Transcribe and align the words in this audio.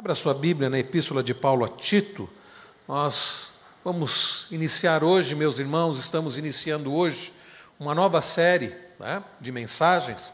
Abra 0.00 0.14
sua 0.14 0.32
Bíblia 0.32 0.70
na 0.70 0.78
Epístola 0.78 1.22
de 1.22 1.34
Paulo 1.34 1.62
a 1.62 1.68
Tito. 1.68 2.26
Nós 2.88 3.52
vamos 3.84 4.46
iniciar 4.50 5.04
hoje, 5.04 5.34
meus 5.34 5.58
irmãos, 5.58 5.98
estamos 5.98 6.38
iniciando 6.38 6.90
hoje 6.94 7.34
uma 7.78 7.94
nova 7.94 8.22
série 8.22 8.74
né, 8.98 9.22
de 9.38 9.52
mensagens. 9.52 10.32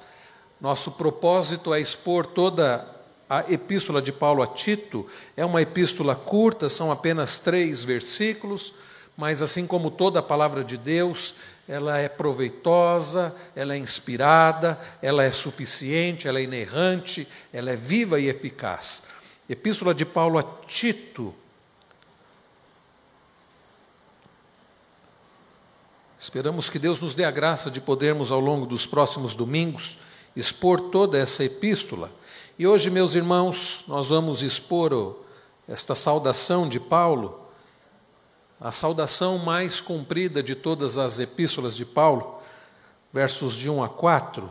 Nosso 0.60 0.92
propósito 0.92 1.74
é 1.74 1.80
expor 1.80 2.26
toda 2.26 2.86
a 3.28 3.40
Epístola 3.52 4.00
de 4.00 4.12
Paulo 4.12 4.40
a 4.40 4.46
Tito. 4.46 5.04
É 5.36 5.44
uma 5.44 5.60
epístola 5.60 6.14
curta, 6.14 6.68
são 6.68 6.92
apenas 6.92 7.40
três 7.40 7.82
versículos, 7.82 8.72
mas 9.16 9.42
assim 9.42 9.66
como 9.66 9.90
toda 9.90 10.20
a 10.20 10.22
palavra 10.22 10.62
de 10.62 10.76
Deus, 10.76 11.34
ela 11.68 11.98
é 11.98 12.08
proveitosa, 12.08 13.34
ela 13.56 13.74
é 13.74 13.78
inspirada, 13.78 14.78
ela 15.02 15.24
é 15.24 15.30
suficiente, 15.32 16.28
ela 16.28 16.38
é 16.38 16.44
inerrante, 16.44 17.26
ela 17.52 17.72
é 17.72 17.74
viva 17.74 18.20
e 18.20 18.28
eficaz. 18.28 19.15
Epístola 19.48 19.94
de 19.94 20.04
Paulo 20.04 20.38
a 20.38 20.42
Tito. 20.42 21.32
Esperamos 26.18 26.68
que 26.68 26.78
Deus 26.78 27.00
nos 27.00 27.14
dê 27.14 27.24
a 27.24 27.30
graça 27.30 27.70
de 27.70 27.80
podermos, 27.80 28.32
ao 28.32 28.40
longo 28.40 28.66
dos 28.66 28.86
próximos 28.86 29.36
domingos, 29.36 29.98
expor 30.34 30.90
toda 30.90 31.16
essa 31.16 31.44
epístola. 31.44 32.10
E 32.58 32.66
hoje, 32.66 32.90
meus 32.90 33.14
irmãos, 33.14 33.84
nós 33.86 34.08
vamos 34.08 34.42
expor 34.42 35.16
esta 35.68 35.94
saudação 35.94 36.68
de 36.68 36.80
Paulo, 36.80 37.40
a 38.60 38.72
saudação 38.72 39.38
mais 39.38 39.80
comprida 39.80 40.42
de 40.42 40.56
todas 40.56 40.98
as 40.98 41.20
epístolas 41.20 41.76
de 41.76 41.84
Paulo, 41.84 42.40
versos 43.12 43.54
de 43.54 43.70
1 43.70 43.84
a 43.84 43.88
4. 43.88 44.50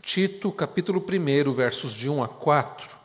Tito, 0.00 0.50
capítulo 0.50 1.04
1, 1.04 1.52
versos 1.52 1.92
de 1.92 2.08
1 2.08 2.22
a 2.22 2.28
4. 2.28 3.01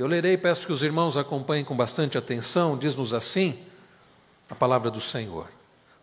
Eu 0.00 0.06
lerei, 0.06 0.34
peço 0.38 0.66
que 0.66 0.72
os 0.72 0.82
irmãos 0.82 1.18
acompanhem 1.18 1.62
com 1.62 1.76
bastante 1.76 2.16
atenção, 2.16 2.74
diz-nos 2.74 3.12
assim 3.12 3.58
a 4.48 4.54
palavra 4.54 4.90
do 4.90 4.98
Senhor. 4.98 5.46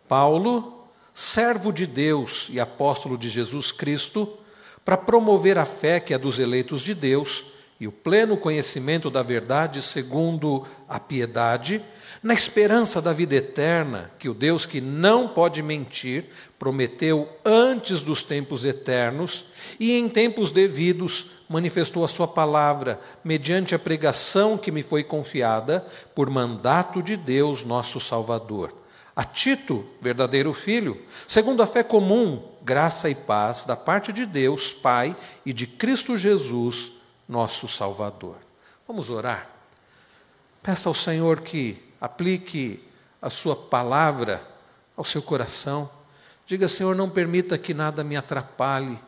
Paulo, 0.06 0.86
servo 1.12 1.72
de 1.72 1.84
Deus 1.84 2.48
e 2.52 2.60
apóstolo 2.60 3.18
de 3.18 3.28
Jesus 3.28 3.72
Cristo, 3.72 4.38
para 4.84 4.96
promover 4.96 5.58
a 5.58 5.64
fé 5.64 5.98
que 5.98 6.14
é 6.14 6.18
dos 6.18 6.38
eleitos 6.38 6.82
de 6.82 6.94
Deus 6.94 7.46
e 7.80 7.88
o 7.88 7.92
pleno 7.92 8.36
conhecimento 8.36 9.10
da 9.10 9.20
verdade 9.20 9.82
segundo 9.82 10.64
a 10.88 11.00
piedade, 11.00 11.84
na 12.22 12.34
esperança 12.34 13.00
da 13.00 13.12
vida 13.12 13.36
eterna, 13.36 14.10
que 14.18 14.28
o 14.28 14.34
Deus 14.34 14.66
que 14.66 14.80
não 14.80 15.28
pode 15.28 15.62
mentir 15.62 16.26
prometeu 16.58 17.28
antes 17.44 18.02
dos 18.02 18.24
tempos 18.24 18.64
eternos 18.64 19.46
e 19.78 19.92
em 19.92 20.08
tempos 20.08 20.50
devidos 20.50 21.26
manifestou 21.48 22.04
a 22.04 22.08
sua 22.08 22.26
palavra 22.26 23.00
mediante 23.22 23.74
a 23.74 23.78
pregação 23.78 24.58
que 24.58 24.72
me 24.72 24.82
foi 24.82 25.04
confiada 25.04 25.86
por 26.14 26.28
mandato 26.28 27.02
de 27.02 27.16
Deus, 27.16 27.64
nosso 27.64 28.00
Salvador. 28.00 28.74
A 29.14 29.24
Tito, 29.24 29.84
verdadeiro 30.00 30.52
filho, 30.52 31.00
segundo 31.26 31.62
a 31.62 31.66
fé 31.66 31.82
comum, 31.82 32.42
graça 32.62 33.08
e 33.08 33.14
paz 33.14 33.64
da 33.64 33.76
parte 33.76 34.12
de 34.12 34.26
Deus, 34.26 34.72
Pai, 34.74 35.16
e 35.44 35.52
de 35.52 35.66
Cristo 35.66 36.16
Jesus, 36.16 36.92
nosso 37.28 37.66
Salvador. 37.66 38.36
Vamos 38.86 39.10
orar. 39.10 39.48
Peça 40.62 40.88
ao 40.88 40.94
Senhor 40.94 41.40
que 41.40 41.87
aplique 42.00 42.82
a 43.20 43.30
sua 43.30 43.56
palavra 43.56 44.46
ao 44.96 45.04
seu 45.04 45.22
coração. 45.22 45.90
Diga, 46.46 46.68
Senhor, 46.68 46.94
não 46.94 47.10
permita 47.10 47.58
que 47.58 47.74
nada 47.74 48.02
me 48.02 48.16
atrapalhe 48.16 48.98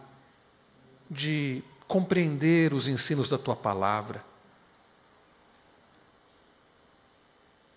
de 1.11 1.63
compreender 1.87 2.73
os 2.73 2.87
ensinos 2.87 3.29
da 3.29 3.39
tua 3.39 3.57
palavra. 3.57 4.25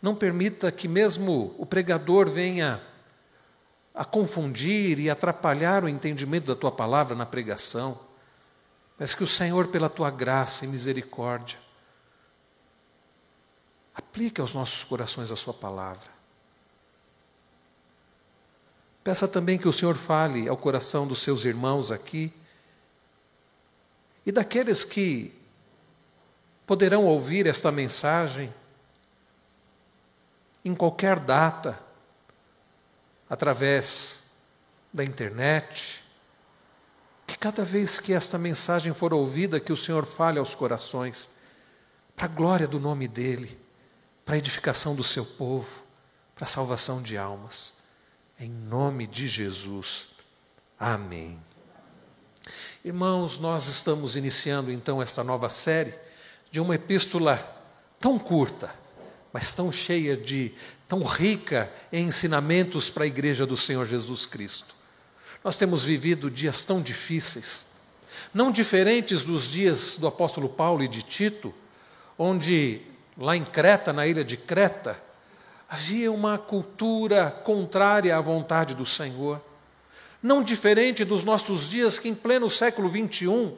Não 0.02 0.14
permita 0.14 0.72
que 0.72 0.88
mesmo 0.88 1.56
o 1.58 1.66
pregador 1.66 2.30
venha 2.30 2.82
a 3.96 4.04
confundir 4.04 5.00
e 5.00 5.10
atrapalhar 5.10 5.84
o 5.84 5.90
entendimento 5.90 6.48
da 6.48 6.56
tua 6.56 6.72
palavra 6.72 7.16
na 7.16 7.26
pregação, 7.26 8.00
mas 9.00 9.16
que 9.16 9.24
o 9.24 9.28
Senhor, 9.28 9.68
pela 9.68 9.90
tua 9.90 10.12
graça 10.12 10.66
e 10.66 10.68
misericórdia, 10.68 11.63
aplique 13.94 14.42
aos 14.42 14.54
nossos 14.54 14.84
corações 14.84 15.32
a 15.32 15.36
sua 15.36 15.54
palavra. 15.54 16.12
Peça 19.04 19.28
também 19.28 19.58
que 19.58 19.68
o 19.68 19.72
Senhor 19.74 19.96
fale 19.96 20.48
ao 20.48 20.56
coração 20.56 21.06
dos 21.06 21.22
seus 21.22 21.44
irmãos 21.46 21.92
aqui 21.92 22.32
e 24.26 24.32
daqueles 24.32 24.86
que 24.86 25.38
poderão 26.66 27.06
ouvir 27.06 27.46
esta 27.46 27.72
mensagem 27.72 28.54
em 30.64 30.74
qualquer 30.74 31.20
data, 31.20 31.78
através 33.30 34.24
da 34.94 35.04
internet, 35.04 36.02
que 37.28 37.38
cada 37.38 37.66
vez 37.66 38.00
que 38.00 38.14
esta 38.14 38.38
mensagem 38.38 38.94
for 38.94 39.14
ouvida, 39.14 39.60
que 39.60 39.74
o 39.74 39.78
Senhor 39.78 40.06
fale 40.06 40.40
aos 40.40 40.56
corações, 40.56 41.38
para 42.16 42.26
a 42.26 42.30
glória 42.30 42.68
do 42.68 42.80
nome 42.80 43.08
dEle, 43.08 43.60
para 44.26 44.36
a 44.36 44.38
edificação 44.38 44.96
do 44.96 45.04
seu 45.04 45.26
povo, 45.26 45.84
para 46.36 46.46
a 46.46 46.48
salvação 46.48 47.02
de 47.02 47.18
almas. 47.18 47.84
Em 48.40 48.50
nome 48.50 49.06
de 49.06 49.28
Jesus. 49.28 50.10
Amém. 50.80 51.40
Irmãos, 52.84 53.40
nós 53.40 53.68
estamos 53.68 54.16
iniciando 54.16 54.72
então 54.72 55.02
esta 55.02 55.24
nova 55.24 55.50
série 55.50 55.94
de 56.52 56.60
uma 56.60 56.76
epístola 56.76 57.38
tão 58.00 58.20
curta, 58.20 58.74
mas 59.32 59.54
tão 59.54 59.72
cheia 59.72 60.18
de, 60.18 60.54
tão 60.88 61.04
rica 61.04 61.72
em 61.92 62.08
ensinamentos 62.08 62.90
para 62.90 63.06
a 63.06 63.08
igreja 63.08 63.46
do 63.46 63.56
Senhor 63.56 63.86
Jesus 63.86 64.26
Cristo. 64.26 64.76
Nós 65.44 65.58
temos 65.58 65.84
vivido 65.84 66.30
dias 66.30 66.64
tão 66.64 66.82
difíceis, 66.82 67.68
não 68.34 68.52
diferentes 68.52 69.24
dos 69.24 69.50
dias 69.50 69.98
do 69.98 70.08
apóstolo 70.08 70.50
Paulo 70.50 70.84
e 70.84 70.88
de 70.88 71.02
Tito, 71.02 71.54
onde 72.18 72.82
lá 73.18 73.36
em 73.36 73.44
Creta, 73.44 73.94
na 73.94 74.08
ilha 74.08 74.24
de 74.24 74.38
Creta, 74.38 75.02
havia 75.70 76.12
uma 76.12 76.38
cultura 76.38 77.32
contrária 77.44 78.16
à 78.16 78.22
vontade 78.22 78.76
do 78.76 78.86
Senhor 78.86 79.42
não 80.24 80.42
diferente 80.42 81.04
dos 81.04 81.26
nossos 81.26 81.70
dias, 81.70 82.00
que 82.00 82.08
em 82.08 82.16
pleno 82.16 82.50
século 82.50 82.90
XXI 82.90 83.54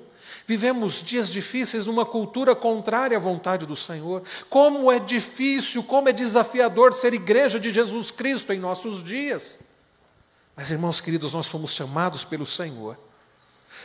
vivemos 0.47 1.03
dias 1.03 1.29
difíceis 1.29 1.85
numa 1.85 2.05
cultura 2.05 2.55
contrária 2.55 3.15
à 3.15 3.19
vontade 3.19 3.67
do 3.67 3.75
Senhor. 3.75 4.23
Como 4.49 4.91
é 4.91 4.97
difícil, 4.97 5.83
como 5.83 6.09
é 6.09 6.11
desafiador 6.11 6.91
ser 6.91 7.13
igreja 7.13 7.59
de 7.59 7.71
Jesus 7.71 8.09
Cristo 8.09 8.51
em 8.51 8.59
nossos 8.59 9.03
dias. 9.03 9.59
Mas, 10.55 10.71
irmãos 10.71 10.99
queridos, 10.99 11.33
nós 11.33 11.45
fomos 11.45 11.71
chamados 11.71 12.25
pelo 12.25 12.45
Senhor, 12.45 12.97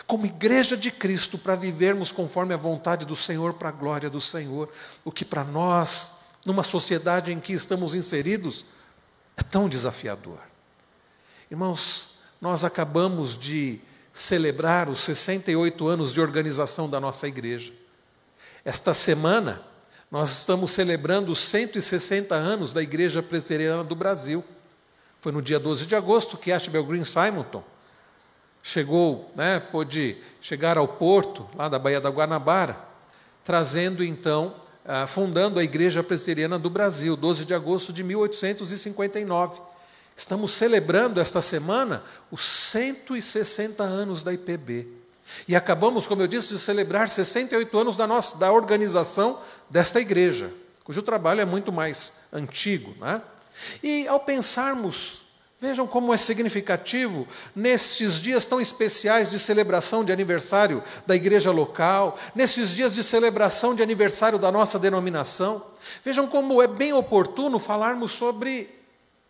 como 0.06 0.26
igreja 0.26 0.76
de 0.76 0.90
Cristo, 0.90 1.38
para 1.38 1.54
vivermos 1.54 2.12
conforme 2.12 2.54
a 2.54 2.56
vontade 2.56 3.04
do 3.04 3.16
Senhor, 3.16 3.54
para 3.54 3.68
a 3.68 3.72
glória 3.72 4.10
do 4.10 4.20
Senhor, 4.20 4.68
o 5.04 5.12
que 5.12 5.24
para 5.24 5.44
nós, 5.44 6.12
numa 6.44 6.62
sociedade 6.62 7.32
em 7.32 7.40
que 7.40 7.52
estamos 7.52 7.94
inseridos, 7.94 8.64
é 9.36 9.42
tão 9.42 9.68
desafiador. 9.68 10.38
Irmãos, 11.50 12.18
nós 12.40 12.64
acabamos 12.64 13.38
de 13.38 13.80
celebrar 14.12 14.88
os 14.88 15.00
68 15.00 15.86
anos 15.86 16.12
de 16.12 16.20
organização 16.20 16.88
da 16.88 17.00
nossa 17.00 17.28
igreja. 17.28 17.72
Esta 18.64 18.92
semana, 18.92 19.62
nós 20.10 20.30
estamos 20.30 20.72
celebrando 20.72 21.32
os 21.32 21.38
160 21.38 22.34
anos 22.34 22.72
da 22.72 22.82
Igreja 22.82 23.22
Presbiteriana 23.22 23.84
do 23.84 23.94
Brasil. 23.94 24.44
Foi 25.20 25.32
no 25.32 25.40
dia 25.40 25.58
12 25.58 25.86
de 25.86 25.94
agosto 25.94 26.36
que 26.36 26.50
Ashbel 26.50 26.84
Green 26.84 27.04
Simonton 27.04 27.62
chegou, 28.62 29.30
né, 29.34 29.60
pôde 29.60 30.16
chegar 30.40 30.78
ao 30.78 30.86
porto, 30.86 31.48
lá 31.54 31.68
da 31.68 31.78
Baía 31.78 32.00
da 32.00 32.10
Guanabara, 32.10 32.78
trazendo 33.44 34.04
então, 34.04 34.54
ah, 34.84 35.06
fundando 35.06 35.58
a 35.58 35.64
Igreja 35.64 36.02
Presbiteriana 36.02 36.58
do 36.58 36.70
Brasil, 36.70 37.16
12 37.16 37.44
de 37.44 37.54
agosto 37.54 37.92
de 37.92 38.02
1859. 38.02 39.60
Estamos 40.16 40.52
celebrando 40.52 41.20
esta 41.20 41.40
semana 41.40 42.02
os 42.30 42.42
160 42.42 43.82
anos 43.82 44.22
da 44.22 44.32
IPB. 44.32 44.86
E 45.46 45.56
acabamos, 45.56 46.06
como 46.06 46.22
eu 46.22 46.26
disse, 46.26 46.48
de 46.48 46.58
celebrar 46.58 47.08
68 47.08 47.78
anos 47.78 47.96
da, 47.96 48.06
nossa, 48.06 48.36
da 48.36 48.52
organização 48.52 49.40
desta 49.68 50.00
igreja, 50.00 50.52
cujo 50.84 51.02
trabalho 51.02 51.40
é 51.40 51.44
muito 51.44 51.72
mais 51.72 52.12
antigo. 52.32 52.94
Né? 53.00 53.22
E 53.82 54.06
ao 54.08 54.20
pensarmos, 54.20 55.22
vejam 55.60 55.86
como 55.86 56.14
é 56.14 56.16
significativo, 56.16 57.28
nesses 57.54 58.22
dias 58.22 58.46
tão 58.46 58.60
especiais 58.60 59.30
de 59.30 59.38
celebração 59.38 60.02
de 60.02 60.10
aniversário 60.10 60.82
da 61.06 61.14
igreja 61.14 61.50
local, 61.50 62.18
nesses 62.34 62.70
dias 62.70 62.94
de 62.94 63.04
celebração 63.04 63.74
de 63.74 63.82
aniversário 63.82 64.38
da 64.38 64.50
nossa 64.50 64.78
denominação, 64.78 65.62
vejam 66.02 66.26
como 66.26 66.62
é 66.62 66.66
bem 66.66 66.94
oportuno 66.94 67.58
falarmos 67.58 68.12
sobre 68.12 68.70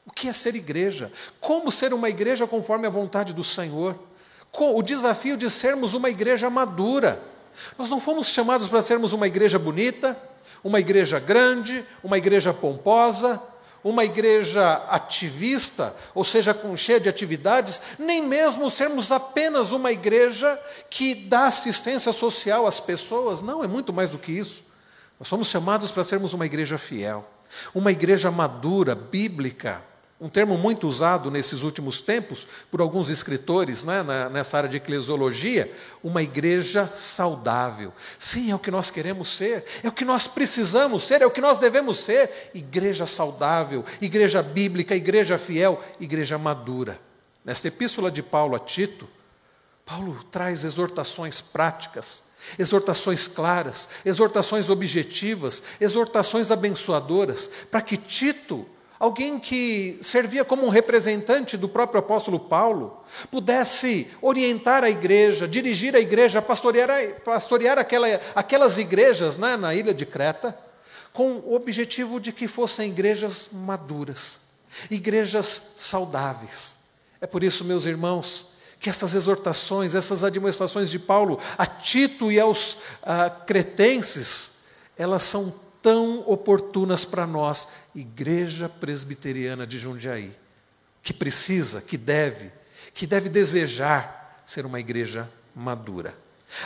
o 0.07 0.13
que 0.13 0.29
é 0.29 0.33
ser 0.33 0.55
igreja? 0.55 1.11
Como 1.41 1.73
ser 1.73 1.93
uma 1.93 2.09
igreja 2.09 2.47
conforme 2.47 2.87
a 2.87 2.91
vontade 2.91 3.33
do 3.33 3.43
Senhor? 3.43 3.99
O 4.53 4.83
desafio 4.83 5.37
de 5.37 5.51
sermos 5.51 5.95
uma 5.95 6.11
igreja 6.11 6.49
madura, 6.49 7.21
Nós 7.77 7.91
não 7.91 8.01
fomos 8.01 8.29
chamados 8.29 8.69
para 8.69 8.81
sermos 8.81 9.13
uma 9.13 9.27
igreja 9.27 9.59
bonita, 9.59 10.17
uma 10.63 10.79
igreja 10.79 11.19
grande, 11.19 11.85
uma 12.03 12.17
igreja 12.17 12.55
pomposa, 12.55 13.41
uma 13.83 14.05
igreja 14.05 14.85
ativista, 14.89 15.95
ou 16.15 16.25
seja, 16.25 16.53
com 16.53 16.77
cheia 16.77 17.01
de 17.01 17.09
atividades, 17.09 17.81
nem 17.99 18.23
mesmo 18.23 18.71
sermos 18.71 19.11
apenas 19.11 19.73
uma 19.73 19.91
igreja 19.91 20.59
que 20.89 21.15
dá 21.15 21.47
assistência 21.47 22.13
social 22.13 22.67
às 22.67 22.79
pessoas. 22.79 23.43
Não, 23.43 23.65
é 23.65 23.69
muito 23.69 23.93
mais 23.93 24.11
do 24.11 24.19
que 24.19 24.33
isso. 24.33 24.65
Nós 25.19 25.29
somos 25.29 25.49
chamados 25.49 25.91
para 25.93 26.05
sermos 26.05 26.35
uma 26.35 26.47
igreja 26.47 26.79
fiel, 26.79 27.29
uma 27.75 27.91
igreja 27.91 28.31
madura, 28.31 28.95
bíblica, 28.95 29.83
um 30.21 30.29
termo 30.29 30.59
muito 30.59 30.87
usado 30.87 31.31
nesses 31.31 31.63
últimos 31.63 32.03
tempos 32.03 32.47
por 32.71 32.83
alguns 32.83 33.09
escritores 33.09 33.85
né, 33.85 34.05
nessa 34.31 34.59
área 34.59 34.69
de 34.69 34.77
eclesiologia, 34.77 35.73
uma 36.05 36.23
igreja 36.23 36.91
saudável. 36.93 37.91
Sim, 38.19 38.51
é 38.51 38.55
o 38.55 38.59
que 38.59 38.71
nós 38.71 38.91
queremos 38.91 39.35
ser, 39.35 39.65
é 39.83 39.89
o 39.89 39.93
que 39.93 40.05
nós 40.05 40.29
precisamos 40.29 41.05
ser, 41.05 41.23
é 41.23 41.27
o 41.27 41.31
que 41.31 41.41
nós 41.41 41.57
devemos 41.57 41.99
ser. 41.99 42.51
Igreja 42.53 43.07
saudável, 43.07 43.83
igreja 43.99 44.43
bíblica, 44.43 44.95
igreja 44.95 45.39
fiel, 45.39 45.83
igreja 45.99 46.37
madura. 46.37 47.01
Nesta 47.43 47.69
epístola 47.69 48.11
de 48.11 48.23
Paulo 48.23 48.55
a 48.55 48.59
Tito, 48.59 49.09
Paulo 49.87 50.23
traz 50.31 50.65
exortações 50.65 51.41
práticas, 51.41 52.25
exortações 52.59 53.27
claras, 53.27 53.89
exortações 54.05 54.69
objetivas, 54.69 55.63
exortações 55.81 56.51
abençoadoras, 56.51 57.51
para 57.71 57.81
que 57.81 57.97
Tito 57.97 58.67
alguém 59.01 59.41
que 59.41 59.99
servia 60.03 60.45
como 60.45 60.67
um 60.67 60.69
representante 60.69 61.57
do 61.57 61.67
próprio 61.67 62.01
apóstolo 62.01 62.39
Paulo, 62.39 63.03
pudesse 63.31 64.07
orientar 64.21 64.85
a 64.85 64.91
igreja, 64.91 65.49
dirigir 65.49 65.97
a 65.97 66.01
igreja, 66.01 66.43
pastorear, 66.43 66.91
pastorear 67.25 67.79
aquela, 67.79 68.07
aquelas 68.35 68.77
igrejas 68.77 69.39
né, 69.39 69.57
na 69.57 69.75
ilha 69.75 69.95
de 69.95 70.05
Creta, 70.05 70.57
com 71.15 71.37
o 71.37 71.55
objetivo 71.55 72.21
de 72.21 72.31
que 72.31 72.47
fossem 72.47 72.91
igrejas 72.91 73.49
maduras, 73.53 74.43
igrejas 74.91 75.73
saudáveis. 75.77 76.77
É 77.23 77.27
por 77.27 77.43
isso, 77.43 77.65
meus 77.65 77.87
irmãos, 77.87 78.49
que 78.79 78.91
essas 78.91 79.15
exortações, 79.15 79.95
essas 79.95 80.25
admoestações 80.25 80.91
de 80.91 80.99
Paulo 80.99 81.41
a 81.57 81.65
Tito 81.65 82.31
e 82.31 82.39
aos 82.39 82.79
ah, 83.03 83.31
cretenses, 83.31 84.53
elas 84.97 85.23
são 85.23 85.55
tão 85.83 86.21
oportunas 86.27 87.05
para 87.05 87.27
nós, 87.27 87.69
Igreja 87.95 88.69
Presbiteriana 88.69 89.67
de 89.67 89.79
Jundiaí, 89.79 90.35
que 91.03 91.13
precisa, 91.13 91.81
que 91.81 91.97
deve, 91.97 92.51
que 92.93 93.07
deve 93.07 93.29
desejar 93.29 94.43
ser 94.45 94.67
uma 94.67 94.81
igreja 94.81 95.31
madura. 95.55 96.15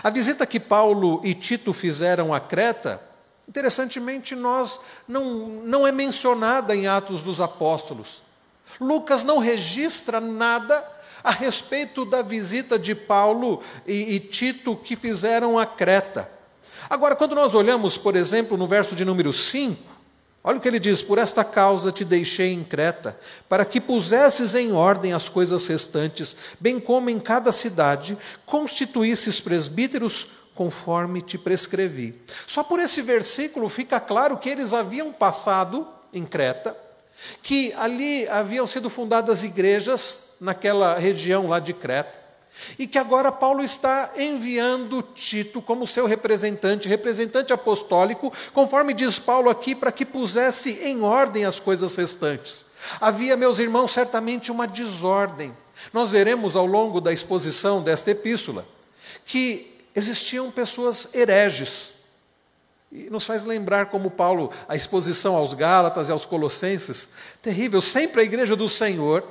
A 0.03 0.11
visita 0.11 0.47
que 0.47 0.59
Paulo 0.59 1.21
e 1.25 1.35
Tito 1.35 1.73
fizeram 1.73 2.33
a 2.33 2.41
Creta, 2.41 3.01
interessantemente, 3.49 4.35
nós 4.35 4.81
não, 5.07 5.47
não 5.65 5.87
é 5.87 5.93
mencionada 5.93 6.75
em 6.75 6.87
Atos 6.87 7.23
dos 7.23 7.41
Apóstolos. 7.41 8.23
Lucas 8.81 9.25
não 9.25 9.39
registra 9.39 10.21
nada 10.21 10.85
a 11.23 11.31
respeito 11.31 12.05
da 12.05 12.23
visita 12.23 12.79
de 12.79 12.95
Paulo 12.95 13.63
e, 13.87 14.15
e 14.15 14.21
Tito 14.21 14.77
que 14.77 14.97
fizeram 14.97 15.59
a 15.59 15.65
Creta. 15.65 16.31
Agora, 16.89 17.17
quando 17.17 17.35
nós 17.35 17.55
olhamos, 17.55 17.97
por 17.97 18.17
exemplo, 18.17 18.57
no 18.57 18.67
verso 18.67 18.95
de 18.95 19.05
número 19.05 19.33
5, 19.33 19.83
olha 20.43 20.59
o 20.59 20.61
que 20.61 20.69
ele 20.69 20.79
diz: 20.79 21.03
Por 21.03 21.19
esta 21.19 21.43
causa 21.43 21.91
te 21.91 22.05
deixei 22.05 22.53
em 22.53 22.63
Creta, 22.63 23.19
para 23.49 23.65
que 23.65 23.81
pusesses 23.81 24.55
em 24.55 24.73
ordem 24.73 25.13
as 25.13 25.29
coisas 25.29 25.67
restantes, 25.67 26.37
bem 26.61 26.79
como 26.79 27.11
em 27.11 27.19
cada 27.19 27.53
cidade 27.53 28.19
constituísses 28.45 29.41
presbíteros 29.41 30.29
conforme 30.55 31.21
te 31.21 31.37
prescrevi. 31.37 32.21
Só 32.47 32.63
por 32.63 32.79
esse 32.79 33.03
versículo 33.03 33.69
fica 33.69 33.99
claro 33.99 34.39
que 34.39 34.49
eles 34.49 34.73
haviam 34.73 35.13
passado 35.13 35.87
em 36.13 36.25
Creta, 36.25 36.77
que 37.43 37.73
ali 37.75 38.29
haviam 38.29 38.67
sido 38.67 38.89
fundadas 38.89 39.43
igrejas 39.43 40.35
naquela 40.41 40.97
região 40.99 41.49
lá 41.49 41.59
de 41.59 41.73
Creta. 41.73 42.24
E 42.79 42.87
que 42.87 42.99
agora 42.99 43.33
Paulo 43.33 43.63
está 43.63 44.13
enviando 44.17 45.03
Tito 45.03 45.61
como 45.61 45.87
seu 45.87 46.07
representante, 46.07 46.89
representante 46.89 47.53
apostólico, 47.53 48.33
conforme 48.53 48.95
diz 48.95 49.19
Paulo 49.19 49.51
aqui, 49.51 49.75
para 49.75 49.93
que 49.93 50.05
pusesse 50.05 50.79
em 50.83 51.03
ordem 51.03 51.45
as 51.45 51.59
coisas 51.59 51.97
restantes. 51.97 52.67
Havia, 53.01 53.37
meus 53.37 53.59
irmãos, 53.59 53.91
certamente 53.93 54.53
uma 54.53 54.67
desordem. 54.67 55.55
Nós 55.93 56.11
veremos 56.11 56.57
ao 56.57 56.67
longo 56.67 57.01
da 57.01 57.13
exposição 57.13 57.83
desta 57.83 58.11
epístola 58.11 58.67
que 59.25 59.75
existiam 59.95 60.51
pessoas 60.51 61.15
hereges. 61.15 62.05
E 62.93 63.11
nos 63.11 63.25
faz 63.25 63.45
lembrar 63.45 63.87
como 63.87 64.11
Paulo, 64.11 64.53
a 64.69 64.77
exposição 64.77 65.35
aos 65.35 65.53
Gálatas 65.53 66.09
e 66.09 66.13
aos 66.13 66.25
Colossenses, 66.25 67.09
terrível. 67.43 67.81
Sempre 67.81 68.21
a 68.21 68.25
igreja 68.25 68.55
do 68.55 68.69
Senhor 68.69 69.27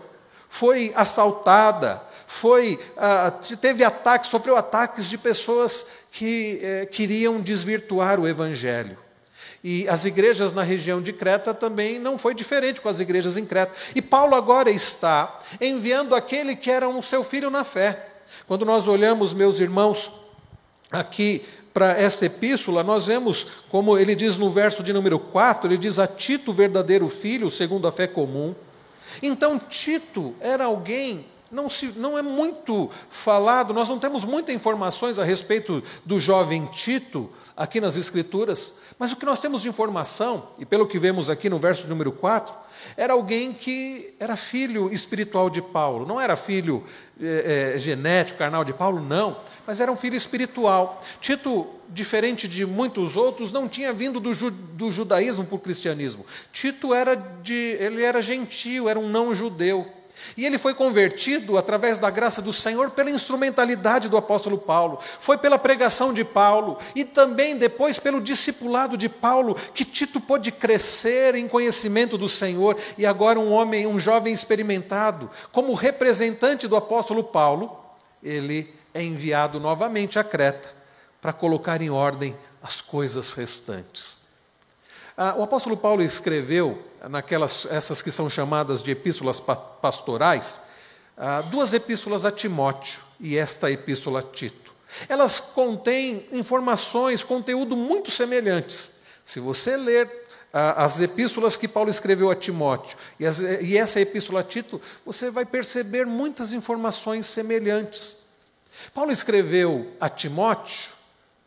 foi 0.49 0.91
assaltada, 0.95 2.01
foi, 2.33 2.79
ah, 2.97 3.31
teve 3.61 3.83
ataques, 3.83 4.31
sofreu 4.31 4.57
ataques 4.57 5.07
de 5.07 5.19
pessoas 5.19 5.87
que 6.11 6.59
eh, 6.63 6.85
queriam 6.87 7.39
desvirtuar 7.39 8.19
o 8.19 8.27
Evangelho. 8.27 8.97
E 9.63 9.87
as 9.87 10.03
igrejas 10.05 10.51
na 10.51 10.63
região 10.63 10.99
de 10.99 11.13
Creta 11.13 11.53
também 11.53 11.99
não 11.99 12.17
foi 12.17 12.33
diferente 12.33 12.81
com 12.81 12.89
as 12.89 12.99
igrejas 12.99 13.37
em 13.37 13.45
Creta. 13.45 13.71
E 13.95 14.01
Paulo 14.01 14.33
agora 14.33 14.71
está 14.71 15.39
enviando 15.61 16.15
aquele 16.15 16.55
que 16.55 16.71
era 16.71 16.89
um 16.89 17.03
seu 17.03 17.23
filho 17.23 17.51
na 17.51 17.63
fé. 17.63 18.09
Quando 18.47 18.65
nós 18.65 18.87
olhamos, 18.87 19.31
meus 19.31 19.59
irmãos, 19.59 20.11
aqui 20.91 21.45
para 21.71 21.91
esta 21.91 22.25
epístola, 22.25 22.83
nós 22.83 23.05
vemos 23.05 23.45
como 23.69 23.95
ele 23.95 24.15
diz 24.15 24.39
no 24.39 24.49
verso 24.49 24.81
de 24.81 24.91
número 24.91 25.19
4, 25.19 25.67
ele 25.67 25.77
diz 25.77 25.99
a 25.99 26.07
Tito, 26.07 26.51
verdadeiro 26.51 27.07
filho, 27.09 27.51
segundo 27.51 27.87
a 27.87 27.91
fé 27.91 28.07
comum. 28.07 28.55
Então, 29.21 29.59
Tito 29.59 30.33
era 30.41 30.65
alguém 30.65 31.27
não, 31.53 31.69
se, 31.69 31.93
não 31.95 32.17
é 32.17 32.21
muito 32.21 32.89
falado, 33.09 33.73
nós 33.73 33.87
não 33.87 33.99
temos 33.99 34.25
muitas 34.25 34.53
informações 34.53 35.19
a 35.19 35.23
respeito 35.23 35.83
do 36.03 36.19
jovem 36.19 36.65
Tito 36.65 37.29
aqui 37.55 37.79
nas 37.79 37.95
Escrituras, 37.95 38.79
mas 38.97 39.11
o 39.11 39.15
que 39.15 39.25
nós 39.25 39.39
temos 39.39 39.61
de 39.61 39.69
informação, 39.69 40.49
e 40.57 40.65
pelo 40.65 40.87
que 40.87 40.97
vemos 40.97 41.29
aqui 41.29 41.49
no 41.49 41.59
verso 41.59 41.87
número 41.87 42.11
4, 42.11 42.63
era 42.97 43.13
alguém 43.13 43.53
que 43.53 44.13
era 44.19 44.35
filho 44.35 44.91
espiritual 44.91 45.49
de 45.49 45.61
Paulo, 45.61 46.05
não 46.05 46.19
era 46.19 46.35
filho 46.35 46.83
é, 47.21 47.73
é, 47.75 47.77
genético, 47.77 48.39
carnal 48.39 48.65
de 48.65 48.73
Paulo, 48.73 48.99
não, 48.99 49.37
mas 49.65 49.79
era 49.79 49.91
um 49.91 49.95
filho 49.95 50.15
espiritual. 50.15 51.01
Tito, 51.21 51.67
diferente 51.87 52.47
de 52.47 52.65
muitos 52.65 53.15
outros, 53.15 53.51
não 53.51 53.69
tinha 53.69 53.93
vindo 53.93 54.19
do, 54.19 54.33
ju, 54.33 54.49
do 54.51 54.91
judaísmo 54.91 55.45
para 55.45 55.55
o 55.55 55.59
cristianismo. 55.59 56.25
Tito 56.51 56.93
era 56.93 57.15
de, 57.15 57.77
ele 57.79 58.03
era 58.03 58.21
gentio, 58.21 58.89
era 58.89 58.99
um 58.99 59.07
não 59.07 59.33
judeu. 59.33 59.87
E 60.35 60.45
ele 60.45 60.57
foi 60.57 60.73
convertido 60.73 61.57
através 61.57 61.99
da 61.99 62.09
graça 62.09 62.41
do 62.41 62.51
Senhor 62.51 62.91
pela 62.91 63.11
instrumentalidade 63.11 64.09
do 64.09 64.17
apóstolo 64.17 64.57
Paulo, 64.57 64.99
foi 65.19 65.37
pela 65.37 65.59
pregação 65.59 66.13
de 66.13 66.23
Paulo 66.23 66.77
e 66.95 67.03
também 67.03 67.55
depois 67.55 67.99
pelo 67.99 68.21
discipulado 68.21 68.97
de 68.97 69.09
Paulo 69.09 69.55
que 69.73 69.85
Tito 69.85 70.19
pôde 70.19 70.51
crescer 70.51 71.35
em 71.35 71.47
conhecimento 71.47 72.17
do 72.17 72.29
Senhor 72.29 72.77
e 72.97 73.05
agora 73.05 73.39
um 73.39 73.51
homem, 73.51 73.85
um 73.85 73.99
jovem 73.99 74.33
experimentado, 74.33 75.29
como 75.51 75.73
representante 75.73 76.67
do 76.67 76.75
apóstolo 76.75 77.23
Paulo, 77.23 77.79
ele 78.21 78.73
é 78.93 79.03
enviado 79.03 79.59
novamente 79.59 80.17
a 80.17 80.23
Creta 80.23 80.69
para 81.21 81.33
colocar 81.33 81.81
em 81.81 81.89
ordem 81.89 82.35
as 82.61 82.81
coisas 82.81 83.33
restantes. 83.33 84.22
Ah, 85.15 85.35
o 85.37 85.43
apóstolo 85.43 85.77
Paulo 85.77 86.01
escreveu 86.01 86.81
naquelas 87.09 87.67
essas 87.69 88.01
que 88.01 88.09
são 88.09 88.29
chamadas 88.29 88.81
de 88.81 88.91
epístolas 88.91 89.39
pastorais, 89.39 90.61
ah, 91.15 91.41
duas 91.41 91.73
epístolas 91.73 92.25
a 92.25 92.31
Timóteo 92.31 93.01
e 93.19 93.37
esta 93.37 93.69
epístola 93.69 94.19
a 94.19 94.23
Tito. 94.23 94.73
Elas 95.07 95.39
contêm 95.39 96.27
informações, 96.31 97.23
conteúdo 97.23 97.75
muito 97.77 98.09
semelhantes. 98.09 98.93
Se 99.23 99.39
você 99.39 99.77
ler 99.77 100.09
ah, 100.51 100.83
as 100.83 100.99
epístolas 100.99 101.55
que 101.55 101.67
Paulo 101.67 101.91
escreveu 101.91 102.31
a 102.31 102.35
Timóteo 102.35 102.97
e, 103.19 103.25
as, 103.27 103.39
e 103.39 103.77
essa 103.77 104.01
epístola 104.01 104.39
a 104.39 104.43
Tito, 104.43 104.81
você 105.05 105.29
vai 105.29 105.45
perceber 105.45 106.07
muitas 106.07 106.53
informações 106.53 107.27
semelhantes. 107.27 108.17
Paulo 108.93 109.11
escreveu 109.11 109.91
a 109.99 110.09
Timóteo 110.09 111.02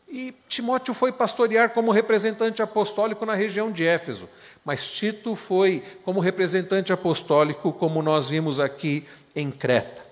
e 0.08 0.32
Timóteo 0.48 0.94
foi 0.94 1.12
pastorear 1.12 1.70
como 1.70 1.90
representante 1.90 2.62
apostólico 2.62 3.26
na 3.26 3.34
região 3.34 3.72
de 3.72 3.84
Éfeso, 3.84 4.28
mas 4.64 4.90
Tito 4.90 5.34
foi 5.34 5.82
como 6.04 6.20
representante 6.20 6.92
apostólico, 6.92 7.72
como 7.72 8.02
nós 8.02 8.30
vimos 8.30 8.60
aqui 8.60 9.06
em 9.34 9.50
Creta. 9.50 10.04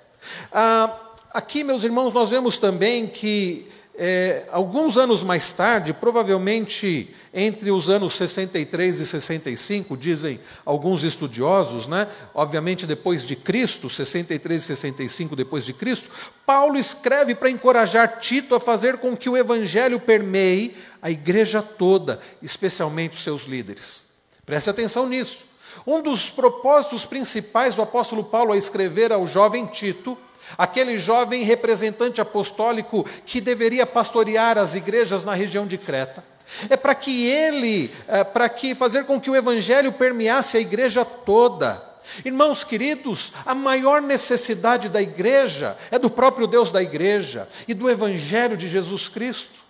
Ah, 0.53 1.11
aqui, 1.33 1.63
meus 1.63 1.85
irmãos, 1.85 2.13
nós 2.13 2.31
vemos 2.31 2.59
também 2.59 3.07
que 3.07 3.69
é, 3.97 4.45
alguns 4.51 4.99
anos 4.99 5.23
mais 5.23 5.53
tarde, 5.53 5.93
provavelmente 5.93 7.15
entre 7.33 7.71
os 7.71 7.89
anos 7.89 8.15
63 8.15 9.01
e 9.01 9.07
65, 9.07 9.97
dizem 9.97 10.41
alguns 10.65 11.05
estudiosos, 11.05 11.87
né? 11.87 12.09
obviamente 12.35 12.87
depois 12.87 13.25
de 13.25 13.37
Cristo, 13.37 13.89
63 13.89 14.63
e 14.63 14.65
65 14.65 15.37
depois 15.37 15.65
de 15.65 15.73
Cristo, 15.73 16.11
Paulo 16.45 16.77
escreve 16.77 17.35
para 17.35 17.51
encorajar 17.51 18.19
Tito 18.19 18.55
a 18.55 18.61
fazer 18.61 18.99
com 18.99 19.17
que 19.17 19.29
o 19.29 19.37
evangelho 19.37 20.01
permeie 20.01 20.77
a 21.01 21.11
igreja 21.11 21.63
toda, 21.63 22.19
especialmente 22.43 23.15
os 23.15 23.23
seus 23.23 23.45
líderes. 23.45 24.15
Preste 24.45 24.71
atenção 24.71 25.09
nisso. 25.09 25.47
Um 25.87 26.01
dos 26.01 26.31
propósitos 26.31 27.05
principais 27.05 27.77
do 27.77 27.83
apóstolo 27.83 28.25
Paulo 28.25 28.53
a 28.53 28.57
escrever 28.57 29.13
ao 29.13 29.27
jovem 29.27 29.67
Tito 29.67 30.19
aquele 30.57 30.99
jovem 30.99 31.43
representante 31.43 32.21
apostólico 32.21 33.05
que 33.27 33.41
deveria 33.41 33.87
pastorear 33.87 34.59
as 34.59 34.75
igrejas 34.75 35.25
na 35.25 35.35
região 35.35 35.67
de 35.67 35.79
Creta. 35.79 36.25
É 36.69 36.77
para 36.77 36.95
que 36.95 37.27
ele, 37.27 37.91
é, 38.07 38.23
para 38.23 38.49
que 38.49 38.75
fazer 38.75 39.05
com 39.05 39.21
que 39.21 39.31
o 39.31 39.37
evangelho 39.37 39.93
permeasse 39.93 40.57
a 40.57 40.61
igreja 40.61 41.05
toda. 41.05 41.83
Irmãos 42.25 42.63
queridos, 42.63 43.33
a 43.47 43.55
maior 43.55 44.03
necessidade 44.03 44.89
da 44.89 45.01
igreja 45.01 45.77
é 45.91 45.99
do 45.99 46.11
próprio 46.11 46.47
Deus 46.47 46.71
da 46.71 46.83
igreja 46.83 47.49
e 47.67 47.73
do 47.73 47.89
evangelho 47.89 48.57
de 48.57 48.69
Jesus 48.69 49.09
Cristo. 49.09 49.65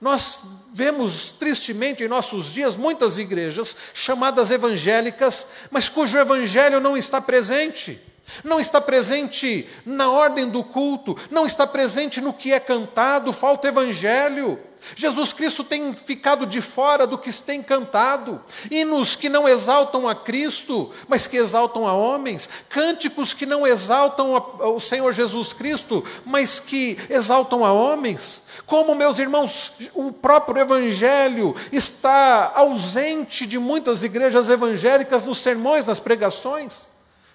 Nós 0.00 0.40
vemos 0.74 1.30
tristemente 1.30 2.02
em 2.02 2.08
nossos 2.08 2.52
dias 2.52 2.76
muitas 2.76 3.18
igrejas 3.18 3.76
chamadas 3.94 4.50
evangélicas, 4.50 5.48
mas 5.70 5.88
cujo 5.88 6.18
evangelho 6.18 6.80
não 6.80 6.96
está 6.96 7.20
presente 7.20 7.98
não 8.44 8.58
está 8.60 8.80
presente 8.80 9.68
na 9.84 10.10
ordem 10.10 10.48
do 10.48 10.64
culto, 10.64 11.16
não 11.30 11.46
está 11.46 11.66
presente 11.66 12.20
no 12.20 12.32
que 12.32 12.52
é 12.52 12.60
cantado, 12.60 13.32
falta 13.32 13.68
evangelho. 13.68 14.58
Jesus 14.96 15.32
Cristo 15.32 15.62
tem 15.62 15.94
ficado 15.94 16.44
de 16.44 16.60
fora 16.60 17.06
do 17.06 17.16
que 17.16 17.32
tem 17.32 17.62
cantado, 17.62 18.40
hinos 18.68 19.14
que 19.14 19.28
não 19.28 19.48
exaltam 19.48 20.08
a 20.08 20.14
Cristo, 20.14 20.90
mas 21.06 21.28
que 21.28 21.36
exaltam 21.36 21.86
a 21.86 21.94
homens, 21.94 22.50
cânticos 22.68 23.32
que 23.32 23.46
não 23.46 23.64
exaltam 23.64 24.34
o 24.58 24.80
Senhor 24.80 25.12
Jesus 25.12 25.52
Cristo, 25.52 26.04
mas 26.24 26.58
que 26.58 26.98
exaltam 27.08 27.64
a 27.64 27.72
homens. 27.72 28.42
Como, 28.66 28.94
meus 28.94 29.18
irmãos, 29.18 29.74
o 29.94 30.12
próprio 30.12 30.60
Evangelho 30.60 31.54
está 31.70 32.52
ausente 32.54 33.46
de 33.46 33.58
muitas 33.58 34.02
igrejas 34.02 34.50
evangélicas 34.50 35.22
nos 35.24 35.38
sermões, 35.38 35.86
nas 35.86 36.00
pregações. 36.00 36.91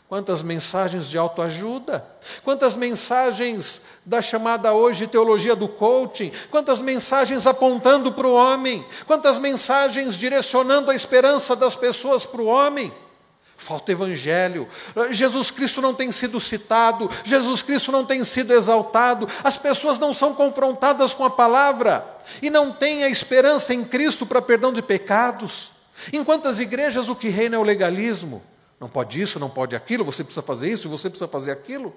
Quantas 0.09 0.41
mensagens 0.41 1.09
de 1.09 1.17
autoajuda, 1.17 2.05
quantas 2.41 2.77
mensagens 2.77 3.81
da 4.05 4.21
chamada 4.21 4.71
hoje 4.71 5.05
teologia 5.05 5.53
do 5.53 5.67
coaching, 5.67 6.31
quantas 6.49 6.81
mensagens 6.81 7.45
apontando 7.45 8.13
para 8.13 8.25
o 8.25 8.33
homem, 8.33 8.85
quantas 9.05 9.37
mensagens 9.37 10.15
direcionando 10.17 10.89
a 10.89 10.95
esperança 10.95 11.57
das 11.57 11.75
pessoas 11.75 12.25
para 12.25 12.41
o 12.41 12.45
homem. 12.45 12.93
Falta 13.57 13.91
evangelho. 13.91 14.65
Jesus 15.09 15.51
Cristo 15.51 15.81
não 15.81 15.93
tem 15.93 16.09
sido 16.09 16.39
citado, 16.39 17.11
Jesus 17.25 17.61
Cristo 17.61 17.91
não 17.91 18.05
tem 18.05 18.23
sido 18.23 18.53
exaltado, 18.53 19.27
as 19.43 19.57
pessoas 19.57 19.99
não 19.99 20.13
são 20.13 20.33
confrontadas 20.33 21.13
com 21.13 21.25
a 21.25 21.29
palavra 21.29 22.05
e 22.41 22.49
não 22.49 22.71
têm 22.71 23.03
a 23.03 23.09
esperança 23.09 23.73
em 23.73 23.83
Cristo 23.83 24.25
para 24.25 24.41
perdão 24.41 24.71
de 24.71 24.81
pecados. 24.81 25.71
Em 26.13 26.23
quantas 26.23 26.61
igrejas 26.61 27.09
o 27.09 27.15
que 27.15 27.27
reina 27.27 27.57
é 27.57 27.59
o 27.59 27.63
legalismo? 27.63 28.41
Não 28.79 28.87
pode 28.87 29.19
isso, 29.21 29.39
não 29.39 29.49
pode 29.49 29.75
aquilo, 29.75 30.05
você 30.05 30.23
precisa 30.23 30.41
fazer 30.41 30.69
isso, 30.69 30.87
você 30.89 31.09
precisa 31.09 31.27
fazer 31.27 31.51
aquilo. 31.51 31.93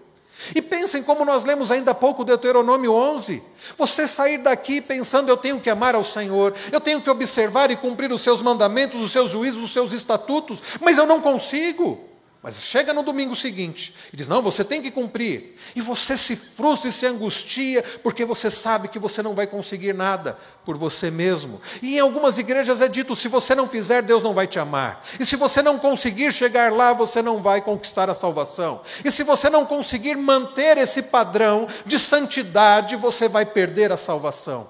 E 0.54 0.62
pensem 0.62 1.02
como 1.02 1.24
nós 1.24 1.44
lemos 1.44 1.70
ainda 1.70 1.90
há 1.90 1.94
pouco 1.94 2.24
Deuteronômio 2.24 2.92
11. 2.92 3.42
Você 3.76 4.08
sair 4.08 4.38
daqui 4.38 4.80
pensando, 4.80 5.28
eu 5.28 5.36
tenho 5.36 5.60
que 5.60 5.68
amar 5.68 5.94
ao 5.94 6.02
Senhor, 6.02 6.54
eu 6.72 6.80
tenho 6.80 7.00
que 7.00 7.10
observar 7.10 7.70
e 7.70 7.76
cumprir 7.76 8.10
os 8.10 8.22
seus 8.22 8.40
mandamentos, 8.40 9.02
os 9.02 9.12
seus 9.12 9.30
juízos, 9.30 9.62
os 9.62 9.72
seus 9.72 9.92
estatutos, 9.92 10.62
mas 10.80 10.96
eu 10.96 11.06
não 11.06 11.20
consigo. 11.20 12.09
Mas 12.42 12.58
chega 12.58 12.94
no 12.94 13.02
domingo 13.02 13.36
seguinte 13.36 13.94
e 14.10 14.16
diz: 14.16 14.26
Não, 14.26 14.40
você 14.40 14.64
tem 14.64 14.80
que 14.80 14.90
cumprir. 14.90 15.56
E 15.76 15.80
você 15.82 16.16
se 16.16 16.34
frustra 16.34 16.88
e 16.88 16.92
se 16.92 17.04
angustia, 17.04 17.82
porque 18.02 18.24
você 18.24 18.50
sabe 18.50 18.88
que 18.88 18.98
você 18.98 19.22
não 19.22 19.34
vai 19.34 19.46
conseguir 19.46 19.92
nada 19.92 20.38
por 20.64 20.78
você 20.78 21.10
mesmo. 21.10 21.60
E 21.82 21.96
em 21.96 22.00
algumas 22.00 22.38
igrejas 22.38 22.80
é 22.80 22.88
dito: 22.88 23.14
se 23.14 23.28
você 23.28 23.54
não 23.54 23.66
fizer, 23.66 24.02
Deus 24.02 24.22
não 24.22 24.32
vai 24.32 24.46
te 24.46 24.58
amar. 24.58 25.04
E 25.18 25.26
se 25.26 25.36
você 25.36 25.60
não 25.60 25.78
conseguir 25.78 26.32
chegar 26.32 26.72
lá, 26.72 26.94
você 26.94 27.20
não 27.20 27.42
vai 27.42 27.60
conquistar 27.60 28.08
a 28.08 28.14
salvação. 28.14 28.80
E 29.04 29.10
se 29.10 29.22
você 29.22 29.50
não 29.50 29.66
conseguir 29.66 30.16
manter 30.16 30.78
esse 30.78 31.02
padrão 31.02 31.66
de 31.84 31.98
santidade, 31.98 32.96
você 32.96 33.28
vai 33.28 33.44
perder 33.44 33.92
a 33.92 33.98
salvação. 33.98 34.66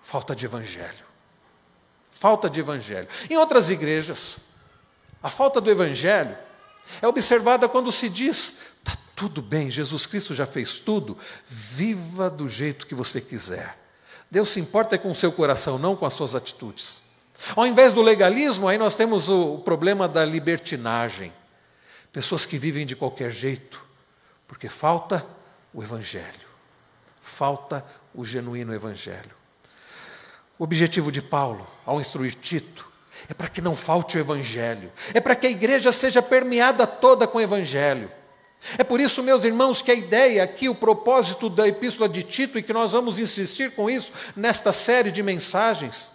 Falta 0.00 0.34
de 0.34 0.46
evangelho. 0.46 1.04
Falta 2.10 2.48
de 2.48 2.60
evangelho. 2.60 3.08
Em 3.28 3.36
outras 3.36 3.68
igrejas, 3.68 4.38
a 5.22 5.28
falta 5.28 5.60
do 5.60 5.70
evangelho 5.70 6.43
é 7.00 7.08
observada 7.08 7.68
quando 7.68 7.90
se 7.92 8.08
diz: 8.08 8.56
está 8.78 8.96
tudo 9.14 9.42
bem, 9.42 9.70
Jesus 9.70 10.06
Cristo 10.06 10.34
já 10.34 10.46
fez 10.46 10.78
tudo, 10.78 11.16
viva 11.46 12.30
do 12.30 12.48
jeito 12.48 12.86
que 12.86 12.94
você 12.94 13.20
quiser. 13.20 13.78
Deus 14.30 14.48
se 14.48 14.60
importa 14.60 14.98
com 14.98 15.10
o 15.10 15.14
seu 15.14 15.30
coração, 15.30 15.78
não 15.78 15.94
com 15.94 16.06
as 16.06 16.12
suas 16.12 16.34
atitudes. 16.34 17.04
Ao 17.54 17.66
invés 17.66 17.94
do 17.94 18.02
legalismo, 18.02 18.68
aí 18.68 18.78
nós 18.78 18.96
temos 18.96 19.28
o 19.28 19.58
problema 19.58 20.08
da 20.08 20.24
libertinagem. 20.24 21.32
Pessoas 22.12 22.46
que 22.46 22.58
vivem 22.58 22.86
de 22.86 22.96
qualquer 22.96 23.30
jeito, 23.30 23.84
porque 24.46 24.68
falta 24.68 25.24
o 25.72 25.82
Evangelho, 25.82 26.48
falta 27.20 27.84
o 28.14 28.24
genuíno 28.24 28.72
Evangelho. 28.72 29.34
O 30.58 30.64
objetivo 30.64 31.10
de 31.10 31.20
Paulo, 31.20 31.66
ao 31.84 32.00
instruir 32.00 32.34
Tito, 32.34 32.88
é 33.28 33.34
para 33.34 33.48
que 33.48 33.60
não 33.60 33.74
falte 33.74 34.16
o 34.16 34.20
Evangelho, 34.20 34.92
é 35.12 35.20
para 35.20 35.36
que 35.36 35.46
a 35.46 35.50
igreja 35.50 35.92
seja 35.92 36.20
permeada 36.20 36.86
toda 36.86 37.26
com 37.26 37.38
o 37.38 37.40
Evangelho. 37.40 38.10
É 38.78 38.84
por 38.84 38.98
isso, 38.98 39.22
meus 39.22 39.44
irmãos, 39.44 39.82
que 39.82 39.90
a 39.90 39.94
ideia 39.94 40.42
aqui, 40.42 40.68
o 40.68 40.74
propósito 40.74 41.50
da 41.50 41.68
Epístola 41.68 42.08
de 42.08 42.22
Tito, 42.22 42.58
e 42.58 42.62
que 42.62 42.72
nós 42.72 42.92
vamos 42.92 43.18
insistir 43.18 43.72
com 43.72 43.90
isso 43.90 44.12
nesta 44.34 44.72
série 44.72 45.10
de 45.10 45.22
mensagens, 45.22 46.12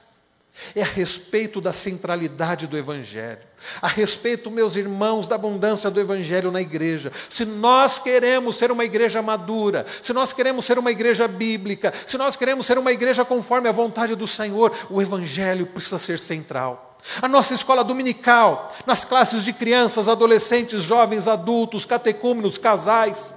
é 0.75 0.81
a 0.81 0.85
respeito 0.85 1.61
da 1.61 1.71
centralidade 1.71 2.67
do 2.67 2.77
Evangelho, 2.77 3.39
a 3.81 3.87
respeito, 3.87 4.51
meus 4.51 4.75
irmãos, 4.75 5.27
da 5.27 5.35
abundância 5.35 5.89
do 5.89 5.99
Evangelho 5.99 6.51
na 6.51 6.59
igreja. 6.59 7.11
Se 7.29 7.45
nós 7.45 7.99
queremos 7.99 8.57
ser 8.57 8.71
uma 8.71 8.83
igreja 8.83 9.21
madura, 9.21 9.85
se 10.01 10.11
nós 10.11 10.33
queremos 10.33 10.65
ser 10.65 10.77
uma 10.77 10.91
igreja 10.91 11.27
bíblica, 11.27 11.93
se 12.05 12.17
nós 12.17 12.35
queremos 12.35 12.65
ser 12.65 12.77
uma 12.77 12.91
igreja 12.91 13.23
conforme 13.23 13.69
a 13.69 13.71
vontade 13.71 14.15
do 14.15 14.27
Senhor, 14.27 14.75
o 14.89 15.01
Evangelho 15.01 15.67
precisa 15.67 15.97
ser 15.97 16.19
central. 16.19 16.88
A 17.21 17.27
nossa 17.27 17.53
escola 17.53 17.83
dominical, 17.83 18.73
nas 18.85 19.03
classes 19.03 19.43
de 19.43 19.51
crianças, 19.51 20.07
adolescentes, 20.07 20.83
jovens, 20.83 21.27
adultos, 21.27 21.85
catecúmenos, 21.85 22.57
casais, 22.57 23.35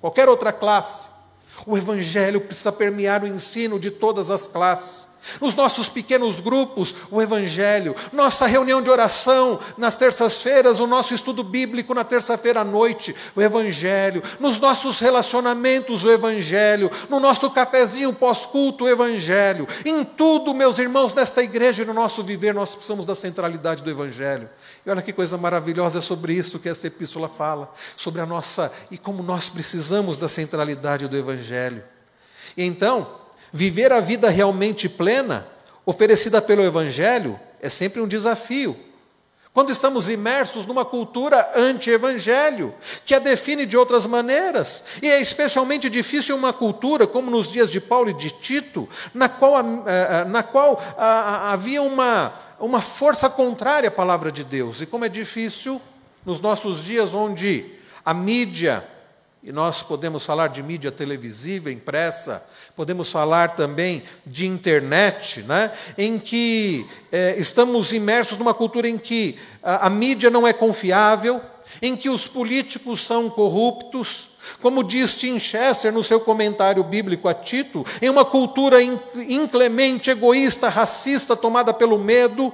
qualquer 0.00 0.28
outra 0.28 0.52
classe, 0.52 1.10
o 1.66 1.76
Evangelho 1.76 2.40
precisa 2.40 2.72
permear 2.72 3.22
o 3.22 3.26
ensino 3.26 3.78
de 3.78 3.90
todas 3.90 4.30
as 4.30 4.48
classes. 4.48 5.11
Nos 5.40 5.54
nossos 5.54 5.88
pequenos 5.88 6.40
grupos, 6.40 6.94
o 7.10 7.20
Evangelho. 7.20 7.94
Nossa 8.12 8.46
reunião 8.46 8.82
de 8.82 8.90
oração 8.90 9.58
nas 9.76 9.96
terças-feiras, 9.96 10.80
o 10.80 10.86
nosso 10.86 11.14
estudo 11.14 11.42
bíblico 11.42 11.94
na 11.94 12.04
terça-feira 12.04 12.60
à 12.60 12.64
noite, 12.64 13.14
o 13.34 13.42
Evangelho. 13.42 14.22
Nos 14.40 14.58
nossos 14.58 15.00
relacionamentos, 15.00 16.04
o 16.04 16.10
Evangelho. 16.10 16.90
No 17.08 17.20
nosso 17.20 17.50
cafezinho 17.50 18.12
pós-culto, 18.12 18.84
o 18.84 18.88
Evangelho. 18.88 19.66
Em 19.84 20.04
tudo, 20.04 20.54
meus 20.54 20.78
irmãos, 20.78 21.14
nesta 21.14 21.42
igreja 21.42 21.82
e 21.82 21.86
no 21.86 21.94
nosso 21.94 22.22
viver, 22.22 22.54
nós 22.54 22.74
precisamos 22.74 23.06
da 23.06 23.14
centralidade 23.14 23.82
do 23.82 23.90
Evangelho. 23.90 24.48
E 24.84 24.90
olha 24.90 25.02
que 25.02 25.12
coisa 25.12 25.38
maravilhosa 25.38 25.98
é 25.98 26.00
sobre 26.00 26.34
isso 26.34 26.58
que 26.58 26.68
essa 26.68 26.86
epístola 26.86 27.28
fala, 27.28 27.72
sobre 27.96 28.20
a 28.20 28.26
nossa 28.26 28.72
e 28.90 28.98
como 28.98 29.22
nós 29.22 29.48
precisamos 29.48 30.18
da 30.18 30.28
centralidade 30.28 31.06
do 31.08 31.16
Evangelho. 31.16 31.82
E 32.56 32.64
então, 32.64 33.21
Viver 33.52 33.92
a 33.92 34.00
vida 34.00 34.30
realmente 34.30 34.88
plena, 34.88 35.46
oferecida 35.84 36.40
pelo 36.40 36.62
Evangelho, 36.62 37.38
é 37.60 37.68
sempre 37.68 38.00
um 38.00 38.08
desafio. 38.08 38.76
Quando 39.52 39.70
estamos 39.70 40.08
imersos 40.08 40.64
numa 40.64 40.82
cultura 40.82 41.52
anti-evangelho, 41.54 42.74
que 43.04 43.14
a 43.14 43.18
define 43.18 43.66
de 43.66 43.76
outras 43.76 44.06
maneiras, 44.06 44.84
e 45.02 45.10
é 45.10 45.20
especialmente 45.20 45.90
difícil 45.90 46.34
uma 46.34 46.54
cultura, 46.54 47.06
como 47.06 47.30
nos 47.30 47.52
dias 47.52 47.70
de 47.70 47.78
Paulo 47.78 48.08
e 48.08 48.14
de 48.14 48.30
Tito, 48.30 48.88
na 49.12 49.28
qual, 49.28 49.60
eh, 49.60 49.62
eh, 49.86 50.24
na 50.24 50.42
qual 50.42 50.80
havia 50.96 51.82
uma, 51.82 52.32
uma 52.58 52.80
força 52.80 53.28
contrária 53.28 53.88
à 53.88 53.92
palavra 53.92 54.32
de 54.32 54.42
Deus. 54.42 54.80
E 54.80 54.86
como 54.86 55.04
é 55.04 55.08
difícil 55.10 55.82
nos 56.24 56.40
nossos 56.40 56.82
dias, 56.82 57.14
onde 57.14 57.66
a 58.02 58.14
mídia, 58.14 58.82
e 59.42 59.50
nós 59.50 59.82
podemos 59.82 60.24
falar 60.24 60.48
de 60.48 60.62
mídia 60.62 60.92
televisiva, 60.92 61.70
impressa, 61.70 62.46
podemos 62.76 63.10
falar 63.10 63.56
também 63.56 64.04
de 64.24 64.46
internet, 64.46 65.42
né, 65.42 65.72
em 65.98 66.18
que 66.18 66.86
é, 67.10 67.34
estamos 67.36 67.92
imersos 67.92 68.38
numa 68.38 68.54
cultura 68.54 68.88
em 68.88 68.96
que 68.96 69.36
a, 69.60 69.86
a 69.86 69.90
mídia 69.90 70.30
não 70.30 70.46
é 70.46 70.52
confiável, 70.52 71.40
em 71.80 71.96
que 71.96 72.08
os 72.08 72.28
políticos 72.28 73.04
são 73.04 73.28
corruptos, 73.28 74.30
Como 74.60 74.82
diz 74.82 75.16
Tim 75.16 75.38
Chester 75.38 75.92
no 75.92 76.02
seu 76.02 76.20
comentário 76.20 76.82
bíblico 76.82 77.28
a 77.28 77.34
Tito, 77.34 77.84
em 78.00 78.10
uma 78.10 78.24
cultura 78.24 78.78
inclemente, 78.82 80.10
egoísta, 80.10 80.68
racista, 80.68 81.36
tomada 81.36 81.72
pelo 81.72 81.98
medo 81.98 82.52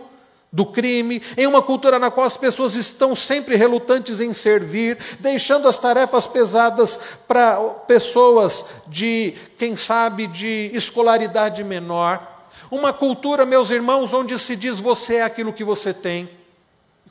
do 0.50 0.64
crime, 0.64 1.22
em 1.36 1.46
uma 1.46 1.60
cultura 1.60 1.98
na 1.98 2.10
qual 2.10 2.26
as 2.26 2.36
pessoas 2.36 2.74
estão 2.74 3.14
sempre 3.14 3.54
relutantes 3.56 4.20
em 4.20 4.32
servir, 4.32 4.96
deixando 5.20 5.68
as 5.68 5.78
tarefas 5.78 6.26
pesadas 6.26 6.98
para 7.26 7.56
pessoas 7.86 8.64
de, 8.86 9.34
quem 9.58 9.76
sabe, 9.76 10.26
de 10.26 10.70
escolaridade 10.72 11.62
menor. 11.62 12.46
Uma 12.70 12.92
cultura, 12.92 13.44
meus 13.44 13.70
irmãos, 13.70 14.14
onde 14.14 14.38
se 14.38 14.56
diz 14.56 14.80
você 14.80 15.16
é 15.16 15.22
aquilo 15.22 15.52
que 15.52 15.64
você 15.64 15.92
tem. 15.92 16.28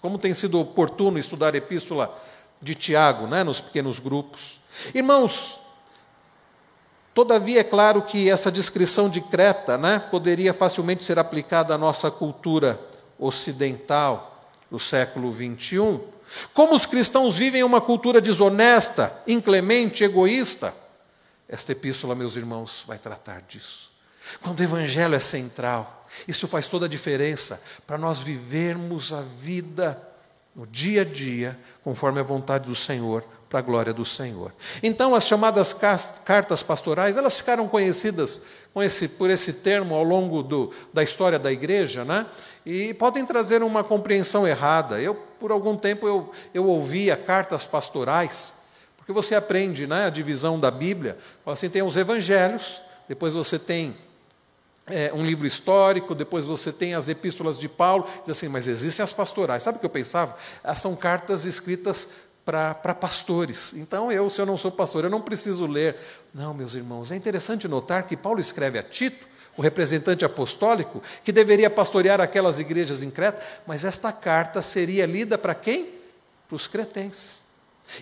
Como 0.02 0.18
tem 0.18 0.34
sido 0.34 0.60
oportuno 0.60 1.18
estudar 1.18 1.54
a 1.54 1.58
epístola 1.58 2.16
de 2.62 2.74
Tiago, 2.74 3.28
né, 3.28 3.44
nos 3.44 3.62
pequenos 3.62 4.00
grupos. 4.00 4.60
Irmãos, 4.94 5.60
todavia 7.14 7.62
é 7.62 7.64
claro 7.64 8.02
que 8.02 8.30
essa 8.30 8.52
descrição 8.52 9.10
de 9.10 9.22
Creta 9.22 9.78
né, 9.78 10.00
poderia 10.00 10.54
facilmente 10.54 11.04
ser 11.04 11.20
aplicada 11.20 11.76
à 11.76 11.78
nossa 11.78 12.10
cultura 12.10 12.80
ocidental 13.20 14.42
do 14.70 14.78
século 14.80 15.34
XXI. 15.34 16.00
Como 16.54 16.76
os 16.76 16.86
cristãos 16.86 17.38
vivem 17.38 17.64
uma 17.64 17.80
cultura 17.80 18.20
desonesta, 18.20 19.22
inclemente, 19.26 20.04
egoísta, 20.04 20.74
esta 21.48 21.72
epístola, 21.72 22.16
meus 22.16 22.36
irmãos, 22.36 22.84
vai 22.86 22.98
tratar 22.98 23.42
disso. 23.42 23.92
Quando 24.42 24.60
o 24.60 24.64
Evangelho 24.64 25.16
é 25.16 25.20
central, 25.20 26.06
isso 26.28 26.48
faz 26.48 26.68
toda 26.68 26.86
a 26.86 26.90
diferença 26.90 27.62
para 27.86 27.98
nós 27.98 28.20
vivermos 28.20 29.14
a 29.14 29.22
vida 29.22 30.02
no 30.54 30.66
dia 30.66 31.02
a 31.02 31.06
dia, 31.06 31.58
conforme 31.84 32.20
a 32.20 32.24
vontade 32.24 32.66
do 32.66 32.76
Senhor, 32.76 33.24
para 33.48 33.60
a 33.60 33.62
glória 33.62 33.94
do 33.94 34.04
Senhor. 34.04 34.54
Então, 34.84 35.16
as 35.16 35.26
chamadas 35.26 35.74
cartas 35.74 36.64
pastorais, 36.64 37.16
elas 37.16 37.38
ficaram 37.38 37.68
conhecidas 37.68 38.42
esse, 38.78 39.08
por 39.08 39.30
esse 39.30 39.54
termo 39.54 39.96
ao 39.96 40.04
longo 40.04 40.44
do, 40.44 40.74
da 40.94 41.04
história 41.04 41.40
da 41.40 41.52
igreja, 41.52 42.04
né? 42.04 42.26
E 42.70 42.94
podem 42.94 43.26
trazer 43.26 43.64
uma 43.64 43.82
compreensão 43.82 44.46
errada. 44.46 45.00
Eu, 45.00 45.16
por 45.16 45.52
algum 45.52 45.78
tempo, 45.78 46.06
eu, 46.06 46.30
eu 46.54 46.66
ouvia 46.66 47.16
cartas 47.16 47.66
pastorais, 47.66 48.56
porque 48.98 49.14
você 49.14 49.36
aprende 49.36 49.88
né, 49.88 50.08
a 50.08 50.10
divisão 50.10 50.60
da 50.60 50.70
Bíblia. 50.70 51.18
Fala 51.46 51.54
assim, 51.54 51.70
tem 51.70 51.82
os 51.82 51.96
evangelhos, 51.96 52.82
depois 53.08 53.36
você 53.36 53.58
tem 53.58 53.96
é, 54.86 55.14
um 55.14 55.26
livro 55.26 55.48
histórico, 55.48 56.14
depois 56.14 56.46
você 56.46 56.74
tem 56.74 56.94
as 56.94 57.08
epístolas 57.08 57.58
de 57.58 57.70
Paulo, 57.70 58.06
diz 58.26 58.32
assim, 58.32 58.50
mas 58.50 58.68
existem 58.68 59.02
as 59.02 59.14
pastorais. 59.14 59.64
Sabe 59.64 59.78
o 59.78 59.80
que 59.80 59.86
eu 59.86 59.90
pensava? 59.90 60.36
Elas 60.62 60.82
são 60.82 60.94
cartas 60.94 61.46
escritas 61.46 62.10
para 62.44 62.94
pastores. 62.94 63.76
Então, 63.76 64.12
eu, 64.12 64.28
se 64.28 64.42
eu 64.42 64.46
não 64.46 64.58
sou 64.58 64.74
pastor, 64.74 65.06
eu 65.06 65.10
não 65.10 65.22
preciso 65.22 65.66
ler. 65.66 65.96
Não, 66.34 66.54
meus 66.54 66.76
irmãos, 66.76 67.14
é 67.14 67.16
interessante 67.16 67.66
notar 67.66 68.04
que 68.04 68.18
Paulo 68.18 68.42
escreve 68.42 68.78
a 68.78 68.84
Tito, 68.84 69.26
o 69.58 69.62
representante 69.62 70.24
apostólico, 70.24 71.02
que 71.24 71.32
deveria 71.32 71.70
pastorear 71.70 72.22
aquelas 72.22 72.60
igrejas 72.60 73.02
em 73.02 73.10
Creta, 73.10 73.42
mas 73.66 73.84
esta 73.84 74.12
carta 74.12 74.62
seria 74.62 75.06
lida 75.06 75.38
para 75.38 75.56
quem? 75.56 75.90
Para 76.48 76.56
os 76.56 76.68
cretenses. 76.68 77.48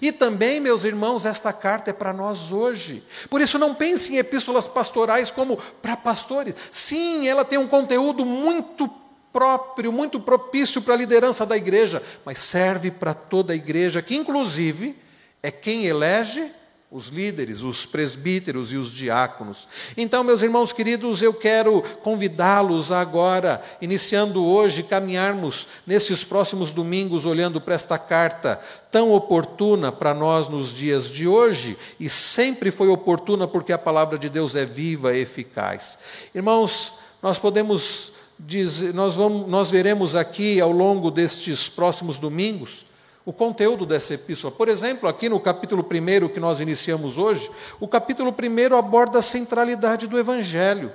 E 0.01 0.11
também, 0.11 0.59
meus 0.59 0.83
irmãos, 0.83 1.25
esta 1.25 1.53
carta 1.53 1.91
é 1.91 1.93
para 1.93 2.11
nós 2.11 2.51
hoje. 2.51 3.03
Por 3.29 3.39
isso, 3.39 3.57
não 3.57 3.73
pense 3.73 4.13
em 4.13 4.17
epístolas 4.17 4.67
pastorais 4.67 5.31
como 5.31 5.57
para 5.81 5.95
pastores. 5.95 6.55
Sim, 6.71 7.27
ela 7.27 7.45
tem 7.45 7.57
um 7.57 7.67
conteúdo 7.67 8.25
muito 8.25 8.89
próprio, 9.31 9.93
muito 9.93 10.19
propício 10.19 10.81
para 10.81 10.95
a 10.95 10.97
liderança 10.97 11.45
da 11.45 11.55
igreja, 11.55 12.01
mas 12.25 12.39
serve 12.39 12.89
para 12.89 13.13
toda 13.13 13.53
a 13.53 13.55
igreja, 13.55 14.01
que 14.01 14.15
inclusive 14.15 14.97
é 15.43 15.51
quem 15.51 15.85
elege 15.85 16.51
os 16.95 17.09
líderes, 17.09 17.61
os 17.61 17.85
presbíteros 17.85 18.71
e 18.71 18.77
os 18.77 18.89
diáconos. 18.89 19.67
Então, 19.97 20.23
meus 20.23 20.41
irmãos 20.41 20.71
queridos, 20.71 21.21
eu 21.21 21.33
quero 21.33 21.81
convidá-los 22.01 22.89
agora, 22.89 23.61
iniciando 23.81 24.41
hoje, 24.41 24.81
caminharmos 24.81 25.67
nesses 25.85 26.23
próximos 26.23 26.71
domingos, 26.71 27.25
olhando 27.25 27.59
para 27.59 27.75
esta 27.75 27.97
carta 27.97 28.61
tão 28.89 29.11
oportuna 29.11 29.91
para 29.91 30.13
nós 30.13 30.47
nos 30.47 30.73
dias 30.73 31.09
de 31.09 31.27
hoje, 31.27 31.77
e 31.99 32.09
sempre 32.09 32.71
foi 32.71 32.87
oportuna 32.87 33.45
porque 33.45 33.73
a 33.73 33.77
palavra 33.77 34.17
de 34.17 34.29
Deus 34.29 34.55
é 34.55 34.63
viva 34.63 35.13
e 35.13 35.19
eficaz. 35.19 35.99
Irmãos, 36.33 36.93
nós 37.21 37.37
podemos 37.37 38.13
dizer, 38.39 38.93
nós, 38.93 39.15
vamos, 39.15 39.49
nós 39.49 39.69
veremos 39.69 40.15
aqui 40.15 40.61
ao 40.61 40.71
longo 40.71 41.11
destes 41.11 41.67
próximos 41.67 42.19
domingos, 42.19 42.85
o 43.25 43.33
conteúdo 43.33 43.85
dessa 43.85 44.13
epístola. 44.13 44.53
Por 44.53 44.69
exemplo, 44.69 45.09
aqui 45.09 45.27
no 45.27 45.39
capítulo 45.39 45.83
1 45.83 46.29
que 46.29 46.39
nós 46.39 46.59
iniciamos 46.59 47.17
hoje, 47.17 47.49
o 47.79 47.87
capítulo 47.87 48.31
1 48.31 48.75
aborda 48.75 49.19
a 49.19 49.23
centralidade 49.23 50.05
do 50.05 50.19
Evangelho. 50.19 50.93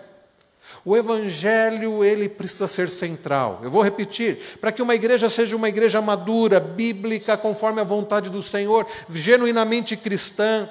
O 0.84 0.96
Evangelho, 0.96 2.04
ele 2.04 2.28
precisa 2.28 2.68
ser 2.68 2.88
central. 2.88 3.60
Eu 3.62 3.70
vou 3.70 3.82
repetir, 3.82 4.38
para 4.60 4.70
que 4.70 4.80
uma 4.80 4.94
igreja 4.94 5.28
seja 5.28 5.56
uma 5.56 5.68
igreja 5.68 6.00
madura, 6.00 6.60
bíblica, 6.60 7.36
conforme 7.36 7.80
a 7.80 7.84
vontade 7.84 8.30
do 8.30 8.40
Senhor, 8.40 8.86
genuinamente 9.10 9.96
cristã, 9.96 10.70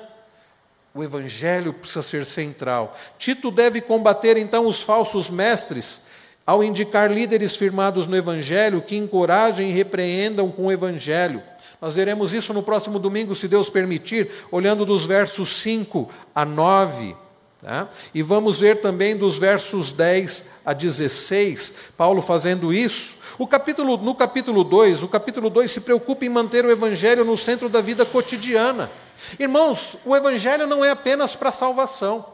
o 0.95 1.03
Evangelho 1.03 1.73
precisa 1.73 2.01
ser 2.01 2.25
central. 2.25 2.95
Tito 3.17 3.51
deve 3.51 3.81
combater 3.81 4.37
então 4.37 4.65
os 4.65 4.81
falsos 4.81 5.29
mestres 5.29 6.07
ao 6.45 6.63
indicar 6.63 7.11
líderes 7.11 7.55
firmados 7.55 8.07
no 8.07 8.17
Evangelho 8.17 8.81
que 8.81 8.97
encorajem 8.97 9.69
e 9.69 9.73
repreendam 9.73 10.49
com 10.49 10.65
o 10.65 10.71
Evangelho. 10.71 11.43
Nós 11.81 11.93
veremos 11.93 12.33
isso 12.33 12.53
no 12.53 12.61
próximo 12.61 12.99
domingo, 12.99 13.33
se 13.33 13.47
Deus 13.47 13.69
permitir, 13.69 14.29
olhando 14.51 14.85
dos 14.85 15.05
versos 15.05 15.49
5 15.61 16.09
a 16.35 16.43
9. 16.43 17.15
Tá? 17.61 17.89
E 18.13 18.21
vamos 18.21 18.59
ver 18.59 18.81
também 18.81 19.15
dos 19.15 19.37
versos 19.37 19.91
10 19.91 20.49
a 20.65 20.73
16, 20.73 21.73
Paulo 21.97 22.21
fazendo 22.21 22.73
isso. 22.73 23.17
O 23.37 23.47
capítulo, 23.47 23.97
no 23.97 24.13
capítulo 24.13 24.63
2, 24.63 25.03
o 25.03 25.07
capítulo 25.07 25.49
2 25.49 25.71
se 25.71 25.81
preocupa 25.81 26.25
em 26.25 26.29
manter 26.29 26.65
o 26.65 26.71
Evangelho 26.71 27.23
no 27.23 27.37
centro 27.37 27.69
da 27.69 27.81
vida 27.81 28.05
cotidiana. 28.05 28.91
Irmãos, 29.39 29.97
o 30.05 30.15
Evangelho 30.15 30.67
não 30.67 30.83
é 30.83 30.91
apenas 30.91 31.35
para 31.35 31.51
salvação. 31.51 32.25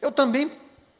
Eu 0.00 0.10
também 0.10 0.50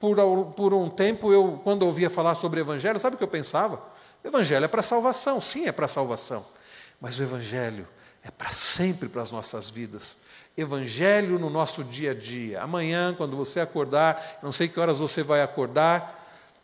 por, 0.00 0.16
por 0.54 0.72
um 0.74 0.88
tempo, 0.88 1.32
eu, 1.32 1.60
quando 1.64 1.82
ouvia 1.82 2.08
falar 2.08 2.34
sobre 2.34 2.60
Evangelho, 2.60 3.00
sabe 3.00 3.16
o 3.16 3.18
que 3.18 3.24
eu 3.24 3.28
pensava? 3.28 3.82
Evangelho 4.22 4.64
é 4.64 4.68
para 4.68 4.82
salvação, 4.82 5.40
sim, 5.40 5.66
é 5.66 5.72
para 5.72 5.88
salvação. 5.88 6.44
Mas 7.00 7.18
o 7.18 7.22
Evangelho 7.22 7.86
é 8.22 8.30
para 8.30 8.50
sempre 8.50 9.08
para 9.08 9.22
as 9.22 9.30
nossas 9.30 9.70
vidas. 9.70 10.18
Evangelho 10.56 11.38
no 11.38 11.48
nosso 11.48 11.84
dia 11.84 12.10
a 12.10 12.14
dia. 12.14 12.60
Amanhã, 12.60 13.14
quando 13.16 13.36
você 13.36 13.60
acordar, 13.60 14.38
não 14.42 14.50
sei 14.50 14.66
que 14.66 14.80
horas 14.80 14.98
você 14.98 15.22
vai 15.22 15.40
acordar, 15.40 16.17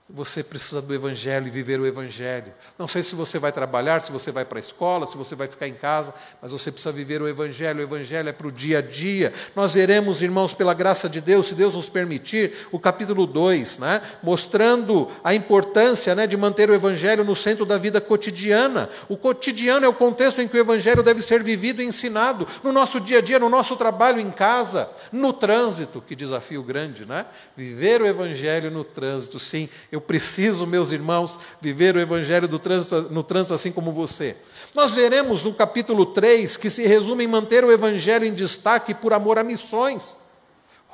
você 0.09 0.43
precisa 0.43 0.83
do 0.83 0.95
Evangelho 0.95 1.47
e 1.47 1.51
viver 1.51 1.81
o 1.81 1.87
Evangelho. 1.87 2.53
Não 2.79 2.87
sei 2.87 3.03
se 3.03 3.15
você 3.15 3.39
vai 3.39 3.51
trabalhar, 3.51 4.03
se 4.03 4.13
você 4.13 4.31
vai 4.31 4.45
para 4.45 4.59
a 4.59 4.61
escola, 4.61 5.07
se 5.07 5.17
você 5.17 5.35
vai 5.35 5.49
ficar 5.49 5.67
em 5.67 5.73
casa, 5.73 6.13
mas 6.43 6.53
você 6.53 6.71
precisa 6.71 6.93
viver 6.93 7.23
o 7.23 7.29
Evangelho. 7.29 7.81
O 7.81 7.83
Evangelho 7.83 8.29
é 8.29 8.33
para 8.33 8.47
o 8.47 8.53
dia 8.53 8.79
a 8.79 8.83
dia. 8.83 9.33
Nós 9.57 9.73
veremos, 9.73 10.21
irmãos, 10.21 10.53
pela 10.53 10.75
graça 10.75 11.09
de 11.09 11.23
Deus, 11.23 11.47
se 11.47 11.55
Deus 11.55 11.75
nos 11.75 11.89
permitir, 11.89 12.53
o 12.71 12.79
capítulo 12.79 13.27
2, 13.27 13.79
né, 13.79 14.03
mostrando 14.23 15.11
a 15.25 15.35
importância 15.35 16.15
né, 16.15 16.27
de 16.27 16.37
manter 16.37 16.69
o 16.69 16.75
Evangelho 16.75 17.25
no 17.25 17.35
centro 17.35 17.65
da 17.65 17.79
vida 17.79 17.99
cotidiana. 17.99 18.91
O 19.09 19.17
cotidiano 19.17 19.87
é 19.87 19.89
o 19.89 19.95
contexto 19.95 20.43
em 20.43 20.47
que 20.47 20.57
o 20.57 20.61
Evangelho 20.61 21.03
deve 21.03 21.23
ser 21.23 21.43
vivido 21.43 21.81
e 21.81 21.87
ensinado 21.87 22.47
no 22.63 22.73
nosso 22.73 23.01
dia 23.01 23.19
a 23.19 23.23
dia, 23.23 23.39
no 23.39 23.49
nosso 23.49 23.75
trabalho 23.75 24.21
em 24.21 24.31
casa, 24.31 24.87
no 25.11 25.33
trânsito. 25.33 26.05
Que 26.07 26.15
desafio 26.15 26.63
grande, 26.63 27.07
né? 27.07 27.25
Viver 27.57 28.03
o 28.03 28.07
Evangelho 28.07 28.71
no 28.71 28.85
trânsito, 28.85 29.39
sim 29.39 29.67
eu 29.95 30.01
preciso, 30.01 30.67
meus 30.67 30.91
irmãos, 30.91 31.39
viver 31.61 31.95
o 31.95 32.01
evangelho 32.01 32.49
do 32.49 32.59
trânsito, 32.59 33.03
no 33.13 33.23
trânsito 33.23 33.55
assim 33.55 33.71
como 33.71 33.93
você. 33.93 34.37
Nós 34.75 34.93
veremos 34.93 35.45
no 35.45 35.55
capítulo 35.55 36.05
3 36.07 36.57
que 36.57 36.69
se 36.69 36.85
resume 36.85 37.23
em 37.23 37.29
manter 37.29 37.65
o 37.65 37.71
evangelho 37.71 38.25
em 38.25 38.35
destaque 38.35 38.93
por 38.93 39.13
amor 39.13 39.39
a 39.39 39.45
missões. 39.45 40.17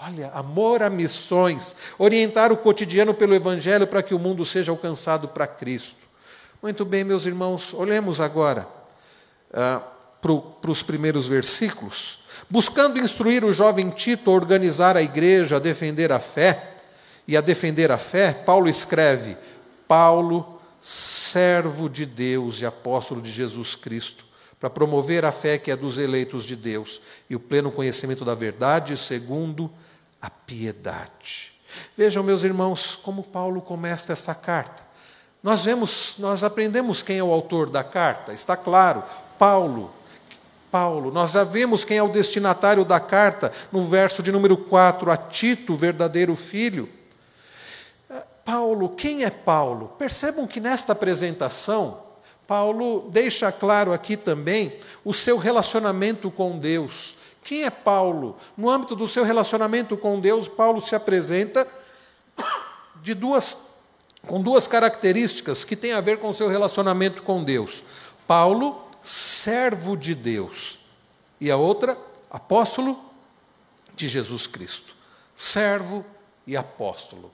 Olha, 0.03 0.31
amor 0.35 0.83
a 0.83 0.91
missões, 0.91 1.75
orientar 1.99 2.53
o 2.53 2.59
cotidiano 2.59 3.15
pelo 3.15 3.35
evangelho 3.35 3.87
para 3.87 4.03
que 4.03 4.15
o 4.15 4.19
mundo 4.19 4.45
seja 4.45 4.71
alcançado 4.71 5.29
para 5.29 5.47
Cristo. 5.47 6.07
Muito 6.63 6.85
bem, 6.85 7.03
meus 7.03 7.25
irmãos, 7.25 7.73
olhemos 7.73 8.21
agora 8.21 8.69
ah, 9.51 9.81
para 10.21 10.71
os 10.71 10.83
primeiros 10.83 11.27
versículos. 11.27 12.19
Buscando 12.51 12.99
instruir 12.99 13.47
o 13.47 13.53
jovem 13.53 13.89
Tito 13.89 14.31
a 14.31 14.35
organizar 14.35 14.95
a 14.95 15.03
igreja, 15.03 15.57
a 15.57 15.59
defender 15.59 16.13
a 16.13 16.19
fé, 16.19 16.80
e 17.31 17.37
a 17.37 17.41
defender 17.41 17.93
a 17.93 17.97
fé, 17.97 18.33
Paulo 18.33 18.69
escreve: 18.69 19.37
Paulo, 19.87 20.61
servo 20.81 21.89
de 21.89 22.05
Deus 22.05 22.61
e 22.61 22.67
apóstolo 22.67 23.23
de 23.23 23.31
Jesus 23.31 23.77
Cristo, 23.77 24.25
para 24.59 24.69
promover 24.69 25.25
a 25.25 25.31
fé 25.31 25.57
que 25.57 25.71
é 25.71 25.77
dos 25.77 25.97
eleitos 25.97 26.45
de 26.45 26.57
Deus 26.57 27.01
e 27.31 27.37
o 27.37 27.41
pleno 27.41 27.71
conhecimento 27.71 28.25
da 28.25 28.35
verdade, 28.35 28.97
segundo 28.97 29.71
a 30.21 30.29
piedade. 30.29 31.53
Vejam, 31.97 32.25
meus 32.25 32.43
irmãos, 32.43 32.97
como 32.97 33.23
Paulo 33.23 33.63
começa 33.63 34.13
essa 34.13 34.35
carta. 34.35 34.83
Nós 35.41 35.65
vemos, 35.65 36.17
nós 36.19 36.43
aprendemos 36.43 37.01
quem 37.01 37.19
é 37.19 37.23
o 37.23 37.31
autor 37.31 37.71
da 37.71 37.85
carta, 37.85 38.33
está 38.33 38.57
claro, 38.57 39.05
Paulo, 39.39 39.93
Paulo. 40.69 41.13
Nós 41.13 41.31
já 41.31 41.45
vemos 41.45 41.85
quem 41.85 41.97
é 41.97 42.03
o 42.03 42.09
destinatário 42.09 42.85
da 42.85 42.99
carta, 42.99 43.53
no 43.71 43.87
verso 43.87 44.21
de 44.21 44.33
número 44.33 44.57
4, 44.57 45.13
a 45.13 45.17
Tito, 45.17 45.77
verdadeiro 45.77 46.35
filho. 46.35 46.99
Paulo, 48.51 48.89
quem 48.89 49.23
é 49.23 49.31
Paulo? 49.31 49.95
Percebam 49.97 50.45
que 50.45 50.59
nesta 50.59 50.91
apresentação, 50.91 52.03
Paulo 52.49 53.09
deixa 53.09 53.53
claro 53.53 53.93
aqui 53.93 54.17
também 54.17 54.73
o 55.05 55.15
seu 55.15 55.39
relacionamento 55.39 56.33
com 56.33 56.59
Deus. 56.59 57.17
Quem 57.45 57.63
é 57.63 57.71
Paulo? 57.71 58.37
No 58.57 58.69
âmbito 58.69 58.97
do 58.97 59.07
seu 59.07 59.23
relacionamento 59.23 59.97
com 59.97 60.19
Deus, 60.19 60.49
Paulo 60.49 60.81
se 60.81 60.97
apresenta 60.97 61.65
de 63.01 63.15
duas, 63.15 63.57
com 64.27 64.43
duas 64.43 64.67
características 64.67 65.63
que 65.63 65.77
têm 65.77 65.93
a 65.93 66.01
ver 66.01 66.19
com 66.19 66.31
o 66.31 66.35
seu 66.35 66.49
relacionamento 66.49 67.23
com 67.23 67.45
Deus. 67.45 67.85
Paulo, 68.27 68.83
servo 69.01 69.97
de 69.97 70.13
Deus, 70.13 70.81
e 71.41 71.53
a 71.53 71.57
outra, 71.57 71.97
apóstolo 72.29 72.99
de 73.95 74.09
Jesus 74.09 74.49
Cristo. 74.49 74.97
Servo 75.37 76.05
e 76.45 76.57
apóstolo. 76.57 77.31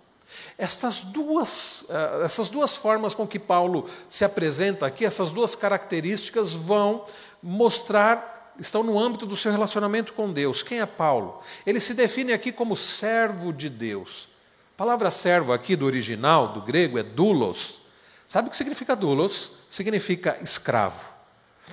Essas 0.58 1.02
duas, 1.02 1.86
eh, 1.88 2.22
essas 2.24 2.50
duas 2.50 2.76
formas 2.76 3.14
com 3.14 3.26
que 3.26 3.38
Paulo 3.38 3.88
se 4.08 4.24
apresenta 4.24 4.86
aqui, 4.86 5.04
essas 5.04 5.32
duas 5.32 5.54
características 5.54 6.52
vão 6.52 7.04
mostrar, 7.42 8.52
estão 8.58 8.82
no 8.82 8.98
âmbito 8.98 9.26
do 9.26 9.36
seu 9.36 9.52
relacionamento 9.52 10.12
com 10.12 10.32
Deus. 10.32 10.62
Quem 10.62 10.80
é 10.80 10.86
Paulo? 10.86 11.40
Ele 11.66 11.80
se 11.80 11.94
define 11.94 12.32
aqui 12.32 12.50
como 12.50 12.74
servo 12.74 13.52
de 13.52 13.68
Deus. 13.68 14.28
A 14.74 14.76
palavra 14.76 15.10
servo 15.10 15.52
aqui 15.52 15.76
do 15.76 15.86
original, 15.86 16.48
do 16.48 16.62
grego, 16.62 16.98
é 16.98 17.02
doulos. 17.02 17.80
Sabe 18.26 18.48
o 18.48 18.50
que 18.50 18.56
significa 18.56 18.96
doulos? 18.96 19.58
Significa 19.70 20.38
escravo. 20.42 21.16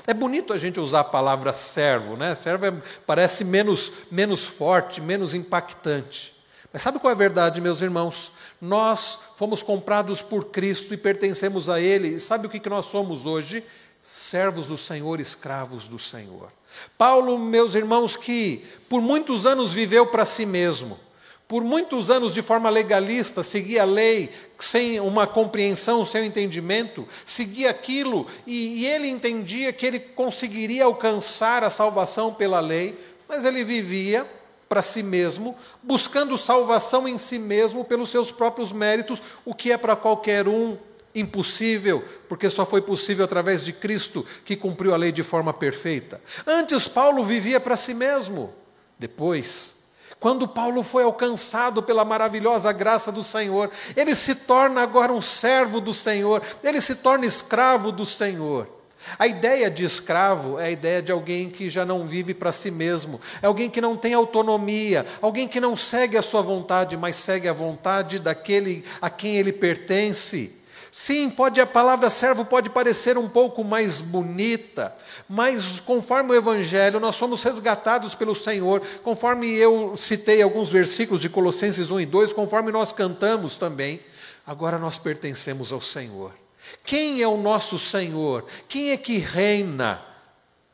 É 0.07 0.13
bonito 0.13 0.53
a 0.53 0.57
gente 0.57 0.79
usar 0.79 1.01
a 1.01 1.03
palavra 1.03 1.53
servo, 1.53 2.17
né? 2.17 2.35
Servo 2.35 2.65
é, 2.65 2.73
parece 3.05 3.43
menos, 3.43 3.91
menos 4.11 4.45
forte, 4.45 4.99
menos 4.99 5.33
impactante. 5.33 6.33
Mas 6.73 6.81
sabe 6.81 6.97
qual 6.97 7.11
é 7.11 7.13
a 7.13 7.17
verdade, 7.17 7.61
meus 7.61 7.83
irmãos? 7.83 8.31
Nós 8.59 9.19
fomos 9.37 9.61
comprados 9.61 10.23
por 10.23 10.45
Cristo 10.45 10.91
e 10.91 10.97
pertencemos 10.97 11.69
a 11.69 11.79
Ele. 11.79 12.15
E 12.15 12.19
sabe 12.19 12.47
o 12.47 12.49
que 12.49 12.67
nós 12.67 12.85
somos 12.85 13.27
hoje? 13.27 13.63
Servos 14.01 14.67
do 14.67 14.77
Senhor, 14.77 15.19
escravos 15.19 15.87
do 15.87 15.99
Senhor. 15.99 16.51
Paulo, 16.97 17.37
meus 17.37 17.75
irmãos, 17.75 18.17
que 18.17 18.65
por 18.89 19.03
muitos 19.03 19.45
anos 19.45 19.71
viveu 19.71 20.07
para 20.07 20.25
si 20.25 20.47
mesmo, 20.47 20.99
por 21.47 21.63
muitos 21.63 22.09
anos 22.09 22.33
de 22.33 22.41
forma 22.41 22.71
legalista, 22.71 23.43
seguia 23.43 23.83
a 23.83 23.85
lei 23.85 24.31
sem 24.57 24.99
uma 24.99 25.27
compreensão, 25.27 26.03
sem 26.03 26.23
um 26.23 26.25
entendimento, 26.25 27.07
seguia 27.23 27.69
aquilo 27.69 28.25
e, 28.47 28.81
e 28.81 28.87
ele 28.87 29.07
entendia 29.07 29.71
que 29.71 29.85
ele 29.85 29.99
conseguiria 29.99 30.85
alcançar 30.85 31.63
a 31.63 31.69
salvação 31.69 32.33
pela 32.33 32.59
lei, 32.59 32.97
mas 33.29 33.45
ele 33.45 33.63
vivia 33.63 34.27
para 34.67 34.81
si 34.81 35.03
mesmo, 35.03 35.55
buscando 35.81 36.37
salvação 36.37 37.07
em 37.07 37.17
si 37.17 37.37
mesmo 37.37 37.85
pelos 37.85 38.09
seus 38.09 38.31
próprios 38.31 38.71
méritos, 38.71 39.21
o 39.45 39.53
que 39.53 39.71
é 39.71 39.77
para 39.77 39.95
qualquer 39.95 40.47
um 40.47 40.77
impossível, 41.15 42.03
porque 42.27 42.49
só 42.49 42.65
foi 42.65 42.81
possível 42.81 43.25
através 43.25 43.63
de 43.63 43.71
Cristo 43.71 44.25
que 44.43 44.55
cumpriu 44.55 44.93
a 44.93 44.97
lei 44.97 45.11
de 45.11 45.23
forma 45.23 45.53
perfeita. 45.53 46.19
Antes, 46.45 46.87
Paulo 46.87 47.23
vivia 47.23 47.59
para 47.59 47.77
si 47.77 47.93
mesmo. 47.93 48.53
Depois, 48.97 49.83
quando 50.19 50.47
Paulo 50.47 50.83
foi 50.83 51.03
alcançado 51.03 51.83
pela 51.83 52.05
maravilhosa 52.05 52.71
graça 52.71 53.11
do 53.11 53.21
Senhor, 53.21 53.69
ele 53.95 54.15
se 54.15 54.33
torna 54.35 54.81
agora 54.81 55.11
um 55.11 55.21
servo 55.21 55.81
do 55.81 55.93
Senhor, 55.93 56.41
ele 56.63 56.79
se 56.79 56.95
torna 56.95 57.25
escravo 57.25 57.91
do 57.91 58.05
Senhor. 58.05 58.82
A 59.17 59.27
ideia 59.27 59.69
de 59.69 59.83
escravo 59.83 60.59
é 60.59 60.65
a 60.65 60.71
ideia 60.71 61.01
de 61.01 61.11
alguém 61.11 61.49
que 61.49 61.69
já 61.69 61.85
não 61.85 62.07
vive 62.07 62.33
para 62.33 62.51
si 62.51 62.71
mesmo, 62.71 63.19
é 63.41 63.47
alguém 63.47 63.69
que 63.69 63.81
não 63.81 63.95
tem 63.95 64.13
autonomia, 64.13 65.05
alguém 65.21 65.47
que 65.47 65.59
não 65.59 65.75
segue 65.75 66.17
a 66.17 66.21
sua 66.21 66.41
vontade, 66.41 66.97
mas 66.97 67.15
segue 67.15 67.47
a 67.47 67.53
vontade 67.53 68.19
daquele 68.19 68.83
a 69.01 69.09
quem 69.09 69.37
ele 69.37 69.53
pertence. 69.53 70.55
Sim, 70.91 71.27
pode 71.27 71.59
a 71.59 71.65
palavra 71.65 72.07
servo 72.07 72.45
pode 72.45 72.69
parecer 72.69 73.17
um 73.17 73.27
pouco 73.27 73.63
mais 73.63 73.99
bonita, 73.99 74.95
mas 75.27 75.79
conforme 75.79 76.31
o 76.31 76.35
evangelho 76.35 76.99
nós 76.99 77.15
somos 77.15 77.41
resgatados 77.41 78.13
pelo 78.13 78.35
Senhor, 78.35 78.79
conforme 79.03 79.51
eu 79.55 79.95
citei 79.95 80.41
alguns 80.41 80.69
versículos 80.69 81.19
de 81.19 81.29
Colossenses 81.29 81.89
1 81.89 82.01
e 82.01 82.05
2, 82.05 82.33
conforme 82.33 82.71
nós 82.71 82.91
cantamos 82.91 83.55
também, 83.55 83.99
agora 84.45 84.77
nós 84.77 84.99
pertencemos 84.99 85.73
ao 85.73 85.81
Senhor. 85.81 86.42
Quem 86.83 87.21
é 87.21 87.27
o 87.27 87.37
nosso 87.37 87.77
Senhor? 87.79 88.45
Quem 88.67 88.91
é 88.91 88.97
que 88.97 89.17
reina? 89.17 90.01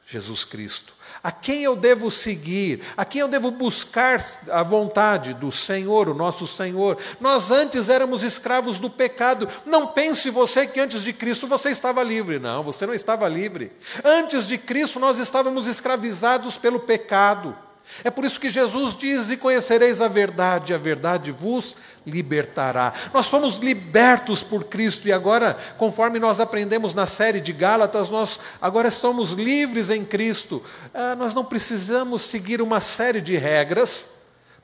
Jesus 0.06 0.44
Cristo. 0.44 0.94
A 1.22 1.32
quem 1.32 1.64
eu 1.64 1.76
devo 1.76 2.10
seguir? 2.10 2.82
A 2.96 3.04
quem 3.04 3.22
eu 3.22 3.28
devo 3.28 3.52
buscar 3.52 4.20
a 4.50 4.64
vontade 4.64 5.34
do 5.34 5.52
Senhor, 5.52 6.08
o 6.08 6.14
nosso 6.14 6.48
Senhor? 6.48 6.98
Nós 7.20 7.52
antes 7.52 7.90
éramos 7.90 8.24
escravos 8.24 8.80
do 8.80 8.90
pecado. 8.90 9.48
Não 9.66 9.88
pense 9.88 10.30
você 10.30 10.66
que 10.66 10.80
antes 10.80 11.04
de 11.04 11.12
Cristo 11.12 11.46
você 11.46 11.70
estava 11.70 12.02
livre. 12.02 12.40
Não, 12.40 12.64
você 12.64 12.86
não 12.86 12.94
estava 12.94 13.28
livre. 13.28 13.72
Antes 14.04 14.48
de 14.48 14.58
Cristo 14.58 15.00
nós 15.00 15.20
estávamos 15.20 15.68
escravizados 15.68 16.58
pelo 16.58 16.80
pecado. 16.80 17.56
É 18.04 18.10
por 18.10 18.24
isso 18.26 18.40
que 18.40 18.50
Jesus 18.50 18.96
diz: 18.96 19.30
E 19.30 19.38
conhecereis 19.38 20.02
a 20.02 20.08
verdade, 20.08 20.74
a 20.74 20.78
verdade 20.78 21.32
vos 21.32 21.76
libertará. 22.06 22.94
Nós 23.14 23.28
fomos 23.28 23.58
libertos 23.58 24.44
por 24.44 24.66
Cristo 24.66 25.08
e 25.08 25.12
agora, 25.12 25.58
conforme 25.78 26.20
nós 26.20 26.40
aprendemos 26.40 26.94
na 26.94 27.06
série 27.06 27.42
de 27.42 27.52
Gálatas, 27.52 28.10
nós 28.10 28.40
agora 28.62 28.92
somos 28.92 29.32
livres 29.32 29.90
em 29.90 30.06
Cristo. 30.06 30.64
Ah, 30.94 31.16
nós 31.16 31.34
não 31.34 31.44
precisamos 31.44 32.22
seguir 32.22 32.62
uma 32.62 32.80
série 32.80 33.22
de 33.22 33.38
regras 33.38 34.19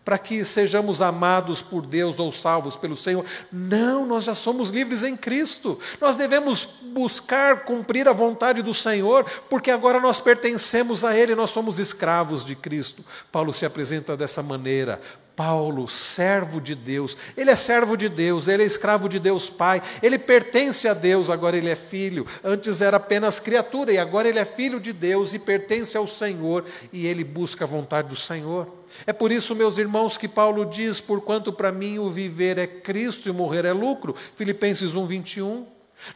para 0.05 0.19
que 0.19 0.45
sejamos 0.45 1.01
amados 1.01 1.63
por 1.63 1.83
Deus 1.83 2.19
ou 2.19 2.31
salvos 2.31 2.77
pelo 2.77 2.95
Senhor. 2.95 3.25
Não, 3.51 4.05
nós 4.05 4.25
já 4.25 4.35
somos 4.35 4.69
livres 4.69 5.03
em 5.03 5.17
Cristo. 5.17 5.79
Nós 5.99 6.15
devemos 6.15 6.69
buscar 6.93 7.65
cumprir 7.65 8.07
a 8.07 8.13
vontade 8.13 8.61
do 8.61 8.73
Senhor, 8.73 9.25
porque 9.49 9.71
agora 9.71 9.99
nós 9.99 10.19
pertencemos 10.19 11.03
a 11.03 11.17
Ele, 11.17 11.33
nós 11.33 11.49
somos 11.49 11.79
escravos 11.79 12.45
de 12.45 12.55
Cristo. 12.55 13.03
Paulo 13.31 13.51
se 13.51 13.65
apresenta 13.65 14.15
dessa 14.15 14.43
maneira. 14.43 15.01
Paulo, 15.35 15.85
servo 15.87 16.61
de 16.61 16.75
Deus, 16.75 17.17
ele 17.35 17.51
é 17.51 17.55
servo 17.55 17.97
de 17.97 18.07
Deus, 18.07 18.47
ele 18.47 18.63
é 18.63 18.65
escravo 18.65 19.09
de 19.09 19.19
Deus 19.19 19.49
Pai, 19.49 19.81
ele 20.01 20.17
pertence 20.17 20.87
a 20.87 20.93
Deus, 20.93 21.29
agora 21.29 21.57
ele 21.57 21.69
é 21.69 21.75
filho. 21.75 22.25
Antes 22.41 22.81
era 22.81 22.95
apenas 22.95 23.37
criatura 23.37 23.91
e 23.91 23.97
agora 23.97 24.29
ele 24.29 24.39
é 24.39 24.45
filho 24.45 24.79
de 24.79 24.93
Deus 24.93 25.33
e 25.33 25.39
pertence 25.39 25.97
ao 25.97 26.07
Senhor 26.07 26.63
e 26.93 27.05
ele 27.05 27.25
busca 27.25 27.65
a 27.65 27.67
vontade 27.67 28.07
do 28.07 28.15
Senhor. 28.15 28.84
É 29.05 29.13
por 29.13 29.31
isso, 29.31 29.55
meus 29.55 29.77
irmãos, 29.77 30.17
que 30.17 30.27
Paulo 30.27 30.65
diz: 30.65 31.01
Porquanto 31.01 31.51
para 31.51 31.71
mim 31.71 31.99
o 31.99 32.09
viver 32.09 32.57
é 32.57 32.67
Cristo 32.67 33.27
e 33.27 33.31
o 33.31 33.33
morrer 33.33 33.65
é 33.65 33.73
lucro. 33.73 34.15
Filipenses 34.35 34.95
1, 34.95 35.05
21. 35.05 35.65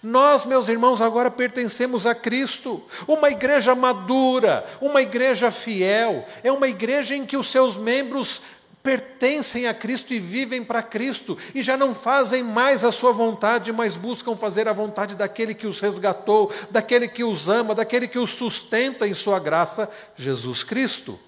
Nós, 0.03 0.45
meus 0.45 0.69
irmãos, 0.69 1.01
agora 1.01 1.31
pertencemos 1.31 2.05
a 2.05 2.13
Cristo, 2.13 2.83
uma 3.07 3.29
igreja 3.29 3.73
madura, 3.73 4.65
uma 4.81 5.01
igreja 5.01 5.49
fiel, 5.49 6.25
é 6.43 6.51
uma 6.51 6.67
igreja 6.67 7.15
em 7.15 7.25
que 7.25 7.37
os 7.37 7.47
seus 7.47 7.77
membros 7.77 8.41
pertencem 8.83 9.67
a 9.67 9.73
Cristo 9.73 10.13
e 10.13 10.19
vivem 10.19 10.63
para 10.63 10.81
Cristo, 10.81 11.37
e 11.53 11.61
já 11.61 11.75
não 11.75 11.93
fazem 11.93 12.43
mais 12.43 12.85
a 12.85 12.91
sua 12.91 13.11
vontade, 13.11 13.71
mas 13.71 13.97
buscam 13.97 14.35
fazer 14.35 14.67
a 14.67 14.73
vontade 14.73 15.15
daquele 15.15 15.53
que 15.53 15.67
os 15.67 15.79
resgatou, 15.79 16.51
daquele 16.71 17.07
que 17.07 17.23
os 17.23 17.49
ama, 17.49 17.75
daquele 17.75 18.07
que 18.07 18.19
os 18.19 18.31
sustenta 18.31 19.07
em 19.07 19.13
sua 19.13 19.39
graça, 19.39 19.89
Jesus 20.15 20.63
Cristo. 20.63 21.19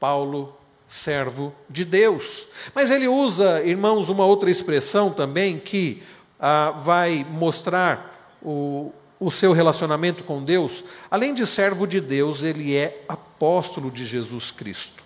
Paulo 0.00 0.56
servo 0.86 1.54
de 1.68 1.84
Deus. 1.84 2.46
Mas 2.74 2.90
ele 2.90 3.08
usa, 3.08 3.62
irmãos, 3.64 4.08
uma 4.08 4.24
outra 4.24 4.50
expressão 4.50 5.10
também 5.10 5.58
que 5.58 6.02
ah, 6.38 6.70
vai 6.70 7.26
mostrar 7.28 8.36
o, 8.42 8.92
o 9.18 9.30
seu 9.30 9.52
relacionamento 9.52 10.22
com 10.22 10.42
Deus. 10.42 10.84
Além 11.10 11.34
de 11.34 11.46
servo 11.46 11.86
de 11.86 12.00
Deus, 12.00 12.42
ele 12.42 12.76
é 12.76 13.04
apóstolo 13.08 13.90
de 13.90 14.04
Jesus 14.04 14.50
Cristo. 14.50 15.02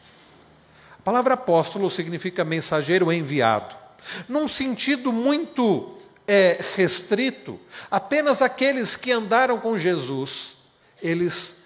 A 0.98 1.02
palavra 1.02 1.34
apóstolo 1.34 1.88
significa 1.88 2.44
mensageiro 2.44 3.10
enviado. 3.10 3.74
Num 4.28 4.46
sentido 4.46 5.12
muito 5.12 5.94
é, 6.26 6.60
restrito, 6.76 7.58
apenas 7.90 8.42
aqueles 8.42 8.96
que 8.96 9.10
andaram 9.10 9.58
com 9.58 9.78
Jesus, 9.78 10.58
eles 11.02 11.64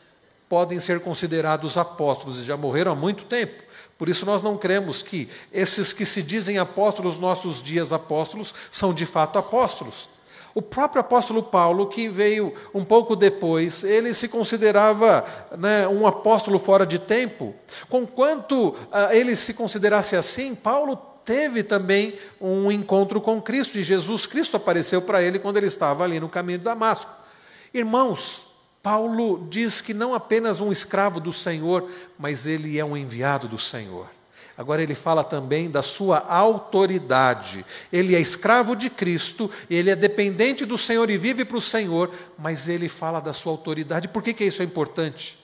podem 0.48 0.78
ser 0.78 1.00
considerados 1.00 1.76
apóstolos 1.76 2.38
e 2.38 2.44
já 2.44 2.56
morreram 2.56 2.92
há 2.92 2.94
muito 2.94 3.24
tempo. 3.24 3.63
Por 3.96 4.08
isso 4.08 4.26
nós 4.26 4.42
não 4.42 4.56
cremos 4.56 5.02
que 5.02 5.28
esses 5.52 5.92
que 5.92 6.04
se 6.04 6.22
dizem 6.22 6.58
apóstolos 6.58 7.18
nossos 7.18 7.62
dias 7.62 7.92
apóstolos 7.92 8.54
são 8.70 8.92
de 8.92 9.06
fato 9.06 9.38
apóstolos. 9.38 10.08
O 10.54 10.62
próprio 10.62 11.00
apóstolo 11.00 11.42
Paulo, 11.42 11.88
que 11.88 12.08
veio 12.08 12.54
um 12.72 12.84
pouco 12.84 13.16
depois, 13.16 13.82
ele 13.82 14.14
se 14.14 14.28
considerava 14.28 15.24
né, 15.58 15.86
um 15.88 16.06
apóstolo 16.06 16.60
fora 16.60 16.86
de 16.86 16.98
tempo. 16.98 17.52
Conquanto 17.88 18.68
uh, 18.68 18.76
ele 19.10 19.34
se 19.34 19.52
considerasse 19.52 20.14
assim, 20.14 20.54
Paulo 20.54 20.96
teve 21.24 21.64
também 21.64 22.14
um 22.40 22.70
encontro 22.70 23.20
com 23.20 23.42
Cristo, 23.42 23.78
e 23.78 23.82
Jesus 23.82 24.26
Cristo 24.26 24.56
apareceu 24.56 25.02
para 25.02 25.22
ele 25.22 25.40
quando 25.40 25.56
ele 25.56 25.66
estava 25.66 26.04
ali 26.04 26.20
no 26.20 26.28
caminho 26.28 26.58
de 26.58 26.64
Damasco. 26.64 27.10
Irmãos, 27.72 28.43
Paulo 28.84 29.46
diz 29.48 29.80
que 29.80 29.94
não 29.94 30.12
apenas 30.12 30.60
um 30.60 30.70
escravo 30.70 31.18
do 31.18 31.32
Senhor, 31.32 31.90
mas 32.18 32.46
ele 32.46 32.78
é 32.78 32.84
um 32.84 32.94
enviado 32.94 33.48
do 33.48 33.56
Senhor. 33.56 34.06
Agora 34.58 34.82
ele 34.82 34.94
fala 34.94 35.24
também 35.24 35.70
da 35.70 35.80
sua 35.80 36.18
autoridade. 36.18 37.64
Ele 37.90 38.14
é 38.14 38.20
escravo 38.20 38.76
de 38.76 38.90
Cristo, 38.90 39.50
ele 39.70 39.88
é 39.88 39.96
dependente 39.96 40.66
do 40.66 40.76
Senhor 40.76 41.08
e 41.08 41.16
vive 41.16 41.46
para 41.46 41.56
o 41.56 41.62
Senhor, 41.62 42.12
mas 42.38 42.68
ele 42.68 42.86
fala 42.86 43.20
da 43.20 43.32
sua 43.32 43.52
autoridade. 43.52 44.06
Por 44.06 44.22
que, 44.22 44.34
que 44.34 44.44
isso 44.44 44.60
é 44.60 44.66
importante? 44.66 45.38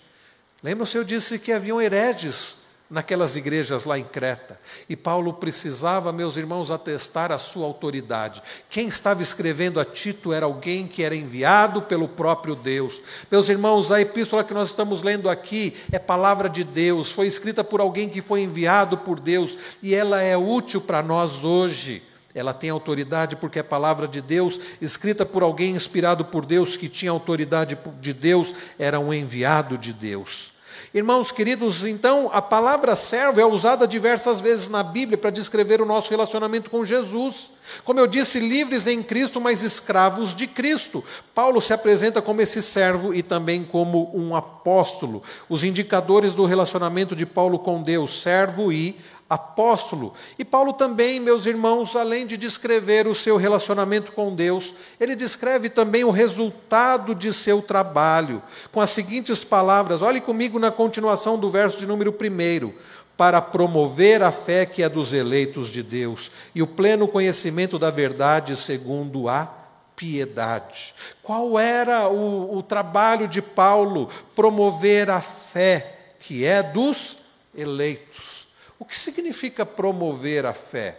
Lembra-se, 0.63 0.99
eu 0.99 1.03
disse 1.03 1.39
que 1.39 1.51
haviam 1.51 1.81
hereges 1.81 2.59
naquelas 2.91 3.37
igrejas 3.37 3.85
lá 3.85 3.97
em 3.97 4.05
Creta. 4.05 4.61
E 4.89 4.97
Paulo 4.97 5.33
precisava, 5.33 6.13
meus 6.13 6.37
irmãos, 6.37 6.73
atestar 6.73 7.31
a 7.31 7.39
sua 7.39 7.65
autoridade. 7.65 8.43
Quem 8.69 8.89
estava 8.89 9.23
escrevendo 9.23 9.79
a 9.79 9.85
Tito 9.85 10.33
era 10.33 10.45
alguém 10.45 10.89
que 10.89 11.05
era 11.05 11.15
enviado 11.15 11.83
pelo 11.83 12.09
próprio 12.09 12.57
Deus. 12.57 13.01
Meus 13.31 13.49
irmãos, 13.49 13.93
a 13.93 14.01
epístola 14.01 14.43
que 14.43 14.53
nós 14.53 14.71
estamos 14.71 15.03
lendo 15.03 15.31
aqui 15.31 15.77
é 15.93 15.99
palavra 15.99 16.49
de 16.49 16.65
Deus, 16.65 17.13
foi 17.13 17.29
escrita 17.29 17.63
por 17.63 17.81
alguém 17.81 18.09
que 18.09 18.21
foi 18.21 18.41
enviado 18.41 18.99
por 18.99 19.21
Deus 19.21 19.57
e 19.81 19.95
ela 19.95 20.21
é 20.21 20.37
útil 20.37 20.81
para 20.81 21.01
nós 21.01 21.45
hoje. 21.45 22.03
Ela 22.35 22.53
tem 22.53 22.71
autoridade 22.71 23.37
porque 23.37 23.59
é 23.59 23.63
palavra 23.63 24.07
de 24.07 24.21
Deus, 24.21 24.59
escrita 24.81 25.27
por 25.27 25.43
alguém 25.43 25.75
inspirado 25.75 26.25
por 26.25 26.47
Deus, 26.47 26.77
que 26.77 26.89
tinha 26.89 27.11
autoridade 27.11 27.77
de 28.01 28.13
Deus, 28.13 28.55
era 28.79 29.01
um 29.01 29.13
enviado 29.13 29.77
de 29.77 29.93
Deus. 29.93 30.53
Irmãos 30.93 31.31
queridos, 31.31 31.85
então 31.85 32.31
a 32.33 32.43
palavra 32.43 32.95
servo 32.97 33.41
é 33.41 33.45
usada 33.47 33.87
diversas 33.87 34.41
vezes 34.41 34.69
na 34.69 34.83
Bíblia 34.83 35.17
para 35.17 35.31
descrever 35.31 35.81
o 35.81 35.87
nosso 35.87 36.11
relacionamento 36.11 36.69
com 36.71 36.85
Jesus. 36.85 37.51
Como 37.85 38.01
eu 38.01 38.07
disse, 38.07 38.41
livres 38.41 38.87
em 38.87 39.03
Cristo, 39.03 39.41
mas 39.41 39.63
escravos 39.63 40.35
de 40.35 40.47
Cristo. 40.47 41.05
Paulo 41.35 41.61
se 41.61 41.73
apresenta 41.73 42.21
como 42.21 42.41
esse 42.41 42.61
servo 42.61 43.15
e 43.15 43.23
também 43.23 43.63
como 43.63 44.11
um 44.13 44.35
apóstolo. 44.35 45.23
Os 45.49 45.63
indicadores 45.63 46.35
do 46.35 46.45
relacionamento 46.45 47.15
de 47.15 47.25
Paulo 47.25 47.59
com 47.59 47.83
Deus, 47.83 48.23
servo 48.23 48.73
e 48.73 48.99
apóstolo. 49.31 50.13
E 50.37 50.45
Paulo 50.45 50.73
também, 50.73 51.21
meus 51.21 51.47
irmãos, 51.47 51.95
além 51.95 52.27
de 52.27 52.37
descrever 52.37 53.07
o 53.07 53.15
seu 53.15 53.37
relacionamento 53.37 54.11
com 54.11 54.35
Deus, 54.35 54.75
ele 54.99 55.15
descreve 55.15 55.71
também 55.71 56.03
o 56.03 56.11
resultado 56.11 57.15
de 57.15 57.33
seu 57.33 57.63
trabalho, 57.63 58.43
com 58.73 58.81
as 58.81 58.91
seguintes 58.91 59.45
palavras. 59.45 60.03
Olhe 60.03 60.21
comigo 60.21 60.59
na 60.59 60.73
continuação 60.73 61.39
do 61.39 61.49
verso 61.49 61.79
de 61.79 61.87
número 61.87 62.11
1. 62.11 62.73
Para 63.17 63.41
promover 63.41 64.21
a 64.23 64.33
fé 64.33 64.67
que 64.67 64.83
é 64.83 64.89
dos 64.89 65.13
eleitos 65.13 65.69
de 65.69 65.83
Deus 65.83 66.33
e 66.55 66.63
o 66.63 66.67
pleno 66.67 67.07
conhecimento 67.07 67.79
da 67.79 67.91
verdade 67.91 68.57
segundo 68.57 69.29
a 69.29 69.47
piedade. 69.95 70.95
Qual 71.23 71.59
era 71.59 72.09
o, 72.09 72.57
o 72.57 72.63
trabalho 72.63 73.29
de 73.29 73.43
Paulo? 73.43 74.09
Promover 74.35 75.11
a 75.11 75.21
fé 75.21 75.99
que 76.19 76.47
é 76.47 76.63
dos 76.63 77.19
eleitos. 77.55 78.40
O 78.81 78.85
que 78.87 78.97
significa 78.97 79.67
promover 79.67 80.47
a 80.47 80.55
fé? 80.55 80.97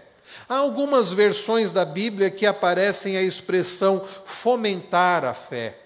Há 0.47 0.57
algumas 0.57 1.09
versões 1.09 1.71
da 1.71 1.83
Bíblia 1.83 2.29
que 2.29 2.45
aparecem 2.45 3.17
a 3.17 3.23
expressão 3.23 4.05
fomentar 4.23 5.25
a 5.25 5.33
fé. 5.33 5.79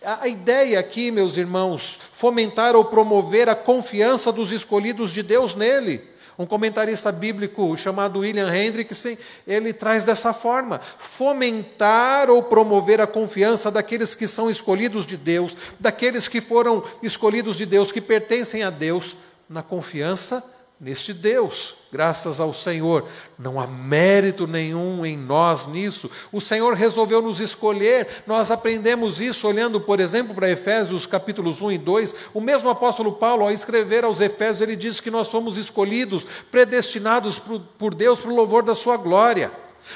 A 0.00 0.28
ideia 0.28 0.78
aqui, 0.78 1.10
meus 1.10 1.36
irmãos, 1.36 1.98
fomentar 2.12 2.76
ou 2.76 2.84
promover 2.84 3.48
a 3.48 3.56
confiança 3.56 4.30
dos 4.30 4.52
escolhidos 4.52 5.10
de 5.10 5.20
Deus 5.20 5.56
nele. 5.56 6.00
Um 6.38 6.46
comentarista 6.46 7.10
bíblico 7.10 7.76
chamado 7.76 8.20
William 8.20 8.54
Hendrickson, 8.54 9.16
ele 9.48 9.72
traz 9.72 10.04
dessa 10.04 10.32
forma: 10.32 10.78
fomentar 10.78 12.30
ou 12.30 12.40
promover 12.40 13.00
a 13.00 13.06
confiança 13.06 13.68
daqueles 13.68 14.14
que 14.14 14.28
são 14.28 14.48
escolhidos 14.48 15.04
de 15.04 15.16
Deus, 15.16 15.56
daqueles 15.80 16.28
que 16.28 16.40
foram 16.40 16.84
escolhidos 17.02 17.56
de 17.56 17.66
Deus, 17.66 17.90
que 17.90 18.00
pertencem 18.00 18.62
a 18.62 18.70
Deus, 18.70 19.16
na 19.48 19.62
confiança 19.62 20.55
neste 20.78 21.14
Deus, 21.14 21.74
graças 21.90 22.40
ao 22.40 22.52
Senhor. 22.52 23.08
Não 23.38 23.58
há 23.58 23.66
mérito 23.66 24.46
nenhum 24.46 25.06
em 25.06 25.16
nós 25.16 25.66
nisso. 25.66 26.10
O 26.30 26.40
Senhor 26.40 26.74
resolveu 26.74 27.22
nos 27.22 27.40
escolher. 27.40 28.06
Nós 28.26 28.50
aprendemos 28.50 29.20
isso 29.20 29.48
olhando, 29.48 29.80
por 29.80 30.00
exemplo, 30.00 30.34
para 30.34 30.50
Efésios 30.50 31.06
capítulos 31.06 31.62
1 31.62 31.72
e 31.72 31.78
2. 31.78 32.14
O 32.34 32.40
mesmo 32.40 32.68
apóstolo 32.68 33.12
Paulo, 33.12 33.44
ao 33.44 33.50
escrever 33.50 34.04
aos 34.04 34.20
Efésios, 34.20 34.60
ele 34.60 34.76
diz 34.76 35.00
que 35.00 35.10
nós 35.10 35.28
somos 35.28 35.56
escolhidos, 35.56 36.26
predestinados 36.50 37.40
por 37.78 37.94
Deus 37.94 38.20
para 38.20 38.30
o 38.30 38.36
louvor 38.36 38.62
da 38.62 38.74
sua 38.74 38.96
glória. 38.96 39.50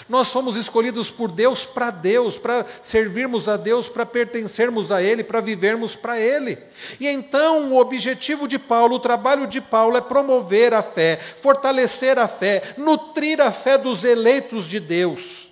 Nós 0.08 0.28
somos 0.28 0.56
escolhidos 0.56 1.10
por 1.10 1.30
Deus 1.30 1.64
para 1.64 1.90
Deus, 1.90 2.38
para 2.38 2.64
servirmos 2.80 3.48
a 3.48 3.56
Deus, 3.56 3.88
para 3.88 4.06
pertencermos 4.06 4.92
a 4.92 5.02
Ele, 5.02 5.24
para 5.24 5.40
vivermos 5.40 5.96
para 5.96 6.18
Ele. 6.18 6.58
E 6.98 7.08
então 7.08 7.72
o 7.72 7.78
objetivo 7.78 8.46
de 8.46 8.58
Paulo, 8.58 8.96
o 8.96 9.00
trabalho 9.00 9.46
de 9.46 9.60
Paulo 9.60 9.96
é 9.96 10.00
promover 10.00 10.74
a 10.74 10.82
fé, 10.82 11.16
fortalecer 11.16 12.18
a 12.18 12.28
fé, 12.28 12.74
nutrir 12.76 13.40
a 13.40 13.50
fé 13.50 13.76
dos 13.76 14.04
eleitos 14.04 14.66
de 14.66 14.80
Deus. 14.80 15.50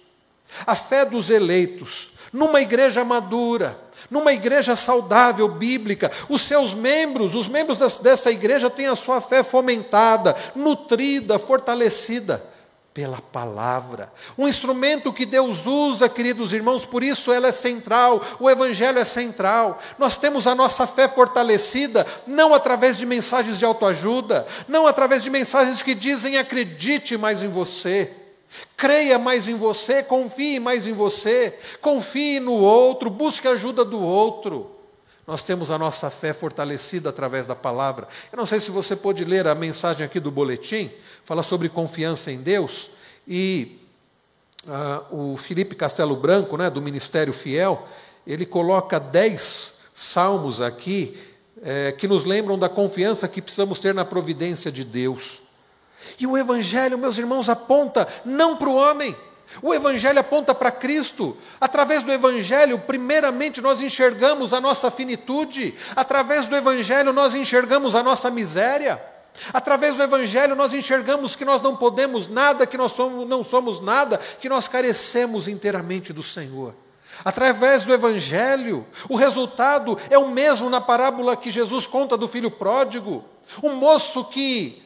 A 0.66 0.74
fé 0.74 1.05
dos 1.05 1.31
eleitos, 1.31 2.11
numa 2.33 2.61
igreja 2.61 3.05
madura, 3.05 3.79
numa 4.11 4.33
igreja 4.33 4.74
saudável, 4.74 5.48
bíblica, 5.48 6.11
os 6.29 6.42
seus 6.42 6.74
membros, 6.74 7.35
os 7.35 7.48
membros 7.48 7.79
dessa 7.98 8.31
igreja 8.31 8.70
têm 8.70 8.87
a 8.87 8.96
sua 8.96 9.20
fé 9.20 9.42
fomentada, 9.42 10.35
nutrida, 10.55 11.38
fortalecida 11.38 12.42
pela 12.92 13.20
palavra. 13.20 14.12
Um 14.37 14.48
instrumento 14.48 15.12
que 15.12 15.24
Deus 15.24 15.66
usa, 15.66 16.09
queridos 16.09 16.53
irmãos, 16.53 16.85
por 16.85 17.03
isso 17.03 17.33
ela 17.33 17.48
é 17.48 17.53
central, 17.53 18.20
o 18.40 18.51
Evangelho 18.51 18.98
é 18.98 19.05
central. 19.05 19.79
Nós 19.98 20.16
temos 20.16 20.46
a 20.46 20.55
nossa 20.55 20.87
fé 20.87 21.07
fortalecida, 21.09 22.07
não 22.27 22.55
através 22.55 22.98
de 22.98 23.07
mensagens 23.07 23.59
de 23.59 23.64
autoajuda, 23.64 24.46
não 24.66 24.87
através 24.87 25.22
de 25.22 25.31
mensagens 25.31 25.83
que 25.83 25.94
dizem 25.94 26.38
acredite 26.38 27.16
mais 27.16 27.42
em 27.42 27.48
você. 27.48 28.11
Creia 28.77 29.18
mais 29.18 29.46
em 29.46 29.55
você, 29.55 30.03
confie 30.03 30.59
mais 30.59 30.87
em 30.87 30.92
você, 30.92 31.57
confie 31.81 32.40
no 32.40 32.55
outro, 32.55 33.11
busque 33.11 33.46
a 33.46 33.53
ajuda 33.53 33.85
do 33.85 34.01
outro. 34.01 34.78
Nós 35.29 35.45
temos 35.45 35.71
a 35.71 35.77
nossa 35.77 36.09
fé 36.09 36.33
fortalecida 36.33 37.11
através 37.11 37.47
da 37.47 37.55
palavra. 37.55 38.09
Eu 38.33 38.38
não 38.38 38.47
sei 38.47 38.59
se 38.59 38.71
você 38.71 38.97
pode 38.97 39.27
ler 39.27 39.47
a 39.47 39.55
mensagem 39.55 40.03
aqui 40.03 40.19
do 40.19 40.31
boletim, 40.31 40.91
fala 41.23 41.43
sobre 41.43 41.69
confiança 41.69 42.33
em 42.33 42.38
Deus, 42.38 42.91
e 43.29 43.79
uh, 44.67 45.35
o 45.35 45.37
Felipe 45.37 45.75
Castelo 45.75 46.17
Branco, 46.17 46.57
né, 46.57 46.71
do 46.71 46.81
Ministério 46.81 47.35
Fiel, 47.35 47.87
ele 48.27 48.47
coloca 48.47 48.99
dez 48.99 49.81
salmos 49.93 50.62
aqui 50.62 51.21
é, 51.62 51.93
que 51.93 52.09
nos 52.09 52.25
lembram 52.25 52.59
da 52.59 52.71
confiança 52.71 53.29
que 53.29 53.43
precisamos 53.43 53.81
ter 53.81 53.93
na 53.93 54.07
providência 54.07 54.73
de 54.73 54.83
Deus. 54.83 55.43
E 56.19 56.27
o 56.27 56.38
Evangelho, 56.38 56.97
meus 56.97 57.19
irmãos, 57.19 57.51
aponta 57.51 58.09
não 58.25 58.57
para 58.57 58.71
o 58.71 58.77
homem, 58.77 59.14
o 59.62 59.74
Evangelho 59.74 60.20
aponta 60.20 60.54
para 60.54 60.70
Cristo. 60.70 61.37
Através 61.61 62.04
do 62.04 62.12
Evangelho, 62.12 62.78
primeiramente, 62.80 63.61
nós 63.61 63.82
enxergamos 63.82 64.52
a 64.52 64.61
nossa 64.61 64.90
finitude. 64.90 65.74
Através 65.96 66.48
do 66.48 66.56
Evangelho, 66.56 67.12
nós 67.12 67.34
enxergamos 67.34 67.94
a 67.94 68.02
nossa 68.02 68.30
miséria. 68.30 69.00
Através 69.52 69.94
do 69.94 70.02
Evangelho, 70.02 70.54
nós 70.54 70.74
enxergamos 70.74 71.34
que 71.34 71.44
nós 71.44 71.62
não 71.62 71.76
podemos 71.76 72.28
nada, 72.28 72.66
que 72.66 72.76
nós 72.76 72.92
somos, 72.92 73.26
não 73.28 73.42
somos 73.42 73.80
nada, 73.80 74.18
que 74.40 74.48
nós 74.48 74.68
carecemos 74.68 75.48
inteiramente 75.48 76.12
do 76.12 76.22
Senhor. 76.22 76.74
Através 77.24 77.84
do 77.84 77.92
Evangelho, 77.92 78.87
o 79.08 79.16
resultado 79.16 79.98
é 80.11 80.18
o 80.18 80.28
mesmo 80.28 80.70
na 80.70 80.80
parábola 80.80 81.37
que 81.37 81.50
Jesus 81.50 81.87
conta 81.87 82.16
do 82.16 82.28
filho 82.28 82.50
pródigo. 82.50 83.24
Um 83.62 83.74
moço 83.74 84.24
que 84.24 84.82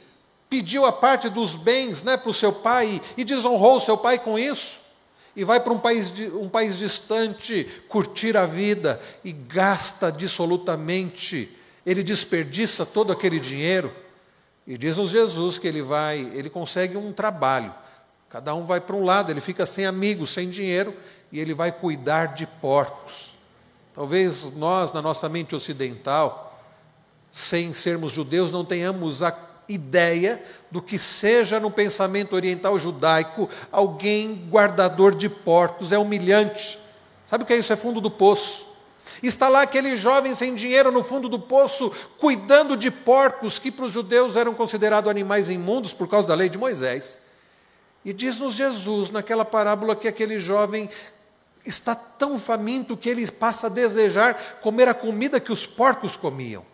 pediu 0.52 0.84
a 0.84 0.92
parte 0.92 1.30
dos 1.30 1.56
bens 1.56 2.02
né, 2.02 2.14
para 2.14 2.28
o 2.28 2.34
seu 2.34 2.52
pai 2.52 3.00
e 3.16 3.24
desonrou 3.24 3.78
o 3.78 3.80
seu 3.80 3.96
pai 3.96 4.18
com 4.18 4.38
isso, 4.38 4.82
e 5.34 5.44
vai 5.44 5.58
para 5.58 5.72
um 5.72 5.78
país, 5.78 6.12
um 6.34 6.46
país 6.46 6.76
distante 6.76 7.64
curtir 7.88 8.36
a 8.36 8.44
vida 8.44 9.00
e 9.24 9.32
gasta 9.32 10.12
dissolutamente, 10.12 11.56
ele 11.86 12.02
desperdiça 12.02 12.84
todo 12.84 13.10
aquele 13.10 13.40
dinheiro. 13.40 13.90
E 14.66 14.76
diz-nos 14.76 15.08
Jesus 15.08 15.58
que 15.58 15.66
ele 15.66 15.80
vai, 15.80 16.18
ele 16.34 16.50
consegue 16.50 16.98
um 16.98 17.14
trabalho. 17.14 17.72
Cada 18.28 18.54
um 18.54 18.66
vai 18.66 18.78
para 18.78 18.94
um 18.94 19.02
lado, 19.02 19.30
ele 19.32 19.40
fica 19.40 19.64
sem 19.64 19.86
amigos, 19.86 20.34
sem 20.34 20.50
dinheiro, 20.50 20.94
e 21.32 21.40
ele 21.40 21.54
vai 21.54 21.72
cuidar 21.72 22.34
de 22.34 22.46
porcos. 22.46 23.38
Talvez 23.94 24.52
nós, 24.52 24.92
na 24.92 25.00
nossa 25.00 25.30
mente 25.30 25.54
ocidental, 25.54 26.62
sem 27.30 27.72
sermos 27.72 28.12
judeus, 28.12 28.52
não 28.52 28.66
tenhamos 28.66 29.22
a 29.22 29.32
ideia 29.68 30.42
do 30.70 30.82
que 30.82 30.98
seja 30.98 31.60
no 31.60 31.70
pensamento 31.70 32.34
oriental 32.34 32.78
judaico 32.78 33.48
alguém 33.70 34.48
guardador 34.50 35.14
de 35.14 35.28
porcos, 35.28 35.92
é 35.92 35.98
humilhante. 35.98 36.78
Sabe 37.24 37.44
o 37.44 37.46
que 37.46 37.52
é 37.52 37.56
isso? 37.56 37.72
É 37.72 37.76
fundo 37.76 38.00
do 38.00 38.10
poço. 38.10 38.66
Está 39.22 39.48
lá 39.48 39.62
aquele 39.62 39.96
jovem 39.96 40.34
sem 40.34 40.54
dinheiro 40.54 40.90
no 40.90 41.04
fundo 41.04 41.28
do 41.28 41.38
poço, 41.38 41.92
cuidando 42.18 42.76
de 42.76 42.90
porcos 42.90 43.58
que 43.58 43.70
para 43.70 43.84
os 43.84 43.92
judeus 43.92 44.36
eram 44.36 44.52
considerados 44.52 45.10
animais 45.10 45.48
imundos 45.48 45.92
por 45.92 46.08
causa 46.08 46.26
da 46.28 46.34
lei 46.34 46.48
de 46.48 46.58
Moisés. 46.58 47.20
E 48.04 48.12
diz-nos 48.12 48.54
Jesus, 48.54 49.10
naquela 49.10 49.44
parábola, 49.44 49.94
que 49.94 50.08
aquele 50.08 50.40
jovem 50.40 50.90
está 51.64 51.94
tão 51.94 52.38
faminto 52.38 52.96
que 52.96 53.08
ele 53.08 53.30
passa 53.30 53.68
a 53.68 53.70
desejar 53.70 54.58
comer 54.60 54.88
a 54.88 54.94
comida 54.94 55.38
que 55.38 55.52
os 55.52 55.64
porcos 55.64 56.16
comiam. 56.16 56.64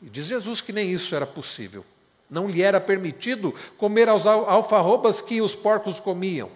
E 0.00 0.08
diz 0.08 0.26
Jesus 0.26 0.60
que 0.62 0.72
nem 0.72 0.90
isso 0.90 1.14
era 1.14 1.26
possível. 1.26 1.84
Não 2.28 2.48
lhe 2.48 2.62
era 2.62 2.80
permitido 2.80 3.54
comer 3.76 4.08
as 4.08 4.26
alfarrobas 4.26 5.20
que 5.20 5.40
os 5.40 5.54
porcos 5.54 6.00
comiam. 6.00 6.50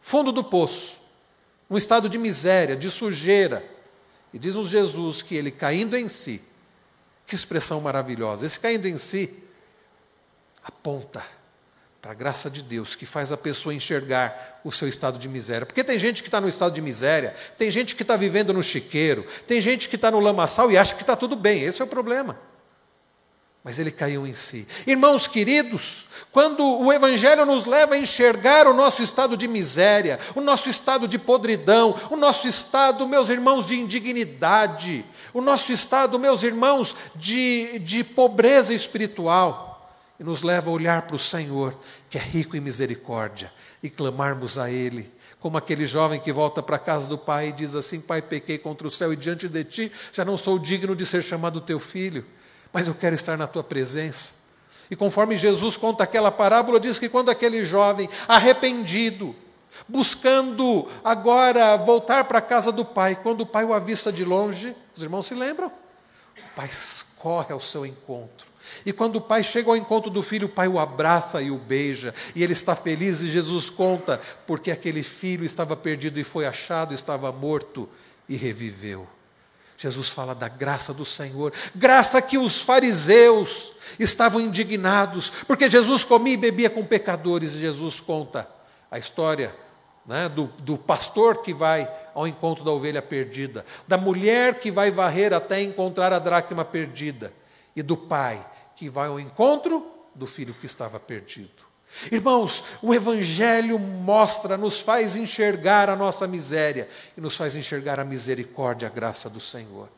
Fundo 0.00 0.32
do 0.32 0.42
poço, 0.42 1.00
um 1.68 1.76
estado 1.76 2.08
de 2.08 2.18
miséria, 2.18 2.74
de 2.74 2.90
sujeira. 2.90 3.64
E 4.32 4.38
diz-nos 4.38 4.68
Jesus 4.68 5.22
que 5.22 5.34
ele 5.34 5.50
caindo 5.50 5.96
em 5.96 6.08
si, 6.08 6.42
que 7.26 7.34
expressão 7.34 7.80
maravilhosa, 7.80 8.46
esse 8.46 8.58
caindo 8.58 8.86
em 8.86 8.96
si 8.96 9.32
aponta 10.64 11.22
para 12.00 12.12
a 12.12 12.14
graça 12.14 12.48
de 12.48 12.62
Deus 12.62 12.94
que 12.94 13.04
faz 13.04 13.30
a 13.30 13.36
pessoa 13.36 13.74
enxergar 13.74 14.60
o 14.64 14.72
seu 14.72 14.88
estado 14.88 15.18
de 15.18 15.28
miséria. 15.28 15.66
Porque 15.66 15.84
tem 15.84 15.98
gente 15.98 16.22
que 16.22 16.28
está 16.28 16.40
no 16.40 16.48
estado 16.48 16.74
de 16.74 16.80
miséria, 16.80 17.34
tem 17.58 17.70
gente 17.70 17.94
que 17.94 18.02
está 18.02 18.16
vivendo 18.16 18.54
no 18.54 18.62
chiqueiro, 18.62 19.26
tem 19.46 19.60
gente 19.60 19.88
que 19.88 19.96
está 19.96 20.10
no 20.10 20.18
lamaçal 20.18 20.70
e 20.70 20.78
acha 20.78 20.94
que 20.94 21.02
está 21.02 21.14
tudo 21.14 21.36
bem. 21.36 21.62
Esse 21.62 21.82
é 21.82 21.84
o 21.84 21.88
problema. 21.88 22.38
Mas 23.62 23.78
ele 23.78 23.90
caiu 23.90 24.26
em 24.26 24.32
si. 24.32 24.66
Irmãos 24.86 25.28
queridos, 25.28 26.06
quando 26.32 26.64
o 26.64 26.90
Evangelho 26.90 27.44
nos 27.44 27.66
leva 27.66 27.94
a 27.94 27.98
enxergar 27.98 28.66
o 28.66 28.72
nosso 28.72 29.02
estado 29.02 29.36
de 29.36 29.46
miséria, 29.46 30.18
o 30.34 30.40
nosso 30.40 30.70
estado 30.70 31.06
de 31.06 31.18
podridão, 31.18 31.94
o 32.10 32.16
nosso 32.16 32.48
estado, 32.48 33.06
meus 33.06 33.28
irmãos, 33.28 33.66
de 33.66 33.78
indignidade, 33.78 35.04
o 35.34 35.42
nosso 35.42 35.72
estado, 35.72 36.18
meus 36.18 36.42
irmãos, 36.42 36.96
de, 37.14 37.78
de 37.80 38.02
pobreza 38.02 38.72
espiritual, 38.72 39.94
e 40.18 40.24
nos 40.24 40.42
leva 40.42 40.70
a 40.70 40.72
olhar 40.72 41.02
para 41.02 41.16
o 41.16 41.18
Senhor, 41.18 41.76
que 42.08 42.16
é 42.16 42.20
rico 42.20 42.56
em 42.56 42.60
misericórdia, 42.60 43.52
e 43.82 43.90
clamarmos 43.90 44.56
a 44.56 44.70
Ele, 44.70 45.10
como 45.38 45.58
aquele 45.58 45.84
jovem 45.84 46.18
que 46.18 46.32
volta 46.32 46.62
para 46.62 46.76
a 46.76 46.78
casa 46.78 47.08
do 47.08 47.18
pai 47.18 47.48
e 47.48 47.52
diz 47.52 47.74
assim: 47.74 48.00
Pai, 48.00 48.22
pequei 48.22 48.58
contra 48.58 48.86
o 48.86 48.90
céu 48.90 49.12
e 49.12 49.16
diante 49.16 49.48
de 49.48 49.64
ti 49.64 49.92
já 50.12 50.24
não 50.24 50.36
sou 50.36 50.58
digno 50.58 50.94
de 50.94 51.04
ser 51.04 51.22
chamado 51.22 51.60
teu 51.60 51.78
filho, 51.78 52.24
mas 52.72 52.88
eu 52.88 52.94
quero 52.94 53.14
estar 53.14 53.36
na 53.36 53.46
tua 53.46 53.64
presença. 53.64 54.34
E 54.90 54.96
conforme 54.96 55.36
Jesus 55.36 55.76
conta 55.76 56.04
aquela 56.04 56.30
parábola, 56.30 56.80
diz 56.80 56.98
que 56.98 57.08
quando 57.08 57.30
aquele 57.30 57.64
jovem 57.64 58.08
arrependido, 58.26 59.34
buscando 59.88 60.88
agora 61.04 61.76
voltar 61.76 62.24
para 62.24 62.38
a 62.38 62.42
casa 62.42 62.72
do 62.72 62.84
pai, 62.84 63.16
quando 63.22 63.42
o 63.42 63.46
pai 63.46 63.64
o 63.64 63.72
avista 63.72 64.12
de 64.12 64.24
longe, 64.24 64.74
os 64.94 65.02
irmãos 65.02 65.26
se 65.26 65.34
lembram? 65.34 65.68
O 65.68 66.56
pai 66.56 66.68
corre 67.16 67.52
ao 67.52 67.60
seu 67.60 67.86
encontro 67.86 68.50
e 68.84 68.92
quando 68.92 69.16
o 69.16 69.20
pai 69.20 69.42
chega 69.42 69.68
ao 69.68 69.76
encontro 69.76 70.10
do 70.10 70.22
filho, 70.22 70.46
o 70.46 70.50
pai 70.50 70.68
o 70.68 70.78
abraça 70.78 71.42
e 71.42 71.50
o 71.50 71.58
beija, 71.58 72.14
e 72.34 72.42
ele 72.42 72.52
está 72.52 72.74
feliz, 72.74 73.20
e 73.20 73.30
Jesus 73.30 73.68
conta, 73.68 74.20
porque 74.46 74.70
aquele 74.70 75.02
filho 75.02 75.44
estava 75.44 75.76
perdido 75.76 76.18
e 76.18 76.24
foi 76.24 76.46
achado, 76.46 76.94
estava 76.94 77.30
morto 77.32 77.88
e 78.28 78.36
reviveu. 78.36 79.06
Jesus 79.80 80.10
fala 80.10 80.34
da 80.34 80.46
graça 80.46 80.92
do 80.92 81.06
Senhor, 81.06 81.54
graça 81.74 82.20
que 82.20 82.36
os 82.36 82.60
fariseus 82.60 83.72
estavam 83.98 84.38
indignados, 84.38 85.30
porque 85.46 85.70
Jesus 85.70 86.04
comia 86.04 86.34
e 86.34 86.36
bebia 86.36 86.68
com 86.68 86.84
pecadores, 86.84 87.54
e 87.54 87.60
Jesus 87.60 87.98
conta 87.98 88.46
a 88.90 88.98
história 88.98 89.56
né, 90.04 90.28
do, 90.28 90.48
do 90.58 90.76
pastor 90.76 91.38
que 91.38 91.54
vai 91.54 91.90
ao 92.14 92.28
encontro 92.28 92.62
da 92.62 92.70
ovelha 92.70 93.00
perdida, 93.00 93.64
da 93.88 93.96
mulher 93.96 94.58
que 94.58 94.70
vai 94.70 94.90
varrer 94.90 95.32
até 95.32 95.62
encontrar 95.62 96.12
a 96.12 96.18
dracma 96.18 96.62
perdida, 96.62 97.32
e 97.74 97.82
do 97.82 97.96
pai 97.96 98.46
que 98.76 98.90
vai 98.90 99.08
ao 99.08 99.18
encontro 99.18 99.90
do 100.14 100.26
filho 100.26 100.52
que 100.52 100.66
estava 100.66 101.00
perdido. 101.00 101.69
Irmãos, 102.10 102.64
o 102.80 102.94
Evangelho 102.94 103.78
mostra, 103.78 104.56
nos 104.56 104.80
faz 104.80 105.16
enxergar 105.16 105.88
a 105.90 105.96
nossa 105.96 106.26
miséria 106.26 106.88
e 107.16 107.20
nos 107.20 107.36
faz 107.36 107.56
enxergar 107.56 107.98
a 107.98 108.04
misericórdia, 108.04 108.88
a 108.88 108.90
graça 108.90 109.28
do 109.28 109.40
Senhor. 109.40 109.88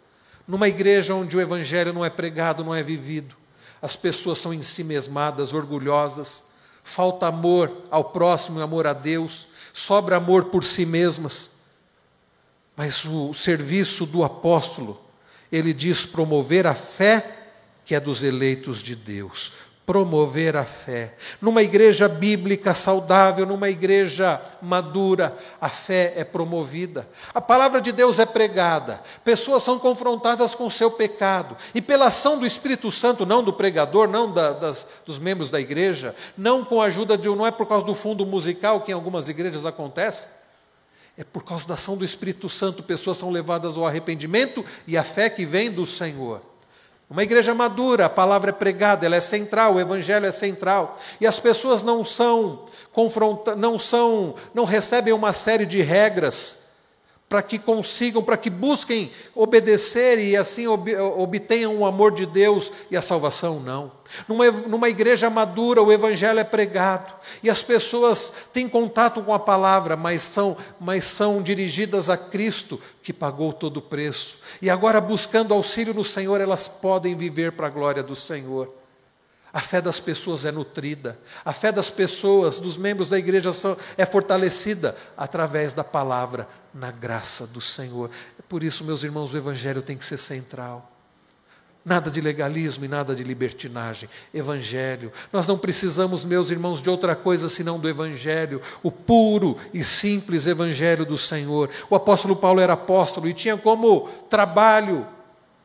Numa 0.46 0.68
igreja 0.68 1.14
onde 1.14 1.36
o 1.36 1.40
Evangelho 1.40 1.92
não 1.92 2.04
é 2.04 2.10
pregado, 2.10 2.64
não 2.64 2.74
é 2.74 2.82
vivido, 2.82 3.36
as 3.80 3.94
pessoas 3.96 4.38
são 4.38 4.54
em 4.54 4.62
si 4.62 4.82
mesmadas, 4.82 5.52
orgulhosas, 5.52 6.52
falta 6.82 7.26
amor 7.26 7.84
ao 7.90 8.04
próximo 8.04 8.58
e 8.58 8.62
amor 8.62 8.86
a 8.86 8.92
Deus, 8.92 9.48
sobra 9.72 10.16
amor 10.16 10.46
por 10.46 10.64
si 10.64 10.86
mesmas. 10.86 11.62
Mas 12.76 13.04
o 13.04 13.32
serviço 13.34 14.06
do 14.06 14.24
apóstolo, 14.24 15.00
ele 15.50 15.72
diz 15.72 16.06
promover 16.06 16.66
a 16.66 16.74
fé 16.74 17.38
que 17.84 17.94
é 17.94 18.00
dos 18.00 18.22
eleitos 18.22 18.82
de 18.82 18.96
Deus. 18.96 19.52
Promover 19.84 20.56
a 20.56 20.64
fé. 20.64 21.14
Numa 21.40 21.60
igreja 21.60 22.08
bíblica 22.08 22.72
saudável, 22.72 23.44
numa 23.44 23.68
igreja 23.68 24.40
madura, 24.62 25.36
a 25.60 25.68
fé 25.68 26.12
é 26.16 26.22
promovida. 26.22 27.08
A 27.34 27.40
palavra 27.40 27.80
de 27.80 27.90
Deus 27.90 28.20
é 28.20 28.24
pregada. 28.24 29.02
Pessoas 29.24 29.64
são 29.64 29.80
confrontadas 29.80 30.54
com 30.54 30.66
o 30.66 30.70
seu 30.70 30.90
pecado. 30.90 31.56
E 31.74 31.82
pela 31.82 32.06
ação 32.06 32.38
do 32.38 32.46
Espírito 32.46 32.92
Santo, 32.92 33.26
não 33.26 33.42
do 33.42 33.52
pregador, 33.52 34.06
não 34.06 34.32
da, 34.32 34.52
das, 34.52 34.86
dos 35.04 35.18
membros 35.18 35.50
da 35.50 35.60
igreja, 35.60 36.14
não 36.38 36.64
com 36.64 36.80
a 36.80 36.86
ajuda 36.86 37.18
de. 37.18 37.28
Não 37.28 37.46
é 37.46 37.50
por 37.50 37.66
causa 37.66 37.84
do 37.84 37.94
fundo 37.94 38.24
musical 38.24 38.82
que 38.82 38.92
em 38.92 38.94
algumas 38.94 39.28
igrejas 39.28 39.66
acontece. 39.66 40.28
É 41.16 41.24
por 41.24 41.44
causa 41.44 41.66
da 41.66 41.74
ação 41.74 41.96
do 41.96 42.04
Espírito 42.04 42.48
Santo, 42.48 42.82
pessoas 42.82 43.18
são 43.18 43.30
levadas 43.30 43.76
ao 43.76 43.86
arrependimento 43.86 44.64
e 44.86 44.96
à 44.96 45.04
fé 45.04 45.28
que 45.28 45.44
vem 45.44 45.70
do 45.70 45.84
Senhor. 45.84 46.51
Uma 47.10 47.22
igreja 47.22 47.54
madura, 47.54 48.06
a 48.06 48.10
palavra 48.10 48.50
é 48.50 48.52
pregada, 48.52 49.04
ela 49.04 49.16
é 49.16 49.20
central, 49.20 49.74
o 49.74 49.80
evangelho 49.80 50.24
é 50.24 50.30
central. 50.30 50.98
E 51.20 51.26
as 51.26 51.38
pessoas 51.38 51.82
não 51.82 52.02
são 52.02 52.64
confronta 52.92 53.56
não 53.56 53.78
são, 53.78 54.34
não 54.54 54.64
recebem 54.64 55.12
uma 55.12 55.32
série 55.32 55.66
de 55.66 55.80
regras 55.80 56.61
para 57.32 57.42
que 57.42 57.58
consigam, 57.58 58.22
para 58.22 58.36
que 58.36 58.50
busquem 58.50 59.10
obedecer 59.34 60.18
e 60.18 60.36
assim 60.36 60.66
ob, 60.66 60.94
obtenham 60.94 61.74
o 61.78 61.86
amor 61.86 62.12
de 62.12 62.26
Deus 62.26 62.70
e 62.90 62.96
a 62.96 63.00
salvação, 63.00 63.58
não. 63.58 63.90
Numa, 64.28 64.50
numa 64.50 64.90
igreja 64.90 65.30
madura, 65.30 65.82
o 65.82 65.90
Evangelho 65.90 66.38
é 66.38 66.44
pregado 66.44 67.10
e 67.42 67.48
as 67.48 67.62
pessoas 67.62 68.30
têm 68.52 68.68
contato 68.68 69.22
com 69.22 69.32
a 69.32 69.38
palavra, 69.38 69.96
mas 69.96 70.20
são, 70.20 70.58
mas 70.78 71.04
são 71.04 71.40
dirigidas 71.40 72.10
a 72.10 72.18
Cristo, 72.18 72.78
que 73.02 73.14
pagou 73.14 73.50
todo 73.50 73.78
o 73.78 73.82
preço. 73.82 74.38
E 74.60 74.68
agora, 74.68 75.00
buscando 75.00 75.54
auxílio 75.54 75.94
no 75.94 76.04
Senhor, 76.04 76.38
elas 76.38 76.68
podem 76.68 77.16
viver 77.16 77.52
para 77.52 77.68
a 77.68 77.70
glória 77.70 78.02
do 78.02 78.14
Senhor. 78.14 78.81
A 79.52 79.60
fé 79.60 79.82
das 79.82 80.00
pessoas 80.00 80.46
é 80.46 80.50
nutrida, 80.50 81.18
a 81.44 81.52
fé 81.52 81.70
das 81.70 81.90
pessoas, 81.90 82.58
dos 82.58 82.78
membros 82.78 83.10
da 83.10 83.18
igreja, 83.18 83.50
é 83.98 84.06
fortalecida 84.06 84.96
através 85.14 85.74
da 85.74 85.84
palavra, 85.84 86.48
na 86.72 86.90
graça 86.90 87.46
do 87.46 87.60
Senhor. 87.60 88.10
Por 88.48 88.62
isso, 88.62 88.82
meus 88.82 89.02
irmãos, 89.02 89.34
o 89.34 89.36
Evangelho 89.36 89.82
tem 89.82 89.94
que 89.94 90.06
ser 90.06 90.16
central. 90.16 90.90
Nada 91.84 92.10
de 92.10 92.18
legalismo 92.20 92.86
e 92.86 92.88
nada 92.88 93.14
de 93.14 93.22
libertinagem. 93.22 94.08
Evangelho. 94.32 95.12
Nós 95.30 95.46
não 95.46 95.58
precisamos, 95.58 96.24
meus 96.24 96.50
irmãos, 96.50 96.80
de 96.80 96.88
outra 96.88 97.14
coisa 97.14 97.46
senão 97.46 97.78
do 97.78 97.88
Evangelho, 97.90 98.62
o 98.82 98.90
puro 98.90 99.58
e 99.74 99.84
simples 99.84 100.46
Evangelho 100.46 101.04
do 101.04 101.18
Senhor. 101.18 101.68
O 101.90 101.94
apóstolo 101.94 102.36
Paulo 102.36 102.60
era 102.60 102.72
apóstolo 102.72 103.28
e 103.28 103.34
tinha 103.34 103.56
como 103.58 104.08
trabalho 104.30 105.06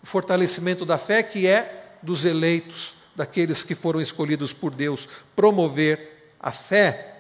o 0.04 0.06
fortalecimento 0.06 0.86
da 0.86 0.98
fé, 0.98 1.24
que 1.24 1.48
é 1.48 2.00
dos 2.04 2.26
eleitos 2.26 2.97
daqueles 3.18 3.64
que 3.64 3.74
foram 3.74 4.00
escolhidos 4.00 4.54
por 4.54 4.72
Deus, 4.72 5.10
promover 5.36 6.36
a 6.40 6.52
fé. 6.52 7.16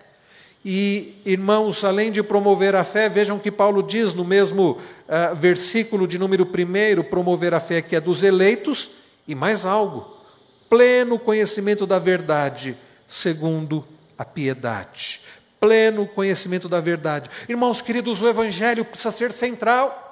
E, 0.63 1.19
irmãos, 1.25 1.83
além 1.83 2.11
de 2.11 2.21
promover 2.21 2.75
a 2.75 2.83
fé, 2.83 3.09
vejam 3.09 3.39
que 3.39 3.51
Paulo 3.51 3.81
diz 3.81 4.13
no 4.13 4.23
mesmo 4.23 4.71
uh, 4.71 5.35
versículo 5.35 6.07
de 6.07 6.19
número 6.19 6.45
1, 6.45 7.03
promover 7.03 7.55
a 7.55 7.59
fé 7.59 7.81
que 7.81 7.95
é 7.95 7.99
dos 7.99 8.21
eleitos, 8.21 8.91
e 9.27 9.33
mais 9.33 9.65
algo, 9.65 10.15
pleno 10.69 11.17
conhecimento 11.17 11.87
da 11.87 11.97
verdade, 11.97 12.77
segundo 13.07 13.83
a 14.17 14.23
piedade. 14.23 15.21
Pleno 15.59 16.05
conhecimento 16.05 16.69
da 16.69 16.79
verdade. 16.79 17.29
Irmãos 17.49 17.81
queridos, 17.81 18.21
o 18.21 18.27
Evangelho 18.27 18.85
precisa 18.85 19.09
ser 19.09 19.31
central. 19.31 20.06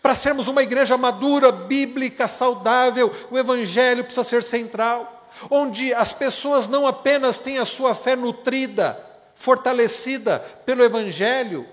Para 0.00 0.14
sermos 0.14 0.48
uma 0.48 0.62
igreja 0.62 0.96
madura, 0.96 1.52
bíblica, 1.52 2.28
saudável, 2.28 3.12
o 3.30 3.38
Evangelho 3.38 4.04
precisa 4.04 4.24
ser 4.24 4.42
central, 4.42 5.28
onde 5.50 5.92
as 5.92 6.12
pessoas 6.12 6.68
não 6.68 6.86
apenas 6.86 7.38
têm 7.38 7.58
a 7.58 7.64
sua 7.64 7.94
fé 7.94 8.14
nutrida, 8.16 8.98
fortalecida 9.34 10.38
pelo 10.64 10.84
Evangelho, 10.84 11.66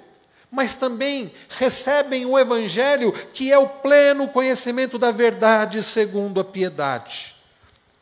mas 0.52 0.76
também 0.76 1.32
recebem 1.50 2.26
o 2.26 2.38
Evangelho, 2.38 3.12
que 3.34 3.52
é 3.52 3.58
o 3.58 3.68
pleno 3.68 4.28
conhecimento 4.28 4.98
da 4.98 5.12
verdade 5.12 5.84
segundo 5.84 6.40
a 6.40 6.44
piedade. 6.44 7.36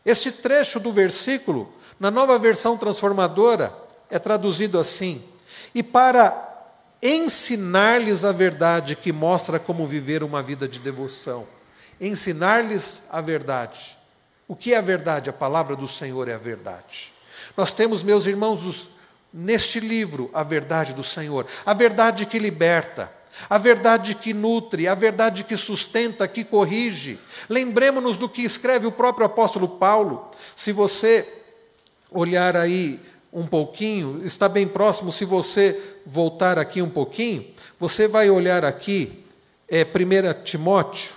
Este 0.06 0.32
trecho 0.32 0.80
do 0.80 0.94
versículo, 0.94 1.74
na 2.00 2.10
nova 2.10 2.39
versão 2.39 2.78
transformadora, 2.78 3.74
é 4.10 4.18
traduzido 4.18 4.80
assim: 4.80 5.22
e 5.76 5.84
para 5.84 6.47
ensinar-lhes 7.02 8.26
a 8.26 8.32
verdade 8.32 8.95
que 8.95 9.12
mostra 9.12 9.60
como 9.60 9.86
viver 9.86 10.24
uma 10.24 10.41
vida 10.41 10.68
de 10.68 10.80
devoção. 10.80 11.48
Ensinar-lhes 12.00 13.04
a 13.10 13.22
verdade. 13.22 13.98
O 14.48 14.56
que 14.56 14.74
é 14.74 14.78
a 14.78 14.82
verdade? 14.82 15.30
A 15.30 15.34
palavra 15.34 15.76
do 15.76 15.88
Senhor 15.88 16.28
é 16.28 16.34
a 16.34 16.38
verdade. 16.38 17.14
Nós 17.56 17.74
temos, 17.74 18.04
meus 18.04 18.26
irmãos, 18.26 18.89
neste 19.34 19.80
livro, 19.80 20.30
a 20.34 20.43
verdade 20.43 20.93
do 20.93 21.04
Senhor, 21.04 21.45
a 21.66 21.74
verdade 21.74 22.26
que 22.26 22.39
liberta, 22.39 23.12
a 23.50 23.58
verdade 23.58 24.16
que 24.16 24.34
nutre, 24.34 24.88
a 24.88 24.95
verdade 24.95 25.43
que 25.43 25.58
sustenta, 25.58 26.28
que 26.28 26.43
corrige. 26.43 27.20
Lembremos-nos 27.50 28.18
do 28.18 28.30
que 28.30 28.41
escreve 28.41 28.88
o 28.88 28.91
próprio 28.91 29.26
apóstolo 29.26 29.68
Paulo. 29.68 30.32
Se 30.56 30.72
você 30.72 31.28
olhar 32.12 32.56
aí 32.56 33.00
um 33.38 33.46
pouquinho, 33.46 34.26
está 34.26 34.50
bem 34.50 34.68
próximo, 34.68 35.12
se 35.12 35.24
você 35.24 36.00
voltar 36.04 36.58
aqui 36.58 36.82
um 36.82 36.90
pouquinho, 36.90 37.46
você 37.80 38.08
vai 38.08 38.32
olhar 38.32 38.66
aqui, 38.66 39.24
é 39.70 39.84
1 39.84 40.44
Timóteo, 40.44 41.14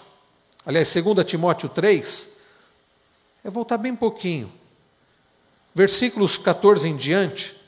aliás, 0.66 0.92
2 0.92 1.24
Timóteo 1.24 1.70
3, 1.70 2.36
é 3.42 3.48
voltar 3.48 3.78
bem 3.78 3.96
pouquinho, 3.96 4.52
versículos 5.74 6.36
14 6.36 6.86
em 6.86 6.94
diante. 6.94 7.58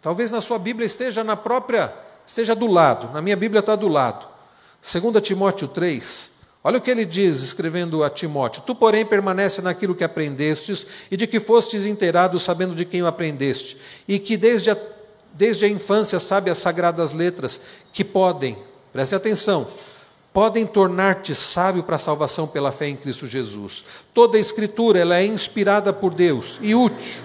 Talvez 0.00 0.30
na 0.30 0.40
sua 0.40 0.58
Bíblia 0.58 0.86
esteja 0.86 1.22
na 1.22 1.36
própria, 1.36 1.94
esteja 2.24 2.54
do 2.54 2.66
lado, 2.66 3.12
na 3.12 3.20
minha 3.20 3.36
Bíblia 3.36 3.60
está 3.60 3.76
do 3.76 3.88
lado. 3.88 4.26
2 4.80 5.22
Timóteo 5.22 5.68
3, 5.68 6.35
Olha 6.66 6.78
o 6.78 6.80
que 6.80 6.90
ele 6.90 7.04
diz, 7.04 7.44
escrevendo 7.44 8.02
a 8.02 8.10
Timóteo: 8.10 8.60
Tu, 8.66 8.74
porém, 8.74 9.06
permanece 9.06 9.62
naquilo 9.62 9.94
que 9.94 10.02
aprendestes 10.02 10.84
e 11.08 11.16
de 11.16 11.24
que 11.24 11.38
fostes 11.38 11.86
inteirado, 11.86 12.40
sabendo 12.40 12.74
de 12.74 12.84
quem 12.84 13.04
o 13.04 13.06
aprendeste, 13.06 13.78
e 14.08 14.18
que 14.18 14.36
desde 14.36 14.72
a, 14.72 14.76
desde 15.32 15.64
a 15.64 15.68
infância 15.68 16.18
sabe 16.18 16.50
as 16.50 16.58
sagradas 16.58 17.12
letras, 17.12 17.60
que 17.92 18.02
podem, 18.02 18.58
preste 18.92 19.14
atenção, 19.14 19.68
podem 20.32 20.66
tornar-te 20.66 21.36
sábio 21.36 21.84
para 21.84 21.94
a 21.94 22.00
salvação 22.00 22.48
pela 22.48 22.72
fé 22.72 22.88
em 22.88 22.96
Cristo 22.96 23.28
Jesus. 23.28 23.84
Toda 24.12 24.36
a 24.36 24.40
Escritura 24.40 24.98
ela 24.98 25.18
é 25.18 25.24
inspirada 25.24 25.92
por 25.92 26.12
Deus 26.12 26.58
e 26.60 26.74
útil. 26.74 27.22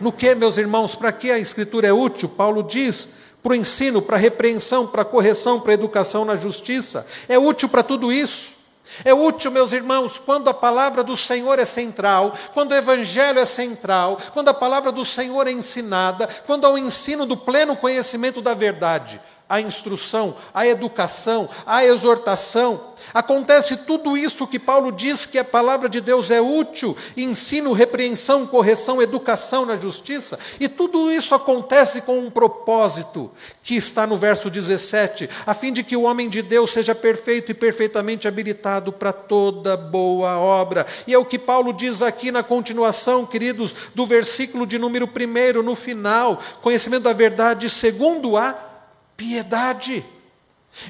No 0.00 0.10
que, 0.10 0.34
meus 0.34 0.56
irmãos, 0.56 0.96
para 0.96 1.12
que 1.12 1.30
a 1.30 1.38
Escritura 1.38 1.88
é 1.88 1.92
útil? 1.92 2.30
Paulo 2.30 2.62
diz 2.62 3.10
para 3.46 3.52
o 3.52 3.56
ensino, 3.56 4.02
para 4.02 4.16
a 4.16 4.18
repreensão, 4.18 4.88
para 4.88 5.02
a 5.02 5.04
correção, 5.04 5.60
para 5.60 5.70
a 5.70 5.74
educação 5.74 6.24
na 6.24 6.34
justiça. 6.34 7.06
É 7.28 7.38
útil 7.38 7.68
para 7.68 7.84
tudo 7.84 8.12
isso. 8.12 8.56
É 9.04 9.14
útil, 9.14 9.52
meus 9.52 9.72
irmãos, 9.72 10.18
quando 10.18 10.48
a 10.48 10.54
palavra 10.54 11.04
do 11.04 11.16
Senhor 11.16 11.56
é 11.60 11.64
central, 11.64 12.34
quando 12.52 12.72
o 12.72 12.74
Evangelho 12.74 13.38
é 13.38 13.44
central, 13.44 14.18
quando 14.32 14.48
a 14.48 14.54
palavra 14.54 14.90
do 14.90 15.04
Senhor 15.04 15.46
é 15.46 15.52
ensinada, 15.52 16.28
quando 16.44 16.64
há 16.64 16.70
o 16.70 16.78
ensino 16.78 17.24
do 17.24 17.36
pleno 17.36 17.76
conhecimento 17.76 18.42
da 18.42 18.52
verdade, 18.52 19.20
a 19.48 19.60
instrução, 19.60 20.36
a 20.52 20.66
educação, 20.66 21.48
a 21.64 21.84
exortação, 21.84 22.96
Acontece 23.14 23.78
tudo 23.78 24.16
isso 24.16 24.46
que 24.46 24.58
Paulo 24.58 24.90
diz 24.90 25.26
que 25.26 25.38
a 25.38 25.44
palavra 25.44 25.88
de 25.88 26.00
Deus 26.00 26.30
é 26.30 26.40
útil, 26.40 26.96
ensino, 27.16 27.72
repreensão, 27.72 28.46
correção, 28.46 29.00
educação 29.00 29.64
na 29.64 29.76
justiça, 29.76 30.38
e 30.58 30.68
tudo 30.68 31.10
isso 31.10 31.34
acontece 31.34 32.00
com 32.02 32.18
um 32.18 32.30
propósito, 32.30 33.30
que 33.62 33.76
está 33.76 34.06
no 34.06 34.18
verso 34.18 34.50
17, 34.50 35.28
a 35.46 35.54
fim 35.54 35.72
de 35.72 35.82
que 35.82 35.96
o 35.96 36.02
homem 36.02 36.28
de 36.28 36.42
Deus 36.42 36.72
seja 36.72 36.94
perfeito 36.94 37.50
e 37.50 37.54
perfeitamente 37.54 38.28
habilitado 38.28 38.92
para 38.92 39.12
toda 39.12 39.76
boa 39.76 40.38
obra. 40.38 40.86
E 41.06 41.14
é 41.14 41.18
o 41.18 41.24
que 41.24 41.38
Paulo 41.38 41.72
diz 41.72 42.02
aqui 42.02 42.30
na 42.30 42.42
continuação, 42.42 43.24
queridos, 43.24 43.74
do 43.94 44.06
versículo 44.06 44.66
de 44.66 44.78
número 44.78 45.08
1, 45.08 45.62
no 45.62 45.74
final, 45.74 46.40
conhecimento 46.60 47.04
da 47.04 47.12
verdade 47.12 47.70
segundo 47.70 48.36
a 48.36 48.65
piedade. 49.16 50.04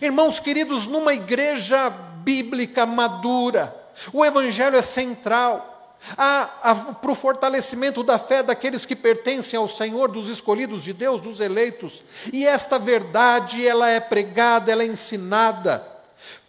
Irmãos 0.02 0.40
queridos, 0.40 0.86
numa 0.86 1.14
igreja 1.14 1.88
bíblica 1.88 2.84
madura, 2.84 3.74
o 4.12 4.24
Evangelho 4.24 4.76
é 4.76 4.82
central. 4.82 5.72
Para 6.14 7.10
o 7.10 7.14
fortalecimento 7.14 8.02
da 8.02 8.18
fé 8.18 8.42
daqueles 8.42 8.86
que 8.86 8.94
pertencem 8.94 9.58
ao 9.58 9.66
Senhor, 9.66 10.08
dos 10.08 10.28
escolhidos 10.28 10.82
de 10.84 10.92
Deus, 10.92 11.20
dos 11.20 11.40
eleitos. 11.40 12.04
E 12.32 12.46
esta 12.46 12.78
verdade, 12.78 13.66
ela 13.66 13.88
é 13.88 13.98
pregada, 13.98 14.70
ela 14.70 14.82
é 14.82 14.86
ensinada, 14.86 15.84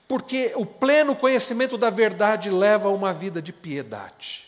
porque 0.08 0.52
o 0.56 0.66
pleno 0.66 1.16
conhecimento 1.16 1.78
da 1.78 1.90
verdade 1.90 2.52
leva 2.52 2.90
a 2.90 2.92
uma 2.92 3.14
vida 3.14 3.42
de 3.42 3.52
piedade. 3.52 4.48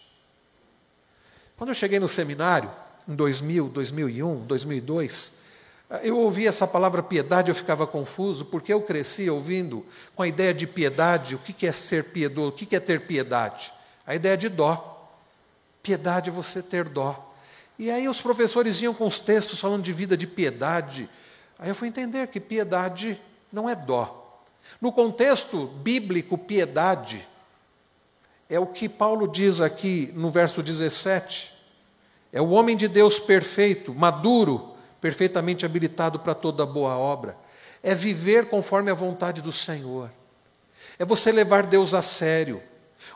Quando 1.57 1.69
eu 1.69 1.75
cheguei 1.75 1.99
no 1.99 2.07
seminário, 2.07 2.69
em 3.07 3.15
2000, 3.15 3.69
2001, 3.69 4.45
2002, 4.45 5.38
eu 6.03 6.17
ouvi 6.19 6.45
essa 6.45 6.67
palavra 6.67 7.01
piedade, 7.01 7.49
eu 7.49 7.55
ficava 7.55 7.87
confuso, 7.87 8.45
porque 8.45 8.71
eu 8.71 8.81
cresci 8.81 9.29
ouvindo 9.29 9.83
com 10.15 10.21
a 10.21 10.27
ideia 10.27 10.53
de 10.53 10.67
piedade, 10.67 11.35
o 11.35 11.39
que 11.39 11.65
é 11.65 11.71
ser 11.71 12.05
piedoso, 12.05 12.49
o 12.49 12.51
que 12.51 12.75
é 12.75 12.79
ter 12.79 13.07
piedade? 13.07 13.73
A 14.05 14.13
ideia 14.13 14.37
de 14.37 14.49
dó. 14.49 15.09
Piedade 15.81 16.29
é 16.29 16.33
você 16.33 16.61
ter 16.61 16.85
dó. 16.87 17.33
E 17.77 17.89
aí 17.89 18.07
os 18.07 18.21
professores 18.21 18.81
iam 18.81 18.93
com 18.93 19.07
os 19.07 19.19
textos 19.19 19.59
falando 19.59 19.81
de 19.81 19.91
vida 19.91 20.15
de 20.15 20.27
piedade. 20.27 21.09
Aí 21.57 21.69
eu 21.69 21.75
fui 21.75 21.87
entender 21.87 22.27
que 22.27 22.39
piedade 22.39 23.19
não 23.51 23.67
é 23.69 23.75
dó. 23.75 24.43
No 24.79 24.91
contexto 24.91 25.65
bíblico, 25.65 26.37
piedade 26.37 27.27
é 28.49 28.59
o 28.59 28.67
que 28.67 28.87
Paulo 28.87 29.27
diz 29.27 29.61
aqui 29.61 30.11
no 30.15 30.29
verso 30.29 30.61
17. 30.61 31.53
É 32.31 32.41
o 32.41 32.49
homem 32.49 32.77
de 32.77 32.87
Deus 32.87 33.19
perfeito, 33.19 33.93
maduro, 33.93 34.75
perfeitamente 35.01 35.65
habilitado 35.65 36.19
para 36.19 36.33
toda 36.33 36.65
boa 36.65 36.97
obra. 36.97 37.37
É 37.81 37.95
viver 37.95 38.47
conforme 38.47 38.91
a 38.91 38.93
vontade 38.93 39.41
do 39.41 39.51
Senhor. 39.51 40.11
É 40.97 41.05
você 41.05 41.31
levar 41.31 41.65
Deus 41.65 41.93
a 41.93 42.01
sério. 42.01 42.61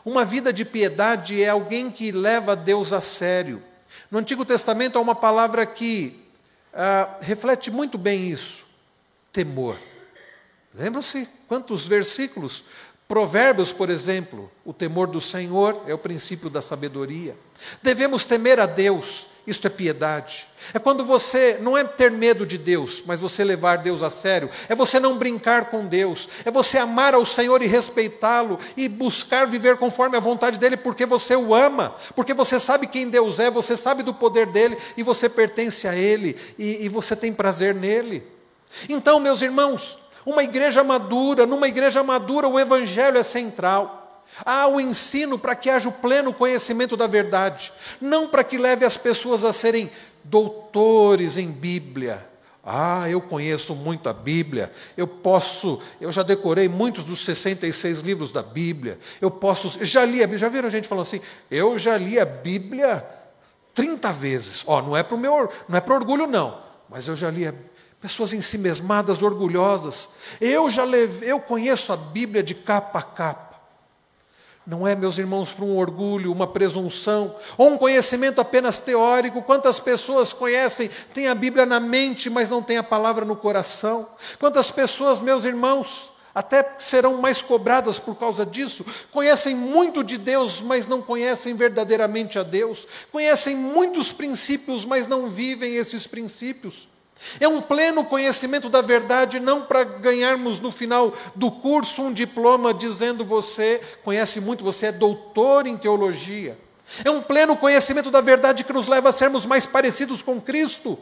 Uma 0.04 0.24
vida 0.24 0.52
de 0.52 0.64
piedade 0.64 1.42
é 1.42 1.48
alguém 1.48 1.90
que 1.90 2.12
leva 2.12 2.56
Deus 2.56 2.92
a 2.92 3.00
sério. 3.00 3.62
No 4.10 4.18
Antigo 4.18 4.44
Testamento 4.44 4.98
há 4.98 5.00
uma 5.00 5.14
palavra 5.14 5.66
que 5.66 6.24
ah, 6.72 7.18
reflete 7.20 7.70
muito 7.70 7.96
bem 7.96 8.28
isso: 8.28 8.66
temor. 9.32 9.78
Lembram-se 10.74 11.28
quantos 11.46 11.86
versículos? 11.86 12.64
Provérbios, 13.06 13.70
por 13.70 13.90
exemplo, 13.90 14.50
o 14.64 14.72
temor 14.72 15.06
do 15.08 15.20
Senhor 15.20 15.82
é 15.86 15.92
o 15.92 15.98
princípio 15.98 16.48
da 16.48 16.62
sabedoria. 16.62 17.36
Devemos 17.82 18.24
temer 18.24 18.58
a 18.58 18.64
Deus, 18.64 19.26
isto 19.46 19.66
é 19.66 19.70
piedade. 19.70 20.48
É 20.72 20.78
quando 20.78 21.04
você 21.04 21.58
não 21.60 21.76
é 21.76 21.84
ter 21.84 22.10
medo 22.10 22.46
de 22.46 22.56
Deus, 22.56 23.02
mas 23.04 23.20
você 23.20 23.44
levar 23.44 23.76
Deus 23.76 24.02
a 24.02 24.08
sério. 24.08 24.48
É 24.70 24.74
você 24.74 24.98
não 24.98 25.18
brincar 25.18 25.66
com 25.66 25.86
Deus. 25.86 26.30
É 26.46 26.50
você 26.50 26.78
amar 26.78 27.12
ao 27.12 27.26
Senhor 27.26 27.60
e 27.62 27.66
respeitá-lo 27.66 28.58
e 28.74 28.88
buscar 28.88 29.46
viver 29.46 29.76
conforme 29.76 30.16
a 30.16 30.20
vontade 30.20 30.58
dele, 30.58 30.78
porque 30.78 31.04
você 31.04 31.36
o 31.36 31.54
ama, 31.54 31.94
porque 32.16 32.32
você 32.32 32.58
sabe 32.58 32.86
quem 32.86 33.10
Deus 33.10 33.38
é, 33.38 33.50
você 33.50 33.76
sabe 33.76 34.02
do 34.02 34.14
poder 34.14 34.46
dele 34.46 34.78
e 34.96 35.02
você 35.02 35.28
pertence 35.28 35.86
a 35.86 35.94
ele 35.94 36.38
e, 36.58 36.86
e 36.86 36.88
você 36.88 37.14
tem 37.14 37.34
prazer 37.34 37.74
nele. 37.74 38.26
Então, 38.88 39.20
meus 39.20 39.42
irmãos, 39.42 39.98
uma 40.24 40.42
igreja 40.42 40.82
madura, 40.82 41.46
numa 41.46 41.68
igreja 41.68 42.02
madura, 42.02 42.48
o 42.48 42.58
evangelho 42.58 43.18
é 43.18 43.22
central. 43.22 44.22
Há 44.44 44.66
o 44.66 44.80
ensino 44.80 45.38
para 45.38 45.54
que 45.54 45.70
haja 45.70 45.88
o 45.88 45.92
pleno 45.92 46.32
conhecimento 46.32 46.96
da 46.96 47.06
verdade, 47.06 47.72
não 48.00 48.26
para 48.28 48.42
que 48.42 48.58
leve 48.58 48.84
as 48.84 48.96
pessoas 48.96 49.44
a 49.44 49.52
serem 49.52 49.90
doutores 50.24 51.38
em 51.38 51.50
Bíblia. 51.50 52.26
Ah, 52.66 53.08
eu 53.10 53.20
conheço 53.20 53.74
muito 53.74 54.08
a 54.08 54.12
Bíblia, 54.14 54.72
eu 54.96 55.06
posso, 55.06 55.80
eu 56.00 56.10
já 56.10 56.22
decorei 56.22 56.66
muitos 56.66 57.04
dos 57.04 57.22
66 57.22 58.00
livros 58.00 58.32
da 58.32 58.42
Bíblia, 58.42 58.98
eu 59.20 59.30
posso, 59.30 59.84
já 59.84 60.02
li 60.02 60.22
a 60.22 60.26
Bíblia, 60.26 60.38
já 60.38 60.48
viram 60.48 60.70
gente 60.70 60.88
falando 60.88 61.02
assim, 61.02 61.20
eu 61.50 61.78
já 61.78 61.98
li 61.98 62.18
a 62.18 62.24
Bíblia 62.24 63.06
30 63.74 64.10
vezes. 64.12 64.64
Ó, 64.66 64.78
oh, 64.78 64.82
não 64.82 64.96
é 64.96 65.02
para 65.02 65.14
o 65.14 65.18
meu, 65.18 65.52
não 65.68 65.76
é 65.76 65.80
para 65.80 65.94
orgulho 65.94 66.26
não, 66.26 66.58
mas 66.88 67.06
eu 67.06 67.14
já 67.14 67.30
li 67.30 67.46
a 67.46 67.52
pessoas 68.04 68.34
em 68.34 68.40
si 68.42 68.58
mesmadas, 68.58 69.22
orgulhosas. 69.22 70.10
Eu 70.38 70.68
já 70.68 70.84
levei, 70.84 71.32
eu 71.32 71.40
conheço 71.40 71.90
a 71.90 71.96
Bíblia 71.96 72.42
de 72.42 72.54
capa 72.54 72.98
a 72.98 73.02
capa. 73.02 73.54
Não 74.66 74.86
é, 74.86 74.94
meus 74.94 75.16
irmãos, 75.16 75.52
para 75.52 75.64
um 75.64 75.78
orgulho, 75.78 76.30
uma 76.30 76.46
presunção, 76.46 77.34
ou 77.56 77.70
um 77.70 77.78
conhecimento 77.78 78.42
apenas 78.42 78.78
teórico. 78.78 79.40
Quantas 79.40 79.80
pessoas 79.80 80.34
conhecem, 80.34 80.90
têm 81.14 81.28
a 81.28 81.34
Bíblia 81.34 81.64
na 81.64 81.80
mente, 81.80 82.28
mas 82.28 82.50
não 82.50 82.62
têm 82.62 82.76
a 82.76 82.82
palavra 82.82 83.24
no 83.24 83.36
coração? 83.36 84.06
Quantas 84.38 84.70
pessoas, 84.70 85.22
meus 85.22 85.46
irmãos, 85.46 86.12
até 86.34 86.76
serão 86.78 87.16
mais 87.22 87.40
cobradas 87.40 87.98
por 87.98 88.16
causa 88.16 88.44
disso, 88.44 88.84
conhecem 89.12 89.54
muito 89.54 90.04
de 90.04 90.18
Deus, 90.18 90.60
mas 90.60 90.86
não 90.86 91.00
conhecem 91.00 91.54
verdadeiramente 91.54 92.38
a 92.38 92.42
Deus, 92.42 92.86
conhecem 93.10 93.56
muitos 93.56 94.12
princípios, 94.12 94.84
mas 94.84 95.06
não 95.06 95.30
vivem 95.30 95.74
esses 95.76 96.06
princípios. 96.06 96.92
É 97.40 97.48
um 97.48 97.60
pleno 97.60 98.04
conhecimento 98.04 98.68
da 98.68 98.80
verdade, 98.80 99.40
não 99.40 99.62
para 99.62 99.84
ganharmos 99.84 100.60
no 100.60 100.70
final 100.70 101.12
do 101.34 101.50
curso 101.50 102.02
um 102.02 102.12
diploma 102.12 102.74
dizendo 102.74 103.24
você 103.24 103.80
conhece 104.02 104.40
muito, 104.40 104.64
você 104.64 104.86
é 104.86 104.92
doutor 104.92 105.66
em 105.66 105.76
teologia. 105.76 106.58
É 107.04 107.10
um 107.10 107.22
pleno 107.22 107.56
conhecimento 107.56 108.10
da 108.10 108.20
verdade 108.20 108.64
que 108.64 108.72
nos 108.72 108.88
leva 108.88 109.08
a 109.08 109.12
sermos 109.12 109.46
mais 109.46 109.66
parecidos 109.66 110.22
com 110.22 110.40
Cristo. 110.40 110.98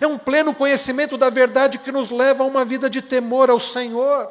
É 0.00 0.06
um 0.06 0.18
pleno 0.18 0.54
conhecimento 0.54 1.16
da 1.16 1.30
verdade 1.30 1.78
que 1.78 1.92
nos 1.92 2.10
leva 2.10 2.42
a 2.42 2.46
uma 2.46 2.64
vida 2.64 2.90
de 2.90 3.00
temor 3.00 3.50
ao 3.50 3.60
Senhor, 3.60 4.28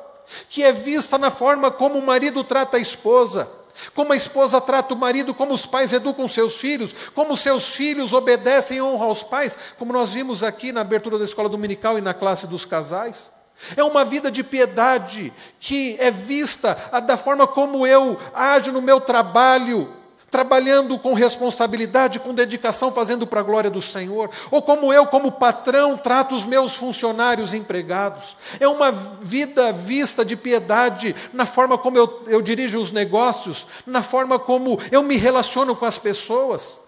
que 0.49 0.63
é 0.63 0.71
vista 0.71 1.17
na 1.17 1.31
forma 1.31 1.71
como 1.71 1.97
o 1.97 2.05
marido 2.05 2.43
trata 2.43 2.77
a 2.77 2.79
esposa, 2.79 3.49
como 3.93 4.13
a 4.13 4.15
esposa 4.15 4.61
trata 4.61 4.93
o 4.93 4.97
marido, 4.97 5.33
como 5.33 5.53
os 5.53 5.65
pais 5.65 5.93
educam 5.93 6.27
seus 6.27 6.55
filhos, 6.55 6.93
como 7.13 7.35
seus 7.35 7.75
filhos 7.75 8.13
obedecem 8.13 8.77
e 8.77 8.81
honram 8.81 9.07
aos 9.07 9.23
pais, 9.23 9.57
como 9.77 9.93
nós 9.93 10.13
vimos 10.13 10.43
aqui 10.43 10.71
na 10.71 10.81
abertura 10.81 11.17
da 11.17 11.25
escola 11.25 11.49
dominical 11.49 11.97
e 11.97 12.01
na 12.01 12.13
classe 12.13 12.47
dos 12.47 12.65
casais. 12.65 13.31
É 13.75 13.83
uma 13.83 14.03
vida 14.03 14.29
de 14.29 14.43
piedade 14.43 15.31
que 15.59 15.95
é 15.99 16.11
vista 16.11 16.73
da 17.05 17.15
forma 17.15 17.47
como 17.47 17.87
eu 17.87 18.19
ajo 18.33 18.71
no 18.71 18.81
meu 18.81 18.99
trabalho, 18.99 19.91
trabalhando 20.35 20.99
com 20.99 21.13
responsabilidade, 21.13 22.19
com 22.19 22.33
dedicação, 22.33 22.91
fazendo 22.91 23.25
para 23.25 23.39
a 23.39 23.43
glória 23.43 23.69
do 23.69 23.81
Senhor, 23.81 24.29
ou 24.51 24.61
como 24.61 24.91
eu, 24.91 25.07
como 25.07 25.31
patrão, 25.31 25.97
trato 25.97 26.35
os 26.35 26.45
meus 26.45 26.75
funcionários 26.75 27.53
empregados. 27.53 28.35
É 28.59 28.67
uma 28.67 28.91
vida 28.91 29.71
vista 29.71 30.25
de 30.25 30.35
piedade 30.35 31.15
na 31.31 31.45
forma 31.45 31.77
como 31.77 31.97
eu, 31.97 32.23
eu 32.27 32.41
dirijo 32.41 32.81
os 32.81 32.91
negócios, 32.91 33.65
na 33.87 34.03
forma 34.03 34.37
como 34.37 34.77
eu 34.91 35.01
me 35.03 35.15
relaciono 35.15 35.73
com 35.73 35.85
as 35.85 35.97
pessoas, 35.97 36.81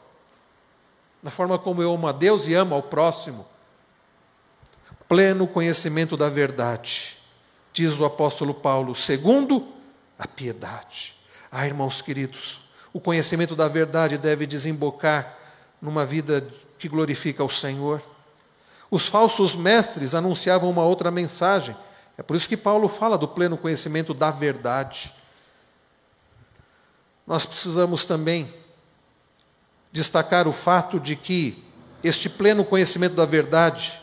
na 1.24 1.32
forma 1.32 1.58
como 1.58 1.82
eu 1.82 1.94
amo 1.94 2.06
a 2.06 2.12
Deus 2.12 2.50
e 2.50 2.54
amo 2.54 2.76
ao 2.76 2.84
próximo. 2.84 3.48
Pleno 5.08 5.48
conhecimento 5.48 6.18
da 6.18 6.28
verdade, 6.28 7.16
diz 7.72 7.98
o 7.98 8.04
apóstolo 8.04 8.54
Paulo, 8.54 8.94
segundo 8.94 9.70
a 10.20 10.28
piedade. 10.28 11.16
Ah, 11.50 11.66
irmãos 11.66 12.02
queridos, 12.02 12.67
o 12.98 13.00
conhecimento 13.00 13.56
da 13.56 13.68
verdade 13.68 14.18
deve 14.18 14.48
desembocar 14.48 15.38
numa 15.80 16.04
vida 16.04 16.44
que 16.80 16.90
glorifica 16.90 17.44
ao 17.44 17.48
Senhor. 17.48 18.02
Os 18.90 19.06
falsos 19.06 19.56
mestres 19.56 20.16
anunciavam 20.16 20.68
uma 20.68 20.84
outra 20.84 21.12
mensagem. 21.12 21.78
É 22.18 22.24
por 22.24 22.36
isso 22.36 22.50
que 22.50 22.58
Paulo 22.58 22.88
fala 22.88 23.16
do 23.16 23.28
pleno 23.28 23.56
conhecimento 23.56 24.16
da 24.16 24.32
verdade. 24.32 25.14
Nós 27.28 27.46
precisamos 27.46 28.04
também 28.04 28.52
destacar 29.92 30.48
o 30.48 30.52
fato 30.52 31.00
de 31.00 31.16
que 31.16 31.64
este 32.04 32.28
pleno 32.28 32.66
conhecimento 32.66 33.16
da 33.16 33.26
verdade, 33.26 34.02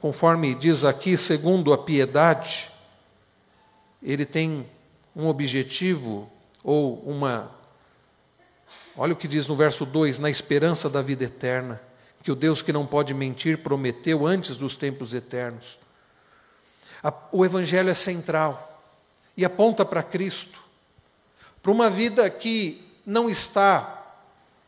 conforme 0.00 0.52
diz 0.52 0.84
aqui, 0.84 1.16
segundo 1.16 1.72
a 1.72 1.78
piedade, 1.78 2.72
ele 4.02 4.26
tem 4.26 4.68
um 5.14 5.28
objetivo 5.28 6.28
ou 6.66 7.00
uma. 7.06 7.48
Olha 8.96 9.12
o 9.12 9.16
que 9.16 9.28
diz 9.28 9.46
no 9.46 9.54
verso 9.54 9.86
2: 9.86 10.18
na 10.18 10.28
esperança 10.28 10.90
da 10.90 11.00
vida 11.00 11.22
eterna, 11.22 11.80
que 12.24 12.32
o 12.32 12.34
Deus 12.34 12.60
que 12.60 12.72
não 12.72 12.84
pode 12.84 13.14
mentir 13.14 13.58
prometeu 13.58 14.26
antes 14.26 14.56
dos 14.56 14.76
tempos 14.76 15.14
eternos. 15.14 15.78
O 17.30 17.44
Evangelho 17.44 17.88
é 17.88 17.94
central 17.94 18.82
e 19.36 19.44
aponta 19.44 19.84
para 19.84 20.02
Cristo, 20.02 20.58
para 21.62 21.70
uma 21.70 21.88
vida 21.88 22.28
que 22.28 22.84
não 23.06 23.30
está 23.30 24.04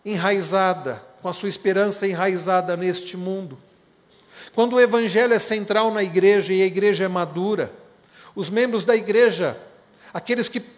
enraizada, 0.04 1.02
com 1.20 1.28
a 1.28 1.32
sua 1.32 1.48
esperança 1.48 2.06
enraizada 2.06 2.76
neste 2.76 3.16
mundo. 3.16 3.58
Quando 4.54 4.74
o 4.74 4.80
Evangelho 4.80 5.34
é 5.34 5.38
central 5.40 5.92
na 5.92 6.04
igreja 6.04 6.52
e 6.52 6.62
a 6.62 6.66
igreja 6.66 7.06
é 7.06 7.08
madura, 7.08 7.72
os 8.36 8.50
membros 8.50 8.84
da 8.84 8.94
igreja, 8.94 9.60
aqueles 10.14 10.48
que 10.48 10.77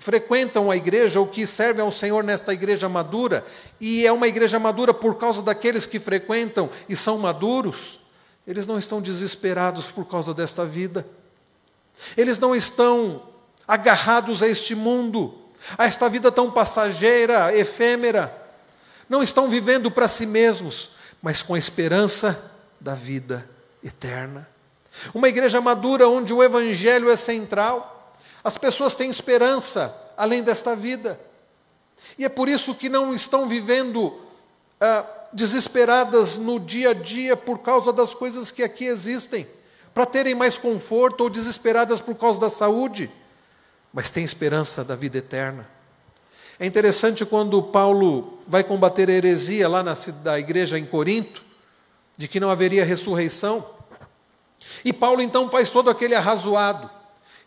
frequentam 0.00 0.70
a 0.70 0.76
igreja 0.76 1.20
ou 1.20 1.26
que 1.26 1.46
servem 1.46 1.84
ao 1.84 1.92
Senhor 1.92 2.24
nesta 2.24 2.54
igreja 2.54 2.88
madura, 2.88 3.44
e 3.78 4.06
é 4.06 4.10
uma 4.10 4.26
igreja 4.26 4.58
madura 4.58 4.94
por 4.94 5.18
causa 5.18 5.42
daqueles 5.42 5.84
que 5.84 6.00
frequentam 6.00 6.70
e 6.88 6.96
são 6.96 7.18
maduros, 7.18 8.00
eles 8.46 8.66
não 8.66 8.78
estão 8.78 9.02
desesperados 9.02 9.92
por 9.92 10.06
causa 10.06 10.32
desta 10.32 10.64
vida. 10.64 11.06
Eles 12.16 12.38
não 12.38 12.56
estão 12.56 13.22
agarrados 13.68 14.42
a 14.42 14.48
este 14.48 14.74
mundo, 14.74 15.34
a 15.76 15.84
esta 15.84 16.08
vida 16.08 16.32
tão 16.32 16.50
passageira, 16.50 17.54
efêmera. 17.54 18.34
Não 19.06 19.22
estão 19.22 19.48
vivendo 19.48 19.90
para 19.90 20.08
si 20.08 20.24
mesmos, 20.24 20.92
mas 21.20 21.42
com 21.42 21.54
a 21.54 21.58
esperança 21.58 22.52
da 22.80 22.94
vida 22.94 23.46
eterna. 23.84 24.48
Uma 25.12 25.28
igreja 25.28 25.60
madura 25.60 26.08
onde 26.08 26.32
o 26.32 26.42
evangelho 26.42 27.10
é 27.10 27.16
central, 27.16 27.99
as 28.42 28.56
pessoas 28.56 28.94
têm 28.94 29.10
esperança 29.10 29.94
além 30.16 30.42
desta 30.42 30.74
vida. 30.74 31.18
E 32.18 32.24
é 32.24 32.28
por 32.28 32.48
isso 32.48 32.74
que 32.74 32.88
não 32.88 33.14
estão 33.14 33.46
vivendo 33.46 34.18
ah, 34.80 35.04
desesperadas 35.32 36.36
no 36.36 36.58
dia 36.58 36.90
a 36.90 36.94
dia 36.94 37.36
por 37.36 37.58
causa 37.58 37.92
das 37.92 38.14
coisas 38.14 38.50
que 38.50 38.62
aqui 38.62 38.84
existem, 38.84 39.46
para 39.94 40.06
terem 40.06 40.34
mais 40.34 40.58
conforto 40.58 41.22
ou 41.22 41.30
desesperadas 41.30 42.00
por 42.00 42.14
causa 42.14 42.40
da 42.40 42.50
saúde, 42.50 43.10
mas 43.92 44.10
têm 44.10 44.24
esperança 44.24 44.84
da 44.84 44.96
vida 44.96 45.18
eterna. 45.18 45.68
É 46.58 46.66
interessante 46.66 47.24
quando 47.24 47.62
Paulo 47.62 48.38
vai 48.46 48.62
combater 48.62 49.08
a 49.08 49.12
heresia 49.12 49.68
lá 49.68 49.82
na 49.82 49.94
da 50.22 50.38
igreja 50.38 50.78
em 50.78 50.84
Corinto, 50.84 51.42
de 52.16 52.28
que 52.28 52.38
não 52.38 52.50
haveria 52.50 52.84
ressurreição. 52.84 53.64
E 54.84 54.92
Paulo 54.92 55.22
então 55.22 55.48
faz 55.48 55.70
todo 55.70 55.88
aquele 55.88 56.14
arrazoado. 56.14 56.90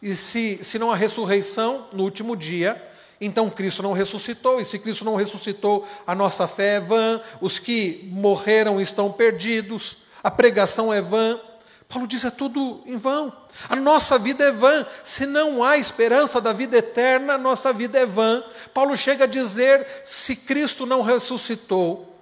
E 0.04 0.14
se, 0.16 0.60
se 0.62 0.78
não 0.78 0.92
há 0.92 0.98
ressurreição 0.98 1.88
no 1.94 2.04
último 2.04 2.36
dia, 2.36 2.92
então 3.22 3.50
Cristo 3.50 3.82
não 3.82 3.94
ressuscitou, 3.94 4.60
e 4.60 4.66
se 4.66 4.78
Cristo 4.78 5.06
não 5.06 5.16
ressuscitou, 5.16 5.88
a 6.06 6.14
nossa 6.14 6.46
fé 6.46 6.76
é 6.76 6.80
vã, 6.82 7.22
os 7.40 7.58
que 7.58 8.10
morreram 8.12 8.82
estão 8.82 9.10
perdidos, 9.10 10.00
a 10.22 10.30
pregação 10.30 10.94
é 10.94 11.02
vã. 11.02 11.40
Paulo 11.88 12.06
diz: 12.06 12.26
é 12.26 12.30
tudo 12.30 12.82
em 12.86 12.98
vão. 12.98 13.32
A 13.70 13.78
nossa 13.78 14.20
vida 14.20 14.44
é 14.44 14.52
vã. 14.52 14.86
Se 15.06 15.26
não 15.26 15.64
há 15.64 15.78
esperança 15.78 16.42
da 16.42 16.52
vida 16.52 16.76
eterna, 16.76 17.36
a 17.36 17.38
nossa 17.38 17.72
vida 17.72 17.98
é 17.98 18.06
vã. 18.06 18.44
Paulo 18.74 18.98
chega 18.98 19.24
a 19.24 19.28
dizer: 19.28 19.88
se 20.04 20.36
Cristo 20.36 20.86
não 20.86 21.02
ressuscitou, 21.02 22.14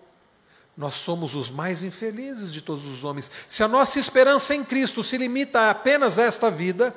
nós 0.77 0.97
somos 0.97 1.35
os 1.35 1.49
mais 1.49 1.83
infelizes 1.83 2.51
de 2.51 2.61
todos 2.61 2.85
os 2.85 3.03
homens. 3.03 3.31
Se 3.47 3.63
a 3.63 3.67
nossa 3.67 3.97
esperança 3.97 4.53
em 4.53 4.63
Cristo 4.63 5.01
se 5.01 5.17
limita 5.17 5.61
a 5.61 5.71
apenas 5.71 6.19
esta 6.19 6.51
vida, 6.51 6.95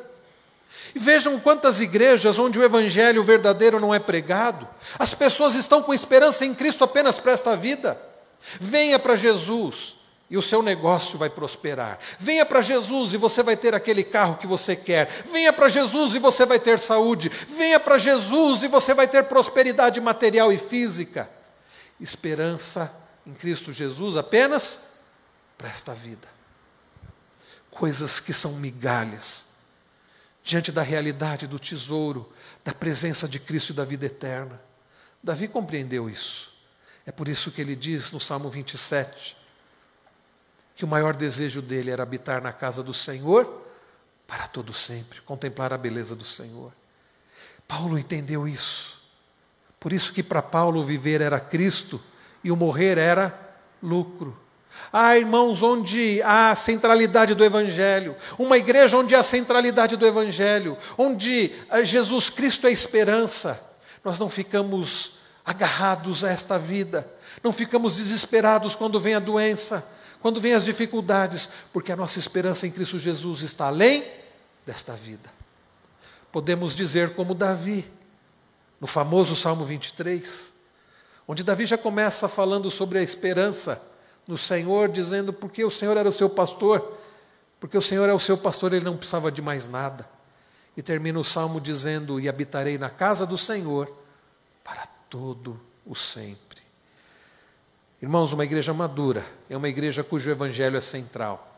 e 0.95 0.99
vejam 0.99 1.41
quantas 1.41 1.81
igrejas 1.81 2.39
onde 2.39 2.59
o 2.59 2.63
evangelho 2.63 3.25
verdadeiro 3.25 3.81
não 3.81 3.93
é 3.93 3.99
pregado, 3.99 4.69
as 4.99 5.13
pessoas 5.13 5.57
estão 5.57 5.83
com 5.83 5.93
esperança 5.93 6.45
em 6.45 6.55
Cristo 6.55 6.85
apenas 6.85 7.19
para 7.19 7.33
esta 7.33 7.57
vida. 7.57 8.01
Venha 8.61 8.99
para 8.99 9.17
Jesus 9.17 9.97
e 10.31 10.37
o 10.37 10.43
seu 10.43 10.63
negócio 10.63 11.19
vai 11.19 11.29
prosperar. 11.29 11.99
Venha 12.19 12.47
para 12.47 12.61
Jesus 12.61 13.13
e 13.13 13.17
você 13.17 13.43
vai 13.43 13.57
ter 13.57 13.75
aquele 13.75 14.05
carro 14.05 14.37
que 14.37 14.47
você 14.47 14.77
quer. 14.77 15.09
Venha 15.33 15.53
para 15.53 15.69
Jesus 15.69 16.15
e 16.15 16.21
você 16.21 16.47
vai 16.47 16.61
ter 16.61 16.79
saúde. 16.79 17.29
Venha 17.29 17.81
para 17.81 17.99
Jesus 17.99 18.63
e 18.63 18.69
você 18.69 18.95
vai 18.95 19.09
ter 19.09 19.25
prosperidade 19.25 20.01
material 20.01 20.53
e 20.53 20.59
física. 20.59 21.29
Esperança 22.01 22.93
em 23.27 23.35
Cristo 23.35 23.73
Jesus 23.73 24.17
apenas 24.17 24.83
para 25.59 25.69
esta 25.69 25.93
vida. 25.93 26.29
Coisas 27.71 28.21
que 28.21 28.33
são 28.33 28.53
migalhas 28.53 29.44
diante 30.45 30.71
da 30.71 30.83
realidade 30.83 31.47
do 31.47 31.59
tesouro, 31.59 32.31
da 32.63 32.73
presença 32.73 33.27
de 33.27 33.41
Cristo 33.41 33.71
e 33.71 33.73
da 33.73 33.85
vida 33.85 34.05
eterna. 34.05 34.61
Davi 35.23 35.49
compreendeu 35.49 36.09
isso. 36.09 36.53
É 37.07 37.11
por 37.11 37.29
isso 37.29 37.51
que 37.51 37.63
ele 37.63 37.75
diz 37.75 38.13
no 38.13 38.21
Salmo 38.21 38.51
27 38.51 39.39
que 40.77 40.85
o 40.85 40.89
maior 40.89 41.17
desejo 41.17 41.63
dele 41.63 41.91
era 41.91 42.03
habitar 42.03 42.43
na 42.43 42.53
casa 42.53 42.83
do 42.83 42.93
Senhor 42.93 43.63
para 44.27 44.47
todo 44.49 44.73
sempre, 44.73 45.21
contemplar 45.23 45.73
a 45.73 45.79
beleza 45.79 46.15
do 46.15 46.25
Senhor. 46.25 46.73
Paulo 47.67 47.99
entendeu 47.99 48.47
isso. 48.47 49.03
Por 49.81 49.93
isso 49.93 50.13
que 50.13 50.23
para 50.23 50.43
Paulo 50.43 50.83
viver 50.83 51.21
era 51.21 51.41
Cristo 51.41 52.03
e 52.43 52.51
o 52.51 52.57
morrer 52.57 52.99
era 52.99 53.57
lucro. 53.83 54.39
Há 54.93 55.19
irmãos 55.19 55.61
onde 55.63 56.23
há 56.23 56.51
a 56.51 56.55
centralidade 56.55 57.35
do 57.35 57.45
Evangelho, 57.45 58.15
uma 58.39 58.57
igreja 58.57 58.97
onde 58.97 59.15
há 59.15 59.19
a 59.19 59.25
centralidade 59.25 59.97
do 59.97 60.07
Evangelho, 60.07 60.79
onde 60.97 61.53
eh, 61.69 61.85
Jesus 61.85 62.31
Cristo 62.31 62.69
é 62.69 62.71
esperança. 62.71 63.61
Nós 64.05 64.21
não 64.21 64.31
ficamos 64.31 65.15
agarrados 65.45 66.25
a 66.25 66.31
esta 66.31 66.59
vida, 66.59 67.11
não 67.43 67.53
ficamos 67.53 67.97
desesperados 67.97 68.77
quando 68.77 69.01
vem 69.01 69.15
a 69.15 69.19
doença, 69.19 69.85
quando 70.21 70.41
vem 70.41 70.55
as 70.55 70.65
dificuldades, 70.65 71.49
porque 71.73 71.91
a 71.91 71.97
nossa 71.97 72.21
esperança 72.21 72.67
em 72.67 72.71
Cristo 72.71 72.99
Jesus 72.99 73.43
está 73.43 73.67
além 73.67 74.05
desta 74.65 74.93
vida. 74.93 75.29
Podemos 76.31 76.75
dizer 76.77 77.15
como 77.15 77.35
Davi, 77.35 77.85
no 78.81 78.87
famoso 78.87 79.35
Salmo 79.35 79.65
23, 79.65 80.53
onde 81.27 81.43
Davi 81.43 81.67
já 81.67 81.77
começa 81.77 82.29
falando 82.29 82.71
sobre 82.71 83.01
a 83.01 83.03
esperança 83.03 83.81
no 84.27 84.37
Senhor, 84.37 84.89
dizendo 84.89 85.33
porque 85.33 85.65
o 85.65 85.71
Senhor 85.71 85.97
era 85.97 86.09
o 86.09 86.13
seu 86.13 86.31
pastor, 86.31 86.99
porque 87.61 87.77
o 87.77 87.83
Senhor 87.83 88.09
é 88.09 88.13
o 88.13 88.19
seu 88.19 88.37
pastor, 88.37 88.73
ele 88.73 88.85
não 88.85 88.97
precisava 88.97 89.31
de 89.31 89.43
mais 89.43 89.69
nada. 89.69 90.09
E 90.77 90.83
termina 90.83 91.19
o 91.19 91.25
salmo 91.25 91.61
dizendo: 91.61 92.19
E 92.19 92.29
habitarei 92.29 92.77
na 92.77 92.91
casa 92.91 93.25
do 93.25 93.39
Senhor 93.39 93.91
para 94.63 94.87
todo 95.09 95.61
o 95.87 95.95
sempre. 95.95 96.63
Irmãos, 98.03 98.35
uma 98.35 98.45
igreja 98.45 98.75
madura 98.75 99.25
é 99.49 99.57
uma 99.57 99.69
igreja 99.69 100.05
cujo 100.05 100.31
evangelho 100.31 100.77
é 100.77 100.81
central 100.81 101.55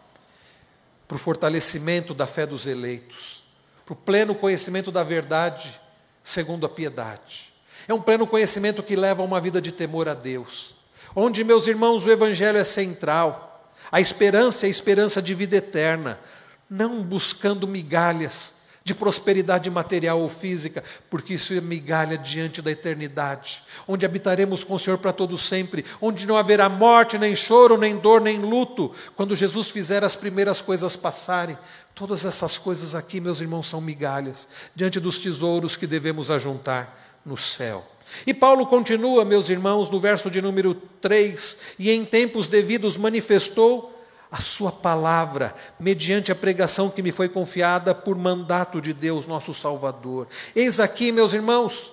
para 1.09 1.17
o 1.17 1.19
fortalecimento 1.19 2.14
da 2.14 2.25
fé 2.25 2.47
dos 2.47 2.69
eleitos, 2.69 3.43
para 3.85 3.95
o 3.95 3.97
pleno 3.97 4.33
conhecimento 4.33 4.93
da 4.93 5.03
verdade, 5.03 5.81
segundo 6.23 6.64
a 6.64 6.69
piedade. 6.69 7.53
É 7.89 7.95
um 7.95 8.01
pleno 8.01 8.29
conhecimento 8.29 8.81
que 8.81 8.95
leva 8.95 9.23
a 9.23 9.25
uma 9.25 9.41
vida 9.41 9.61
de 9.61 9.73
temor 9.73 10.09
a 10.09 10.14
Deus, 10.14 10.76
onde, 11.17 11.43
meus 11.43 11.67
irmãos, 11.67 12.07
o 12.07 12.11
Evangelho 12.12 12.59
é 12.59 12.64
central, 12.64 13.73
a 13.91 14.01
esperança 14.01 14.67
é 14.67 14.69
a 14.69 14.71
esperança 14.71 15.23
de 15.23 15.33
vida 15.35 15.57
eterna, 15.57 16.21
não 16.69 17.03
buscando 17.03 17.67
migalhas, 17.67 18.57
de 18.85 18.95
prosperidade 18.95 19.69
material 19.69 20.21
ou 20.21 20.29
física, 20.29 20.85
porque 21.11 21.35
isso 21.35 21.53
é 21.53 21.61
migalha 21.61 22.17
diante 22.17 22.62
da 22.62 22.71
eternidade, 22.71 23.64
onde 23.89 24.07
habitaremos 24.07 24.62
com 24.62 24.75
o 24.75 24.79
Senhor 24.79 24.97
para 24.99 25.12
todo 25.12 25.37
sempre, 25.37 25.85
onde 26.01 26.25
não 26.25 26.37
haverá 26.37 26.69
morte, 26.69 27.19
nem 27.19 27.35
choro, 27.35 27.77
nem 27.77 27.97
dor, 27.97 28.21
nem 28.21 28.39
luto, 28.39 28.93
quando 29.17 29.35
Jesus 29.35 29.71
fizer 29.71 30.05
as 30.05 30.14
primeiras 30.14 30.61
coisas 30.61 30.97
passarem. 30.97 31.59
Todas 31.97 32.25
essas 32.25 32.59
coisas 32.59 32.95
aqui, 32.95 33.21
meus 33.21 33.41
irmãos, 33.41 33.67
são 33.67 33.81
migalhas 33.81 34.49
diante 34.73 35.01
dos 35.01 35.19
tesouros 35.19 35.77
que 35.77 35.87
devemos 35.87 36.31
ajuntar 36.31 37.21
no 37.25 37.37
céu. 37.37 37.96
E 38.25 38.33
Paulo 38.33 38.67
continua, 38.67 39.25
meus 39.25 39.49
irmãos, 39.49 39.91
no 39.91 39.99
verso 39.99 40.31
de 40.31 40.41
número 40.41 40.75
3, 41.01 41.59
e 41.79 41.91
em 41.91 42.05
tempos 42.05 42.49
devidos 42.49 42.97
manifestou 42.97 43.93
a 44.31 44.41
sua 44.41 44.73
palavra, 44.73 45.55
mediante 45.79 46.31
a 46.31 46.35
pregação 46.35 46.91
que 46.91 47.03
me 47.03 47.12
foi 47.12 47.29
confiada 47.29 47.95
por 47.95 48.17
mandato 48.17 48.81
de 48.81 48.93
Deus, 48.93 49.27
nosso 49.27 49.55
Salvador. 49.55 50.27
Eis 50.55 50.81
aqui, 50.81 51.12
meus 51.12 51.33
irmãos, 51.33 51.93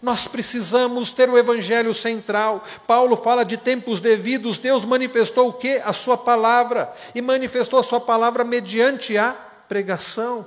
nós 0.00 0.26
precisamos 0.26 1.12
ter 1.12 1.28
o 1.28 1.36
evangelho 1.36 1.92
central. 1.92 2.64
Paulo 2.86 3.16
fala 3.16 3.44
de 3.44 3.56
tempos 3.56 4.00
devidos, 4.00 4.58
Deus 4.58 4.84
manifestou 4.84 5.48
o 5.48 5.52
que? 5.52 5.76
A 5.84 5.92
sua 5.92 6.16
palavra, 6.16 6.92
e 7.14 7.20
manifestou 7.20 7.78
a 7.78 7.82
sua 7.82 8.00
palavra 8.00 8.44
mediante 8.44 9.18
a 9.18 9.32
pregação. 9.68 10.46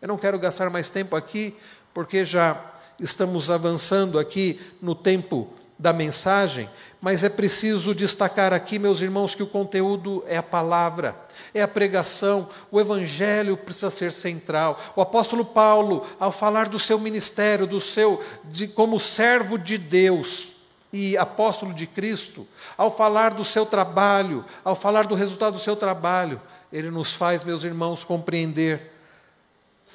Eu 0.00 0.08
não 0.08 0.16
quero 0.16 0.38
gastar 0.38 0.70
mais 0.70 0.88
tempo 0.88 1.16
aqui, 1.16 1.56
porque 1.92 2.24
já 2.24 2.54
estamos 3.00 3.50
avançando 3.50 4.18
aqui 4.18 4.60
no 4.80 4.94
tempo 4.94 5.48
da 5.78 5.92
mensagem, 5.92 6.68
mas 7.00 7.22
é 7.22 7.28
preciso 7.28 7.94
destacar 7.94 8.52
aqui, 8.52 8.78
meus 8.78 9.00
irmãos, 9.00 9.34
que 9.34 9.42
o 9.42 9.46
conteúdo 9.46 10.24
é 10.26 10.36
a 10.36 10.42
palavra, 10.42 11.16
é 11.54 11.62
a 11.62 11.68
pregação, 11.68 12.48
o 12.70 12.80
evangelho 12.80 13.56
precisa 13.56 13.88
ser 13.88 14.12
central. 14.12 14.80
O 14.96 15.00
apóstolo 15.00 15.44
Paulo, 15.44 16.04
ao 16.18 16.32
falar 16.32 16.68
do 16.68 16.78
seu 16.78 16.98
ministério, 16.98 17.66
do 17.66 17.80
seu 17.80 18.20
de, 18.44 18.66
como 18.66 18.98
servo 18.98 19.56
de 19.56 19.78
Deus 19.78 20.54
e 20.92 21.16
apóstolo 21.16 21.72
de 21.72 21.86
Cristo, 21.86 22.48
ao 22.76 22.90
falar 22.90 23.32
do 23.32 23.44
seu 23.44 23.64
trabalho, 23.64 24.44
ao 24.64 24.74
falar 24.74 25.06
do 25.06 25.14
resultado 25.14 25.52
do 25.52 25.60
seu 25.60 25.76
trabalho, 25.76 26.40
ele 26.72 26.90
nos 26.90 27.14
faz, 27.14 27.44
meus 27.44 27.62
irmãos, 27.62 28.02
compreender 28.02 28.92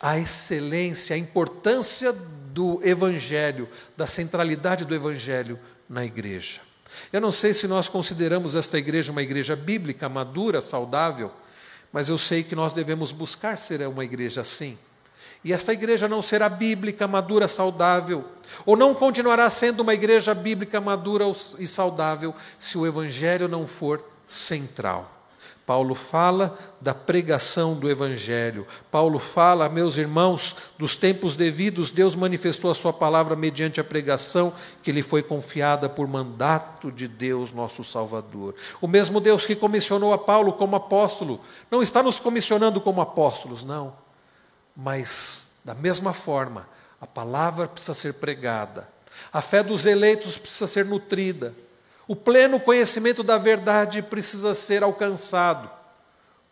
a 0.02 0.18
excelência, 0.18 1.16
a 1.16 1.20
importância 1.20 2.16
do 2.54 2.80
evangelho, 2.84 3.68
da 3.98 4.06
centralidade 4.06 4.86
do 4.86 4.94
evangelho 4.94 5.60
na 5.90 6.06
igreja. 6.06 6.62
Eu 7.12 7.20
não 7.20 7.32
sei 7.32 7.54
se 7.54 7.68
nós 7.68 7.90
consideramos 7.90 8.56
esta 8.56 8.78
igreja 8.78 9.12
uma 9.12 9.24
igreja 9.24 9.56
bíblica, 9.56 10.08
madura, 10.08 10.62
saudável, 10.62 11.32
mas 11.92 12.10
eu 12.10 12.18
sei 12.18 12.44
que 12.44 12.56
nós 12.56 12.72
devemos 12.72 13.12
buscar 13.12 13.58
ser 13.58 13.86
uma 13.88 14.04
igreja 14.04 14.42
assim. 14.42 14.78
E 15.44 15.52
esta 15.52 15.74
igreja 15.74 16.08
não 16.08 16.22
será 16.22 16.48
bíblica, 16.48 17.08
madura, 17.08 17.48
saudável, 17.48 18.24
ou 18.66 18.78
não 18.78 18.94
continuará 18.94 19.50
sendo 19.50 19.82
uma 19.82 19.94
igreja 19.94 20.34
bíblica, 20.34 20.80
madura 20.80 21.26
e 21.60 21.68
saudável, 21.68 22.34
se 22.58 22.78
o 22.78 22.88
evangelho 22.88 23.48
não 23.48 23.68
for 23.68 24.04
central. 24.28 25.13
Paulo 25.66 25.96
fala 25.96 26.58
da 26.82 26.94
pregação 26.94 27.74
do 27.74 27.90
Evangelho. 27.90 28.68
Paulo 28.92 29.18
fala, 29.18 29.70
meus 29.70 29.96
irmãos, 29.96 30.58
dos 30.78 30.98
tempos 30.98 31.38
devidos, 31.38 31.90
Deus 31.90 32.16
manifestou 32.16 32.70
a 32.70 32.76
Sua 32.76 32.92
palavra 32.92 33.36
mediante 33.36 33.80
a 33.80 33.84
pregação 33.84 34.54
que 34.82 34.92
lhe 34.92 35.02
foi 35.02 35.24
confiada 35.24 35.88
por 35.88 36.06
mandato 36.06 36.92
de 36.92 37.08
Deus, 37.08 37.54
nosso 37.54 37.82
Salvador. 37.84 38.56
O 38.82 38.88
mesmo 38.88 39.22
Deus 39.22 39.46
que 39.46 39.56
comissionou 39.56 40.12
a 40.12 40.18
Paulo 40.18 40.54
como 40.54 40.76
apóstolo, 40.76 41.40
não 41.72 41.82
está 41.82 42.04
nos 42.04 42.20
comissionando 42.20 42.82
como 42.82 43.00
apóstolos, 43.00 43.64
não. 43.64 43.96
Mas, 44.76 45.60
da 45.64 45.74
mesma 45.74 46.12
forma, 46.12 46.68
a 47.00 47.08
palavra 47.08 47.70
precisa 47.70 47.94
ser 47.94 48.16
pregada, 48.16 48.90
a 49.32 49.42
fé 49.42 49.64
dos 49.64 49.86
eleitos 49.86 50.38
precisa 50.38 50.68
ser 50.68 50.86
nutrida. 50.86 51.54
O 52.08 52.16
pleno 52.16 52.60
conhecimento 52.60 53.24
da 53.24 53.38
verdade 53.38 54.02
precisa 54.02 54.54
ser 54.54 54.84
alcançado 54.84 55.70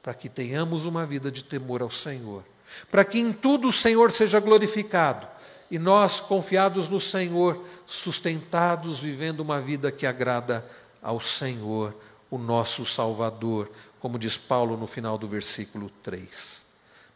para 0.01 0.13
que 0.13 0.29
tenhamos 0.29 0.85
uma 0.85 1.05
vida 1.05 1.31
de 1.31 1.43
temor 1.43 1.81
ao 1.81 1.89
Senhor, 1.89 2.43
para 2.89 3.05
que 3.05 3.19
em 3.19 3.31
tudo 3.31 3.67
o 3.67 3.71
Senhor 3.71 4.11
seja 4.11 4.39
glorificado 4.39 5.27
e 5.69 5.79
nós, 5.79 6.19
confiados 6.19 6.89
no 6.89 6.99
Senhor, 6.99 7.63
sustentados, 7.85 8.99
vivendo 8.99 9.39
uma 9.39 9.61
vida 9.61 9.91
que 9.91 10.05
agrada 10.05 10.65
ao 11.01 11.19
Senhor, 11.19 11.95
o 12.29 12.37
nosso 12.37 12.85
Salvador, 12.85 13.71
como 13.99 14.19
diz 14.19 14.35
Paulo 14.35 14.75
no 14.75 14.85
final 14.85 15.17
do 15.17 15.27
versículo 15.27 15.89
3. 16.03 16.65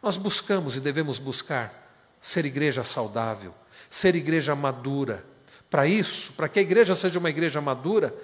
Nós 0.02 0.18
buscamos 0.18 0.76
e 0.78 0.80
devemos 0.80 1.20
buscar 1.20 1.84
ser 2.22 2.46
igreja 2.46 2.84
saudável, 2.84 3.54
ser 3.90 4.16
igreja 4.16 4.56
madura, 4.56 5.26
para 5.76 5.86
isso, 5.86 6.32
para 6.32 6.48
que 6.48 6.58
a 6.58 6.62
igreja 6.62 6.96
seja 6.96 7.20
uma 7.20 7.30
igreja 7.30 7.60
madura, 7.60 8.16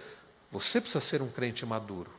você 0.49 0.79
precisa 0.79 1.01
ser 1.01 1.21
um 1.21 1.27
crente 1.27 1.65
maduro. 1.65 2.09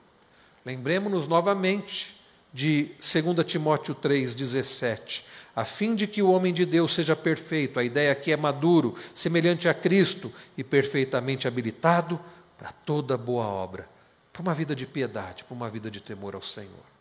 Lembremos-nos 0.63 1.27
novamente 1.27 2.21
de 2.53 2.91
2 3.01 3.47
Timóteo 3.47 3.95
3,17. 3.95 5.23
A 5.57 5.65
fim 5.65 5.95
de 5.95 6.07
que 6.07 6.21
o 6.21 6.31
homem 6.31 6.53
de 6.53 6.67
Deus 6.67 6.93
seja 6.93 7.17
perfeito, 7.17 7.81
a 7.81 7.83
ideia 7.83 8.13
aqui 8.13 8.31
é 8.31 8.37
maduro, 8.37 8.95
semelhante 9.15 9.71
a 9.71 9.73
Cristo 9.73 10.31
e 10.55 10.63
perfeitamente 10.63 11.49
habilitado 11.49 12.21
para 12.59 12.71
toda 12.71 13.17
boa 13.17 13.47
obra, 13.47 13.89
para 14.35 14.43
uma 14.43 14.53
vida 14.53 14.77
de 14.77 14.85
piedade, 14.87 15.45
para 15.45 15.55
uma 15.55 15.71
vida 15.71 15.91
de 15.91 16.03
temor 16.03 16.35
ao 16.35 16.43
Senhor. 16.43 16.92